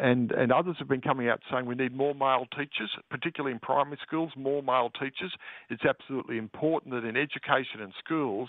and, 0.00 0.32
and 0.32 0.50
others 0.50 0.74
have 0.80 0.88
been 0.88 1.00
coming 1.00 1.28
out 1.28 1.38
saying 1.52 1.66
we 1.66 1.76
need 1.76 1.94
more 1.94 2.16
male 2.16 2.46
teachers, 2.50 2.90
particularly 3.10 3.52
in 3.52 3.60
primary 3.60 3.98
schools, 4.04 4.32
more 4.36 4.60
male 4.60 4.90
teachers. 4.90 5.32
It's 5.70 5.84
absolutely 5.84 6.38
important 6.38 6.92
that 6.92 7.04
in 7.04 7.16
education 7.16 7.80
and 7.80 7.92
schools, 8.04 8.48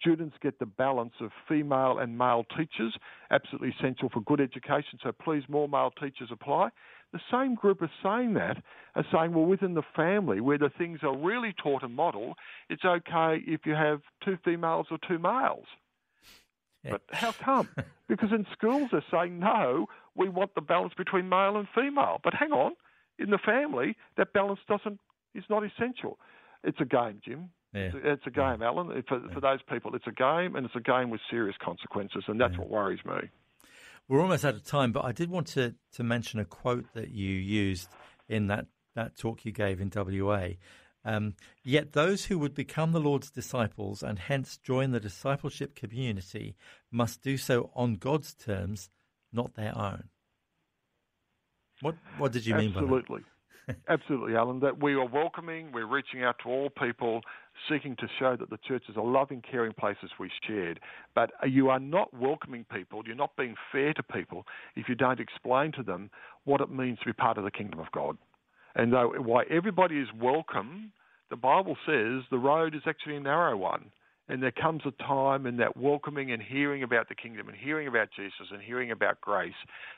students 0.00 0.34
get 0.42 0.58
the 0.58 0.66
balance 0.66 1.12
of 1.20 1.30
female 1.48 1.98
and 1.98 2.18
male 2.18 2.44
teachers, 2.56 2.96
absolutely 3.30 3.72
essential 3.78 4.08
for 4.08 4.22
good 4.22 4.40
education. 4.40 4.98
So 5.04 5.12
please, 5.12 5.44
more 5.48 5.68
male 5.68 5.92
teachers 6.00 6.30
apply. 6.32 6.70
The 7.12 7.20
same 7.30 7.54
group 7.54 7.82
are 7.82 7.90
saying 8.02 8.34
that 8.34 8.62
are 8.94 9.04
saying, 9.12 9.34
well, 9.34 9.46
within 9.46 9.74
the 9.74 9.82
family 9.96 10.40
where 10.40 10.58
the 10.58 10.70
things 10.78 11.00
are 11.02 11.16
really 11.16 11.52
taught 11.62 11.82
and 11.82 11.94
modelled, 11.94 12.36
it's 12.68 12.84
okay 12.84 13.42
if 13.46 13.66
you 13.66 13.74
have 13.74 14.00
two 14.24 14.38
females 14.44 14.86
or 14.90 14.98
two 15.08 15.18
males. 15.18 15.66
Yeah. 16.84 16.92
But 16.92 17.02
how 17.10 17.32
come? 17.32 17.68
because 18.08 18.30
in 18.32 18.46
schools 18.52 18.90
they're 18.92 19.04
saying, 19.10 19.38
no, 19.38 19.86
we 20.14 20.28
want 20.28 20.54
the 20.54 20.60
balance 20.60 20.94
between 20.96 21.28
male 21.28 21.56
and 21.56 21.66
female. 21.74 22.20
But 22.22 22.34
hang 22.34 22.52
on, 22.52 22.72
in 23.18 23.30
the 23.30 23.38
family, 23.38 23.96
that 24.16 24.32
balance 24.32 24.60
doesn't 24.68 24.98
is 25.34 25.44
not 25.48 25.64
essential. 25.64 26.18
It's 26.64 26.80
a 26.80 26.84
game, 26.84 27.20
Jim. 27.24 27.50
Yeah. 27.72 27.90
It's 27.94 28.26
a 28.26 28.30
game, 28.30 28.62
Alan. 28.62 29.02
For, 29.08 29.20
for 29.32 29.40
those 29.40 29.60
people, 29.70 29.94
it's 29.94 30.06
a 30.06 30.12
game, 30.12 30.56
and 30.56 30.66
it's 30.66 30.74
a 30.74 30.80
game 30.80 31.10
with 31.10 31.20
serious 31.30 31.56
consequences, 31.62 32.24
and 32.26 32.40
that's 32.40 32.54
yeah. 32.54 32.60
what 32.60 32.68
worries 32.68 33.00
me. 33.04 33.30
We're 34.10 34.22
almost 34.22 34.44
out 34.44 34.56
of 34.56 34.64
time, 34.64 34.90
but 34.90 35.04
I 35.04 35.12
did 35.12 35.30
want 35.30 35.46
to, 35.48 35.76
to 35.92 36.02
mention 36.02 36.40
a 36.40 36.44
quote 36.44 36.86
that 36.94 37.10
you 37.12 37.30
used 37.30 37.88
in 38.28 38.48
that, 38.48 38.66
that 38.96 39.16
talk 39.16 39.44
you 39.44 39.52
gave 39.52 39.80
in 39.80 39.92
WA. 39.94 40.48
Um, 41.04 41.36
Yet 41.62 41.92
those 41.92 42.24
who 42.24 42.36
would 42.40 42.52
become 42.52 42.90
the 42.90 42.98
Lord's 42.98 43.30
disciples 43.30 44.02
and 44.02 44.18
hence 44.18 44.58
join 44.58 44.90
the 44.90 44.98
discipleship 44.98 45.76
community 45.76 46.56
must 46.90 47.22
do 47.22 47.36
so 47.36 47.70
on 47.76 47.94
God's 47.94 48.34
terms, 48.34 48.90
not 49.32 49.54
their 49.54 49.78
own. 49.78 50.08
What 51.80 51.94
what 52.18 52.32
did 52.32 52.44
you 52.44 52.54
Absolutely. 52.54 52.66
mean 52.66 52.74
by 52.74 52.80
that? 52.80 53.02
Absolutely. 53.02 53.30
Absolutely, 53.88 54.36
Alan. 54.36 54.60
That 54.60 54.82
we 54.82 54.94
are 54.94 55.06
welcoming, 55.06 55.72
we're 55.72 55.86
reaching 55.86 56.22
out 56.22 56.36
to 56.42 56.48
all 56.48 56.70
people, 56.70 57.20
seeking 57.68 57.96
to 57.96 58.06
show 58.18 58.36
that 58.36 58.50
the 58.50 58.58
church 58.66 58.84
is 58.88 58.96
a 58.96 59.00
loving, 59.00 59.42
caring 59.48 59.72
place 59.72 59.96
as 60.02 60.10
we 60.18 60.30
shared. 60.46 60.80
But 61.14 61.30
you 61.46 61.68
are 61.68 61.80
not 61.80 62.12
welcoming 62.14 62.64
people, 62.72 63.02
you're 63.06 63.16
not 63.16 63.36
being 63.36 63.54
fair 63.72 63.92
to 63.94 64.02
people 64.02 64.46
if 64.76 64.88
you 64.88 64.94
don't 64.94 65.20
explain 65.20 65.72
to 65.72 65.82
them 65.82 66.10
what 66.44 66.60
it 66.60 66.70
means 66.70 66.98
to 67.00 67.06
be 67.06 67.12
part 67.12 67.38
of 67.38 67.44
the 67.44 67.50
kingdom 67.50 67.80
of 67.80 67.90
God. 67.92 68.16
And 68.74 68.92
though 68.92 69.12
why 69.18 69.44
everybody 69.50 69.98
is 69.98 70.08
welcome, 70.20 70.92
the 71.28 71.36
Bible 71.36 71.76
says 71.86 72.22
the 72.30 72.38
road 72.38 72.74
is 72.74 72.82
actually 72.86 73.16
a 73.16 73.20
narrow 73.20 73.56
one. 73.56 73.90
And 74.28 74.40
there 74.40 74.52
comes 74.52 74.82
a 74.86 74.92
time 75.02 75.44
in 75.44 75.56
that 75.56 75.76
welcoming 75.76 76.30
and 76.30 76.40
hearing 76.40 76.84
about 76.84 77.08
the 77.08 77.16
kingdom 77.16 77.48
and 77.48 77.56
hearing 77.56 77.88
about 77.88 78.10
Jesus 78.14 78.46
and 78.52 78.62
hearing 78.62 78.92
about 78.92 79.20
grace, 79.20 79.52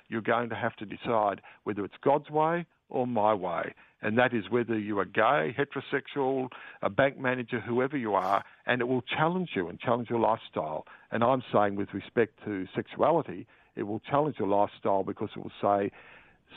you're 0.09 0.23
going 0.23 0.49
to 0.49 0.55
have 0.55 0.75
to 0.77 0.87
decide 0.87 1.43
whether 1.65 1.85
it's 1.85 1.95
God's 2.03 2.31
way 2.31 2.65
or 2.93 3.07
my 3.07 3.35
way. 3.35 3.75
And 4.03 4.19
that 4.19 4.35
is 4.35 4.51
whether 4.51 4.79
you 4.79 4.99
are 4.99 5.05
gay, 5.05 5.55
heterosexual, 5.57 6.49
a 6.83 6.91
bank 6.91 7.19
manager, 7.19 7.61
whoever 7.61 7.97
you 7.97 8.15
are, 8.15 8.45
and 8.67 8.81
it 8.81 8.89
will 8.89 9.03
challenge 9.03 9.51
you 9.55 9.69
and 9.69 9.79
challenge 9.79 10.11
your 10.11 10.19
lifestyle. 10.19 10.85
And 11.11 11.23
I'm 11.23 11.43
saying, 11.53 11.77
with 11.77 11.95
respect 11.95 12.39
to 12.45 12.67
sexuality, 12.75 13.47
it 13.77 13.85
will 13.85 14.01
challenge 14.01 14.37
your 14.39 14.49
lifestyle 14.49 15.05
because 15.05 15.31
it 15.37 15.39
will 15.39 15.53
say 15.63 15.91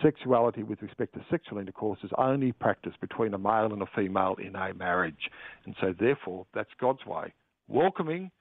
sexuality 0.01 0.63
with 0.63 0.81
respect 0.81 1.13
to 1.13 1.21
sexual 1.29 1.59
intercourse 1.59 1.99
is 2.03 2.11
only 2.17 2.51
practiced 2.51 2.99
between 2.99 3.33
a 3.33 3.37
male 3.37 3.71
and 3.71 3.81
a 3.81 3.87
female 3.95 4.35
in 4.43 4.55
a 4.55 4.73
marriage. 4.73 5.29
And 5.65 5.75
so, 5.79 5.93
therefore, 5.97 6.47
that's 6.53 6.71
God's 6.79 7.05
way. 7.05 7.33
Welcoming, 7.67 8.31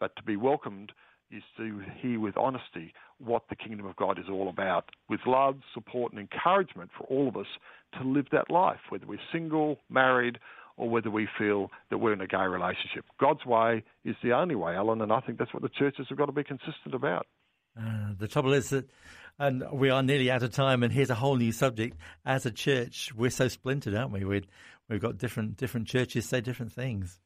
but 0.00 0.14
to 0.16 0.22
be 0.22 0.36
welcomed 0.36 0.92
is 1.32 1.42
to 1.56 1.80
hear 2.00 2.20
with 2.20 2.36
honesty 2.36 2.92
what 3.18 3.42
the 3.48 3.56
kingdom 3.56 3.86
of 3.86 3.96
God 3.96 4.18
is 4.18 4.26
all 4.30 4.48
about, 4.48 4.90
with 5.08 5.20
love, 5.26 5.56
support, 5.74 6.12
and 6.12 6.20
encouragement 6.20 6.90
for 6.96 7.04
all 7.04 7.28
of 7.28 7.36
us 7.36 7.46
to 7.98 8.06
live 8.06 8.26
that 8.32 8.50
life, 8.50 8.80
whether 8.88 9.06
we're 9.06 9.18
single, 9.32 9.78
married, 9.88 10.38
or 10.76 10.88
whether 10.88 11.10
we 11.10 11.28
feel 11.38 11.70
that 11.90 11.98
we're 11.98 12.12
in 12.12 12.20
a 12.20 12.26
gay 12.26 12.46
relationship. 12.46 13.04
God's 13.20 13.44
way 13.44 13.84
is 14.04 14.16
the 14.22 14.32
only 14.32 14.54
way, 14.54 14.74
Alan, 14.74 15.00
and 15.00 15.12
I 15.12 15.20
think 15.20 15.38
that's 15.38 15.52
what 15.52 15.62
the 15.62 15.68
churches 15.68 16.06
have 16.08 16.18
got 16.18 16.26
to 16.26 16.32
be 16.32 16.44
consistent 16.44 16.94
about. 16.94 17.26
Uh, 17.78 18.12
the 18.18 18.28
trouble 18.28 18.52
is 18.52 18.70
that, 18.70 18.88
and 19.38 19.64
we 19.72 19.90
are 19.90 20.02
nearly 20.02 20.30
out 20.30 20.42
of 20.42 20.52
time, 20.52 20.82
and 20.82 20.92
here's 20.92 21.10
a 21.10 21.14
whole 21.14 21.36
new 21.36 21.52
subject. 21.52 21.96
As 22.24 22.44
a 22.46 22.50
church, 22.50 23.12
we're 23.16 23.30
so 23.30 23.48
splintered, 23.48 23.94
aren't 23.94 24.12
we? 24.12 24.24
we 24.24 24.42
we've 24.88 25.00
got 25.00 25.16
different 25.18 25.56
different 25.56 25.88
churches 25.88 26.26
say 26.26 26.40
different 26.40 26.72
things. 26.72 27.18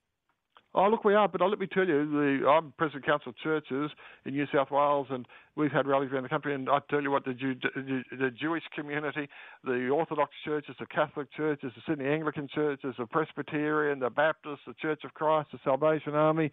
Oh, 0.78 0.90
look, 0.90 1.04
we 1.04 1.14
are. 1.14 1.26
But 1.26 1.40
let 1.40 1.58
me 1.58 1.66
tell 1.66 1.86
you, 1.86 2.04
the, 2.10 2.46
I'm 2.46 2.74
President 2.76 3.04
of 3.04 3.08
Council 3.08 3.30
of 3.30 3.36
Churches 3.38 3.90
in 4.26 4.34
New 4.34 4.46
South 4.52 4.70
Wales, 4.70 5.06
and 5.08 5.26
we've 5.56 5.72
had 5.72 5.86
rallies 5.86 6.12
around 6.12 6.24
the 6.24 6.28
country. 6.28 6.54
And 6.54 6.68
I 6.68 6.80
tell 6.90 7.00
you 7.00 7.10
what, 7.10 7.24
the, 7.24 7.32
Jew, 7.32 7.54
the 7.74 8.30
Jewish 8.38 8.62
community, 8.74 9.26
the 9.64 9.88
Orthodox 9.88 10.32
churches, 10.44 10.74
the 10.78 10.84
Catholic 10.84 11.32
churches, 11.32 11.72
the 11.74 11.82
Sydney 11.88 12.06
Anglican 12.06 12.46
churches, 12.54 12.94
the 12.98 13.06
Presbyterian, 13.06 14.00
the 14.00 14.10
Baptist, 14.10 14.60
the 14.66 14.74
Church 14.74 15.00
of 15.04 15.14
Christ, 15.14 15.48
the 15.50 15.58
Salvation 15.64 16.14
Army, 16.14 16.50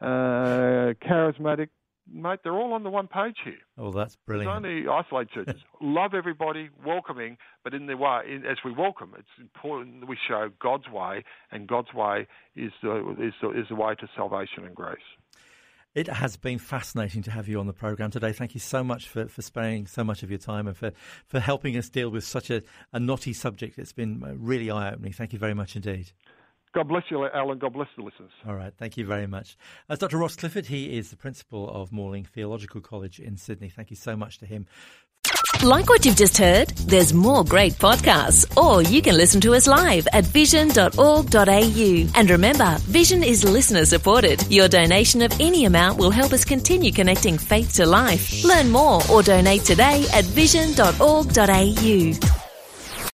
uh, 0.00 0.94
Charismatic, 1.04 1.70
mate, 2.12 2.40
they're 2.42 2.54
all 2.54 2.72
on 2.72 2.82
the 2.82 2.90
one 2.90 3.08
page 3.08 3.36
here. 3.44 3.54
Oh, 3.78 3.90
that's 3.90 4.16
brilliant. 4.26 4.50
It's 4.50 4.56
only 4.56 4.88
isolated 4.88 5.30
churches. 5.32 5.62
Love 5.80 6.14
everybody, 6.14 6.70
welcoming, 6.84 7.36
but 7.64 7.74
in 7.74 7.86
the 7.86 7.96
way, 7.96 8.22
in, 8.28 8.44
as 8.44 8.58
we 8.64 8.72
welcome, 8.72 9.14
it's 9.18 9.28
important 9.40 10.00
that 10.00 10.06
we 10.06 10.16
show 10.28 10.50
God's 10.60 10.88
way, 10.88 11.24
and 11.50 11.66
God's 11.66 11.92
way 11.94 12.26
is 12.54 12.72
the, 12.82 13.16
is 13.18 13.34
the, 13.42 13.50
is 13.50 13.66
the 13.68 13.76
way 13.76 13.94
to 13.94 14.08
salvation 14.16 14.64
and 14.64 14.74
grace. 14.74 14.98
It 15.96 16.08
has 16.08 16.36
been 16.36 16.58
fascinating 16.58 17.22
to 17.22 17.30
have 17.30 17.48
you 17.48 17.58
on 17.58 17.66
the 17.66 17.72
program 17.72 18.10
today. 18.10 18.32
Thank 18.32 18.52
you 18.52 18.60
so 18.60 18.84
much 18.84 19.08
for, 19.08 19.28
for 19.28 19.40
sparing 19.40 19.86
so 19.86 20.04
much 20.04 20.22
of 20.22 20.30
your 20.30 20.38
time 20.38 20.66
and 20.66 20.76
for, 20.76 20.92
for 21.26 21.40
helping 21.40 21.74
us 21.78 21.88
deal 21.88 22.10
with 22.10 22.22
such 22.22 22.50
a, 22.50 22.62
a 22.92 23.00
knotty 23.00 23.32
subject. 23.32 23.78
It's 23.78 23.94
been 23.94 24.22
uh, 24.22 24.34
really 24.36 24.70
eye 24.70 24.92
opening. 24.92 25.14
Thank 25.14 25.32
you 25.32 25.38
very 25.38 25.54
much 25.54 25.74
indeed. 25.74 26.12
God 26.76 26.88
bless 26.88 27.04
you, 27.10 27.24
Alan. 27.24 27.58
God 27.58 27.72
bless 27.72 27.88
the 27.96 28.02
listeners. 28.02 28.32
All 28.46 28.54
right. 28.54 28.70
Thank 28.76 28.98
you 28.98 29.06
very 29.06 29.26
much. 29.26 29.56
As 29.88 29.98
Dr. 29.98 30.18
Ross 30.18 30.36
Clifford, 30.36 30.66
he 30.66 30.98
is 30.98 31.08
the 31.08 31.16
principal 31.16 31.70
of 31.70 31.90
Morling 31.90 32.26
Theological 32.26 32.82
College 32.82 33.18
in 33.18 33.38
Sydney. 33.38 33.70
Thank 33.70 33.88
you 33.88 33.96
so 33.96 34.14
much 34.14 34.36
to 34.40 34.46
him. 34.46 34.66
Like 35.62 35.88
what 35.88 36.04
you've 36.04 36.18
just 36.18 36.36
heard? 36.36 36.68
There's 36.68 37.14
more 37.14 37.44
great 37.44 37.72
podcasts, 37.72 38.54
or 38.58 38.82
you 38.82 39.00
can 39.00 39.16
listen 39.16 39.40
to 39.40 39.54
us 39.54 39.66
live 39.66 40.06
at 40.12 40.24
vision.org.au. 40.24 42.08
And 42.14 42.30
remember, 42.30 42.76
Vision 42.80 43.22
is 43.22 43.42
listener 43.42 43.86
supported. 43.86 44.46
Your 44.52 44.68
donation 44.68 45.22
of 45.22 45.32
any 45.40 45.64
amount 45.64 45.98
will 45.98 46.10
help 46.10 46.34
us 46.34 46.44
continue 46.44 46.92
connecting 46.92 47.38
faith 47.38 47.72
to 47.76 47.86
life. 47.86 48.44
Learn 48.44 48.70
more 48.70 49.00
or 49.10 49.22
donate 49.22 49.62
today 49.62 50.04
at 50.12 50.26
vision.org.au. 50.26 52.45